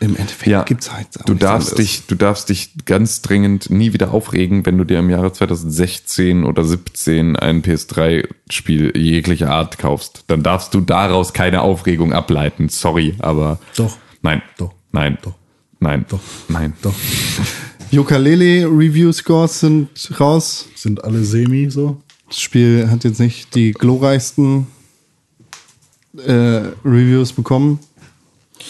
[0.00, 1.86] Im Endeffekt ja, gibt's halt auch du darfst anderes.
[1.90, 6.44] dich, du darfst dich ganz dringend nie wieder aufregen, wenn du dir im Jahre 2016
[6.44, 10.24] oder 17 ein PS3-Spiel jeglicher Art kaufst.
[10.26, 12.68] Dann darfst du daraus keine Aufregung ableiten.
[12.68, 13.96] Sorry, aber Doch.
[14.20, 14.74] nein, Doch.
[14.92, 15.32] nein, Doch.
[15.80, 16.20] nein, Doch.
[16.48, 16.94] nein, Doch.
[17.98, 19.88] Ukulele Review Scores sind
[20.18, 20.66] raus.
[20.74, 22.00] Sind alle semi so?
[22.28, 24.66] Das Spiel hat jetzt nicht die glorreichsten
[26.16, 27.78] äh, Reviews bekommen.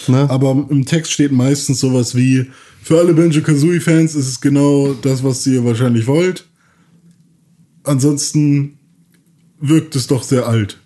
[0.07, 0.29] Ne?
[0.29, 2.47] Aber im Text steht meistens sowas wie,
[2.81, 6.45] für alle Banjo-Kazooie-Fans ist es genau das, was ihr wahrscheinlich wollt.
[7.83, 8.77] Ansonsten
[9.61, 10.77] wirkt es doch sehr alt.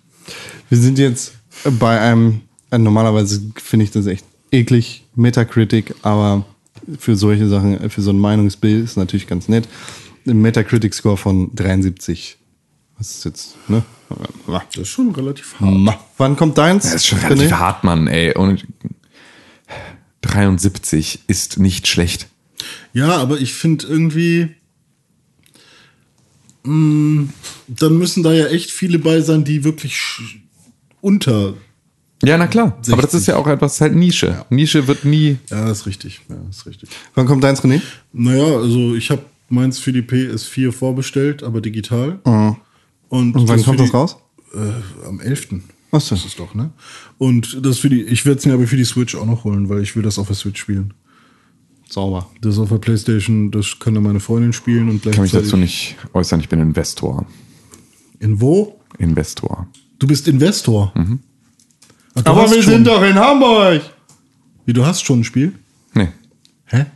[0.68, 1.32] Wir sind jetzt
[1.80, 6.46] bei einem, äh, normalerweise finde ich das echt eklig, Metacritic, aber
[6.98, 9.68] für solche Sachen, für so ein Meinungsbild ist natürlich ganz nett.
[10.26, 12.36] Ein Metacritic-Score von 73.
[12.98, 13.82] Was ist jetzt, ne?
[14.46, 15.74] Das ist schon relativ hart.
[15.74, 16.00] Ma.
[16.16, 16.84] Wann kommt deins?
[16.84, 17.30] Das ist schon René?
[17.30, 18.34] relativ hart, Mann, ey.
[18.34, 18.66] Und
[20.22, 22.28] 73 ist nicht schlecht.
[22.92, 24.48] Ja, aber ich finde irgendwie,
[26.64, 27.28] mh,
[27.68, 30.00] dann müssen da ja echt viele bei sein, die wirklich
[31.00, 31.54] unter
[32.24, 32.76] Ja, na klar.
[32.90, 34.44] Aber das ist ja auch etwas halt Nische.
[34.50, 35.36] Nische wird nie.
[35.50, 36.20] Ja, ist richtig.
[36.28, 36.88] Ja, ist richtig.
[37.14, 37.80] Wann kommt deins, René?
[38.12, 42.18] Naja, also ich habe meins für die PS4 vorbestellt, aber digital.
[42.24, 42.56] Und,
[43.08, 44.16] Und wann das kommt für das die, raus?
[44.54, 45.48] Äh, am 11.
[45.92, 46.14] Ach so.
[46.16, 46.70] Das ist doch, ne?
[47.18, 49.68] Und das für die, ich werde es mir aber für die Switch auch noch holen,
[49.68, 50.92] weil ich will das auf der Switch spielen.
[51.88, 52.28] Sauber.
[52.42, 55.46] Das auf der Playstation, das kann dann meine Freundin spielen und Ich kann mich gleichzeitig.
[55.46, 56.40] dazu nicht äußern.
[56.40, 57.24] Ich bin Investor.
[58.18, 58.78] In wo?
[58.98, 59.66] Investor.
[59.98, 60.92] Du bist Investor.
[60.94, 61.20] Mhm.
[62.24, 63.82] Aber wir schon, sind doch in Hamburg.
[64.66, 65.52] Wie, du hast schon ein Spiel?
[65.94, 66.08] Nee.
[66.66, 66.86] Hä?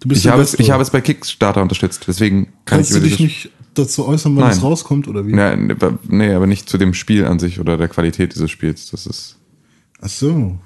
[0.00, 2.04] Du bist Ich habe, es, ich habe es bei Kickstarter unterstützt.
[2.06, 4.52] Deswegen kann Kannst ich du dich nicht dazu äußern, wann Nein.
[4.52, 5.32] es rauskommt oder wie?
[5.34, 5.74] Nee,
[6.08, 8.90] nee, aber nicht zu dem Spiel an sich oder der Qualität dieses Spiels.
[8.90, 9.36] Das ist
[10.00, 10.58] Ach so.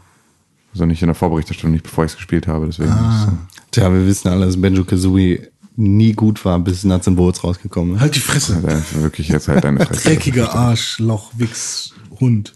[0.72, 2.66] also nicht in der Vorberichterstattung, nicht bevor ich es gespielt habe.
[2.66, 3.32] Deswegen Ah.
[3.70, 7.94] Tja, wir wissen alle, dass Benjo Kazooie nie gut war, bis Nuts and Bolts rausgekommen
[7.94, 8.00] ist.
[8.02, 8.60] Halt die Fresse.
[8.62, 10.08] das wirklich jetzt halt deine Fresse.
[10.08, 12.52] Dreckiger Arschloch, Wichs, Hund.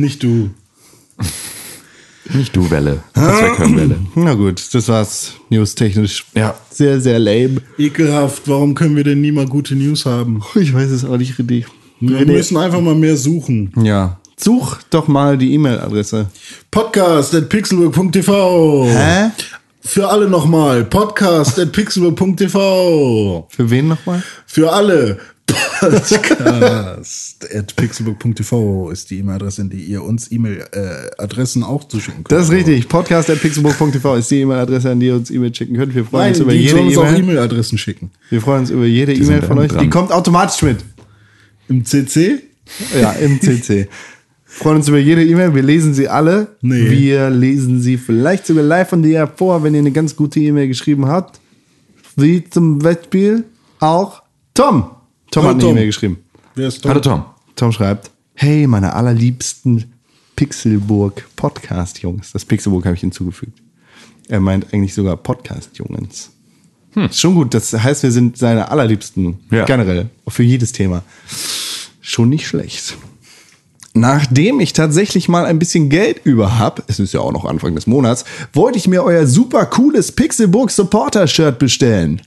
[0.00, 0.48] Nicht du.
[2.32, 3.02] Nicht du, Welle.
[3.12, 3.98] Das wäre Welle.
[4.14, 6.24] Na gut, das war's news-technisch.
[6.34, 6.54] Ja.
[6.70, 7.60] Sehr, sehr lame.
[7.76, 8.44] Ekelhaft.
[8.46, 10.42] Warum können wir denn nie mal gute News haben?
[10.54, 11.66] Ich weiß es auch nicht, René.
[12.00, 13.74] Wir müssen einfach mal mehr suchen.
[13.82, 14.18] Ja.
[14.38, 16.30] Such doch mal die E-Mail-Adresse.
[16.70, 18.86] Podcast at pixelburg.tv.
[18.86, 19.30] Hä?
[19.82, 20.84] Für alle nochmal.
[20.86, 23.48] Podcast at pixelburg.tv.
[23.50, 24.22] Für wen nochmal?
[24.46, 25.18] Für alle.
[25.80, 32.32] Podcast at pixelburg.tv ist die E-Mail-Adresse, in die ihr uns E-Mail-Adressen auch zuschicken könnt.
[32.38, 32.88] Das ist richtig.
[32.88, 35.94] Podcast.pixelburg.tv ist die E-Mail-Adresse, an die ihr uns E-Mail schicken könnt.
[35.94, 37.20] Wir freuen Nein, uns über die jede uns auch E-Mail.
[37.20, 38.10] E-Mail-Adressen schicken.
[38.28, 39.70] Wir freuen uns über jede E-Mail von euch.
[39.70, 39.84] dran.
[39.84, 40.78] Die kommt automatisch mit.
[41.68, 42.40] Im CC?
[43.00, 43.88] Ja, im CC.
[44.44, 45.54] Freuen uns über jede E-Mail.
[45.54, 46.48] Wir lesen sie alle.
[46.60, 46.90] Nee.
[46.90, 50.66] Wir lesen sie vielleicht sogar live von dir vor, wenn ihr eine ganz gute E-Mail
[50.66, 51.40] geschrieben habt.
[52.16, 53.44] Wie zum Beispiel
[53.78, 54.22] auch
[54.52, 54.90] Tom.
[55.30, 55.70] Tom Hallo, hat eine.
[55.72, 56.18] E-Mail geschrieben.
[56.54, 56.90] Wer ist Tom?
[56.90, 57.24] Hallo Tom.
[57.56, 59.92] Tom schreibt, hey, meine allerliebsten
[60.36, 62.32] Pixelburg Podcast-Jungs.
[62.32, 63.58] Das Pixelburg habe ich hinzugefügt.
[64.28, 66.30] Er meint eigentlich sogar Podcast-Jungens.
[66.94, 69.64] Ist Schon gut, das heißt, wir sind seine allerliebsten, Ja.
[69.64, 71.02] generell, für jedes Thema.
[72.00, 72.96] Schon nicht schlecht.
[73.92, 77.74] Nachdem ich tatsächlich mal ein bisschen Geld über hab, es ist ja auch noch Anfang
[77.74, 82.22] des Monats, wollte ich mir euer super cooles Pixelburg Supporter-Shirt bestellen.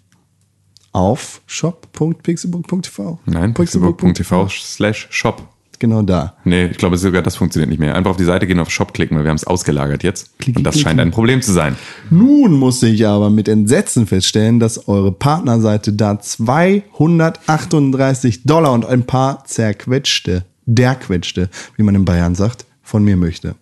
[0.94, 3.20] Auf shop.pixelburg.tv.
[3.26, 5.42] Nein, pixelburg.tv slash shop.
[5.80, 6.38] Genau da.
[6.46, 7.94] Nee, ich glaube sogar, das funktioniert nicht mehr.
[7.96, 10.40] Einfach auf die Seite gehen, auf Shop klicken, weil wir haben es ausgelagert jetzt.
[10.40, 10.88] Klicki, Und das klicki.
[10.88, 11.76] scheint ein Problem zu sein.
[12.10, 19.06] Nun musste ich aber mit Entsetzen feststellen, dass eure Partnerseite da 238 Dollar und ein
[19.06, 23.56] paar zerquetschte, derquetschte, wie man in Bayern sagt, von mir möchte.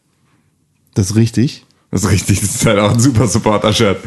[0.94, 1.66] Das ist richtig.
[1.91, 3.97] Das ist richtig, das ist halt auch ein super Supporter-Shirt.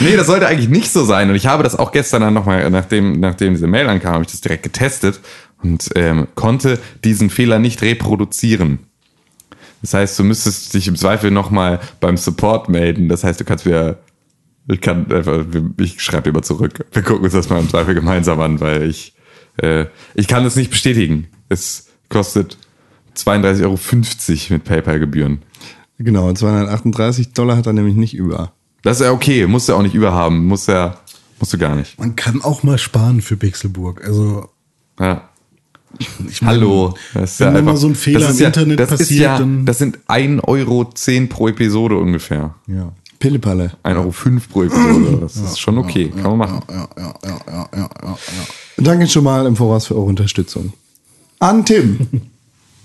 [0.00, 1.28] Nee, das sollte eigentlich nicht so sein.
[1.28, 4.30] Und ich habe das auch gestern dann nochmal, nachdem, nachdem diese Mail ankam, habe ich
[4.30, 5.20] das direkt getestet
[5.60, 8.78] und ähm, konnte diesen Fehler nicht reproduzieren.
[9.82, 13.08] Das heißt, du müsstest dich im Zweifel nochmal beim Support melden.
[13.08, 13.98] Das heißt, du kannst mir,
[14.68, 15.44] ich kann einfach,
[15.78, 16.86] ich schreibe immer zurück.
[16.92, 19.14] Wir gucken uns das mal im Zweifel gemeinsam an, weil ich,
[19.56, 21.26] äh, ich kann das nicht bestätigen.
[21.48, 22.56] Es kostet
[23.16, 25.42] 32,50 Euro mit PayPal-Gebühren.
[26.02, 28.52] Genau, 238 Dollar hat er nämlich nicht über.
[28.82, 30.96] Das ist ja okay, musst du auch nicht überhaben, musst ja,
[31.38, 31.98] musst du gar nicht.
[31.98, 34.04] Man kann auch mal sparen für Pixelburg.
[34.04, 34.48] Also,
[34.98, 35.28] Ja.
[35.98, 36.94] ich meine, Hallo.
[37.14, 38.90] Das ist wenn ja einfach, mal so ein Fehler das ist im ja, Internet das
[38.90, 39.66] passiert, ist ja, dann.
[39.66, 40.90] das sind 1,10 Euro
[41.28, 42.54] pro Episode ungefähr.
[42.66, 42.92] ja.
[43.18, 43.70] Pillepalle.
[43.84, 45.18] 1,05 Euro pro Episode.
[45.20, 46.60] Das ist schon okay, kann man machen.
[46.68, 48.16] Ja, ja, ja, ja, ja, ja, ja.
[48.78, 50.72] Danke schon mal im Voraus für eure Unterstützung.
[51.38, 51.98] An Tim.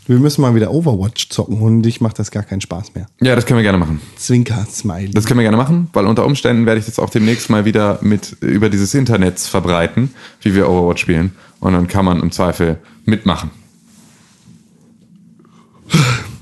[0.08, 3.08] Wir müssen mal wieder Overwatch zocken und dich macht das gar keinen Spaß mehr.
[3.22, 4.00] Ja, das können wir gerne machen.
[4.16, 5.12] Zwinker, Smiley.
[5.12, 8.00] Das können wir gerne machen, weil unter Umständen werde ich das auch demnächst mal wieder
[8.02, 11.34] mit über dieses Internet verbreiten, wie wir Overwatch spielen.
[11.60, 13.52] Und dann kann man im Zweifel mitmachen.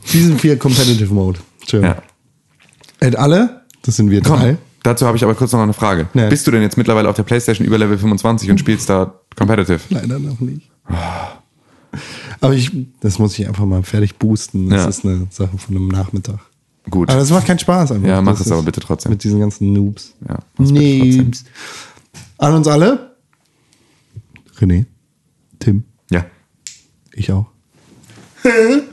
[0.05, 1.39] Season 4 Competitive Mode.
[1.67, 1.83] Schön.
[1.83, 1.97] Ja.
[3.01, 4.57] At alle, das sind wir Komm, drei.
[4.83, 6.07] dazu habe ich aber kurz noch eine Frage.
[6.13, 6.29] Ja.
[6.29, 9.79] Bist du denn jetzt mittlerweile auf der Playstation über Level 25 und spielst da Competitive?
[9.89, 10.69] Leider noch nicht.
[12.41, 14.69] Aber ich, das muss ich einfach mal fertig boosten.
[14.69, 14.87] Das Ja.
[14.89, 16.39] ist eine Sache von einem Nachmittag.
[16.89, 17.09] Gut.
[17.09, 18.07] Aber das macht keinen Spaß einfach.
[18.07, 19.11] Ja, mach Das es aber bitte trotzdem.
[19.11, 20.13] Mit diesen ganzen Noobs.
[20.27, 20.39] Ja.
[20.57, 21.45] Noobs.
[22.37, 23.15] An uns alle.
[24.59, 24.85] René.
[25.59, 25.83] Tim.
[26.11, 26.25] Ja.
[27.13, 27.47] Ich auch.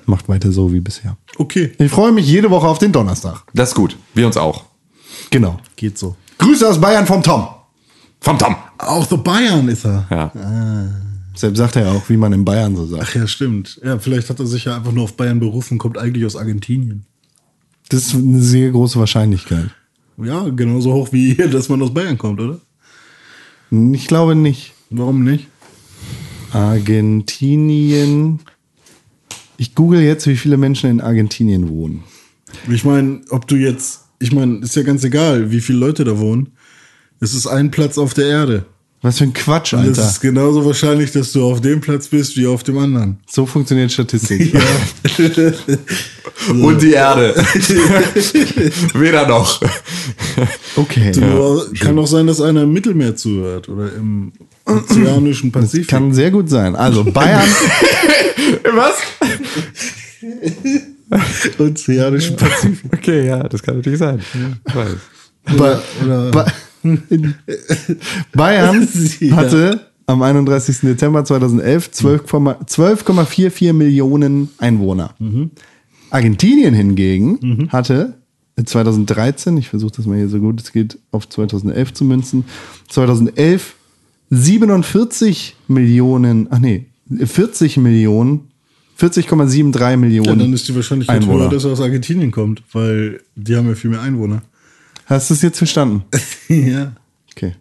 [0.06, 1.16] Macht weiter so wie bisher.
[1.36, 3.42] Okay, Ich freue mich jede Woche auf den Donnerstag.
[3.52, 3.96] Das ist gut.
[4.14, 4.64] Wir uns auch.
[5.30, 5.58] Genau.
[5.76, 6.16] geht so.
[6.38, 7.46] Grüße aus Bayern vom Tom.
[8.20, 8.56] Vom Tom.
[8.78, 10.06] Auch the Bayern ist er.
[10.10, 10.92] Ja.
[11.34, 13.02] Selbst sagt er ja auch, wie man in Bayern so sagt.
[13.04, 13.80] Ach ja, stimmt.
[13.82, 17.04] Ja, vielleicht hat er sich ja einfach nur auf Bayern berufen, kommt eigentlich aus Argentinien.
[17.88, 19.70] Das ist eine sehr große Wahrscheinlichkeit.
[20.18, 22.60] Ja, genauso hoch wie hier, dass man aus Bayern kommt, oder?
[23.70, 24.74] Ich glaube nicht.
[24.90, 25.48] Warum nicht?
[26.52, 28.40] Argentinien.
[29.56, 32.02] Ich google jetzt, wie viele Menschen in Argentinien wohnen.
[32.68, 36.18] Ich meine, ob du jetzt, ich meine, ist ja ganz egal, wie viele Leute da
[36.18, 36.50] wohnen.
[37.20, 38.66] Es ist ein Platz auf der Erde.
[39.04, 40.00] Was für ein Quatsch, Alter.
[40.08, 43.18] ist genauso wahrscheinlich, dass du auf dem Platz bist wie auf dem anderen.
[43.28, 44.54] So funktioniert Statistik.
[46.48, 47.34] Und die Erde.
[48.94, 49.60] Weder noch.
[50.76, 51.10] Okay.
[51.10, 54.32] Du, Kann auch sein, dass einer im Mittelmeer zuhört oder im
[54.66, 55.88] ozeanischen Pazifik.
[55.88, 56.76] Kann sehr gut sein.
[56.76, 57.42] Also Bayern,
[58.72, 58.94] Was?
[61.58, 62.92] ozeanischen Pazifik.
[62.92, 64.22] Okay, ja, das kann natürlich sein.
[64.68, 64.96] Ich weiß.
[65.56, 65.82] ba
[66.30, 66.46] ba
[68.34, 68.88] Bayern
[69.32, 70.80] hatte am 31.
[70.80, 75.14] Dezember 2011 12,- 12,44 Millionen Einwohner.
[76.10, 78.14] Argentinien hingegen hatte
[78.62, 82.44] 2013, ich versuche das mal hier so gut es geht auf 2011 zu münzen,
[82.88, 83.76] 2011
[84.30, 86.86] 47 Millionen, ach nee,
[87.18, 88.48] 40 Millionen,
[88.98, 90.24] 40,73 Millionen.
[90.28, 91.44] Ja, dann ist die Wahrscheinlichkeit Einwohner.
[91.44, 94.42] höher, dass er aus Argentinien kommt, weil die haben ja viel mehr Einwohner.
[95.12, 96.04] Hast du es jetzt verstanden?
[96.48, 96.92] ja.
[97.30, 97.54] Okay.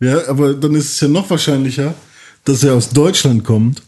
[0.00, 1.94] Ja, aber dann ist es ja noch wahrscheinlicher,
[2.44, 3.82] dass er aus Deutschland kommt,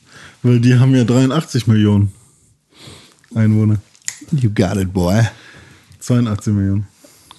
[0.44, 2.12] weil die haben ja 83 Millionen
[3.34, 3.78] Einwohner.
[4.30, 5.22] You got it, boy.
[5.98, 6.86] 82 Millionen.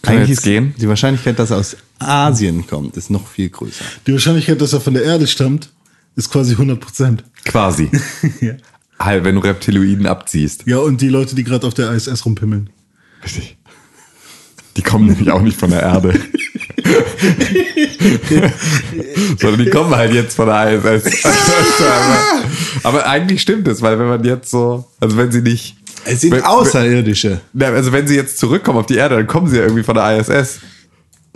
[0.01, 0.75] Wir Eigentlich jetzt ist gehen?
[0.77, 3.85] die Wahrscheinlichkeit, dass er aus Asien kommt, ist noch viel größer.
[4.05, 5.71] Die Wahrscheinlichkeit, dass er von der Erde stammt,
[6.17, 7.23] ist quasi 100 Prozent.
[7.45, 7.89] Quasi.
[8.41, 8.55] ja.
[8.99, 10.67] Halt, wenn du Reptiloiden abziehst.
[10.67, 12.69] ja, und die Leute, die gerade auf der ISS rumpimmeln.
[13.27, 13.57] Richtig.
[14.77, 16.13] Die kommen nämlich auch nicht von der Erde.
[19.37, 21.25] Sondern die kommen halt jetzt von der ISS.
[22.83, 25.75] aber, eigentlich stimmt es, weil wenn man jetzt so, also wenn sie nicht.
[26.05, 27.41] Es sind wenn, Außerirdische.
[27.59, 30.19] Also wenn sie jetzt zurückkommen auf die Erde, dann kommen sie ja irgendwie von der
[30.19, 30.61] ISS.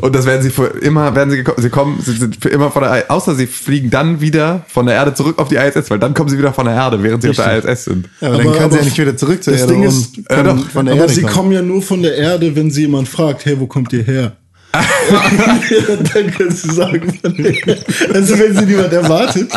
[0.02, 2.84] Und das werden sie für immer, werden sie, sie kommen, sie sind für immer von
[2.84, 6.14] der, außer sie fliegen dann wieder von der Erde zurück auf die ISS, weil dann
[6.14, 8.10] kommen sie wieder von der Erde, während sie auf der ISS sind.
[8.20, 10.16] Ja, aber, dann können sie ja nicht wieder zurück zur das Erde Ding und ist,
[10.16, 10.70] von, Ja, doch.
[10.70, 11.34] von der aber Erde sie kommen.
[11.34, 14.34] kommen ja nur von der Erde, wenn sie jemand fragt, hey, wo kommt ihr her?
[14.74, 19.50] Dann können sie sagen, also wenn sie niemand erwartet,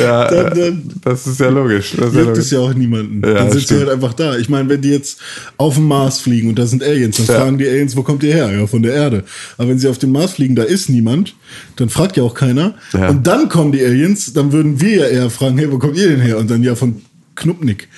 [0.00, 1.94] Ja, dann, dann das ist ja logisch.
[1.98, 2.38] Das logisch.
[2.38, 3.22] es ja auch niemanden.
[3.26, 4.36] Ja, dann sind sie halt einfach da.
[4.36, 5.20] Ich meine, wenn die jetzt
[5.56, 7.40] auf dem Mars fliegen und da sind Aliens, dann Ja.
[7.40, 8.50] fragen die Aliens, wo kommt ihr her?
[8.52, 9.24] Ja, von der Erde.
[9.58, 11.34] Aber wenn sie auf den Mars fliegen, da ist niemand,
[11.76, 12.74] dann fragt ja auch keiner.
[12.92, 13.08] Ja.
[13.08, 16.08] Und dann kommen die Aliens, dann würden wir ja eher fragen, hey, wo kommt ihr
[16.08, 16.38] denn her?
[16.38, 17.02] Und dann ja von
[17.34, 17.88] Knuppnick.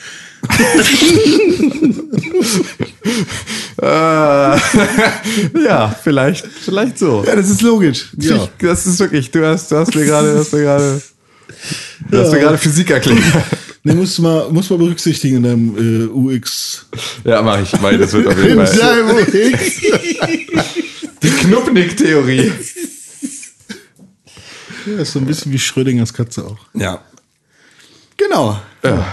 [3.83, 3.85] Äh,
[5.65, 7.25] ja, vielleicht, vielleicht so.
[7.27, 8.11] Ja, das ist logisch.
[8.17, 8.49] Ja.
[8.59, 11.03] Das ist wirklich, du hast, du hast mir gerade, hast mir gerade,
[12.11, 13.21] du hast mir gerade Physik erklärt.
[13.85, 16.87] Ne, musst du mal, musst mal berücksichtigen in deinem äh, UX.
[17.25, 18.77] Ja, mach ich, weil das wird auf jeden Fall.
[21.21, 22.53] Die Knuppnick-Theorie.
[24.87, 26.59] Ja, ist so ein bisschen wie Schrödingers Katze auch.
[26.75, 27.01] Ja.
[28.17, 28.61] Genau.
[28.85, 29.05] Ja.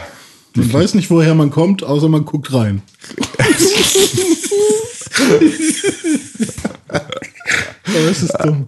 [0.60, 2.81] Man weiß nicht, woher man kommt, außer man guckt rein.
[6.90, 8.68] Aber es ist dumm.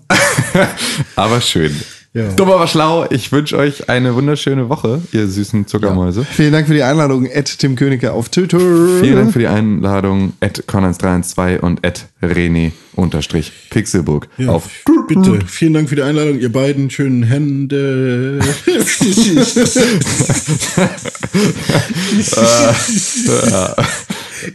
[1.17, 1.75] Aber schön.
[2.13, 2.27] Ja.
[2.33, 3.05] Dumm, aber schlau.
[3.09, 6.25] Ich wünsche euch eine wunderschöne Woche, ihr süßen Zuckermäuse.
[6.25, 8.59] Vielen Dank für die Einladung, Ed Tim Königke auf Twitter.
[8.59, 10.33] Vielen Dank für die Einladung.
[10.41, 14.69] At Connens312 und at René unterstrich Pixelburg Ja, auf
[15.07, 15.39] bitte.
[15.47, 18.39] Vielen Dank für die Einladung, ihr beiden schönen Hände.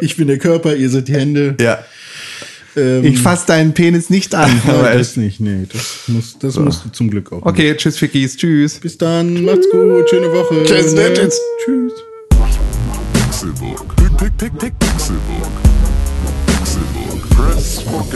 [0.00, 1.56] ich bin der Körper, ihr seid die Hände.
[1.60, 1.78] Ja.
[2.76, 4.50] Ähm, Ich fasse deinen Penis nicht an.
[4.68, 5.66] aber das nicht, nee.
[5.72, 7.44] Das, muss, das musst du zum Glück auch.
[7.44, 8.74] Okay, tschüss Fickies, tschüss.
[8.78, 10.62] Bis dann, macht's gut, schöne Woche.
[10.64, 11.12] Tschüss, Ne?
[11.14, 11.40] tschüss.
[11.64, 11.92] Tschüss.
[13.12, 13.96] Pixelbook.
[14.80, 15.52] Pixelbook.
[17.30, 18.06] Press for.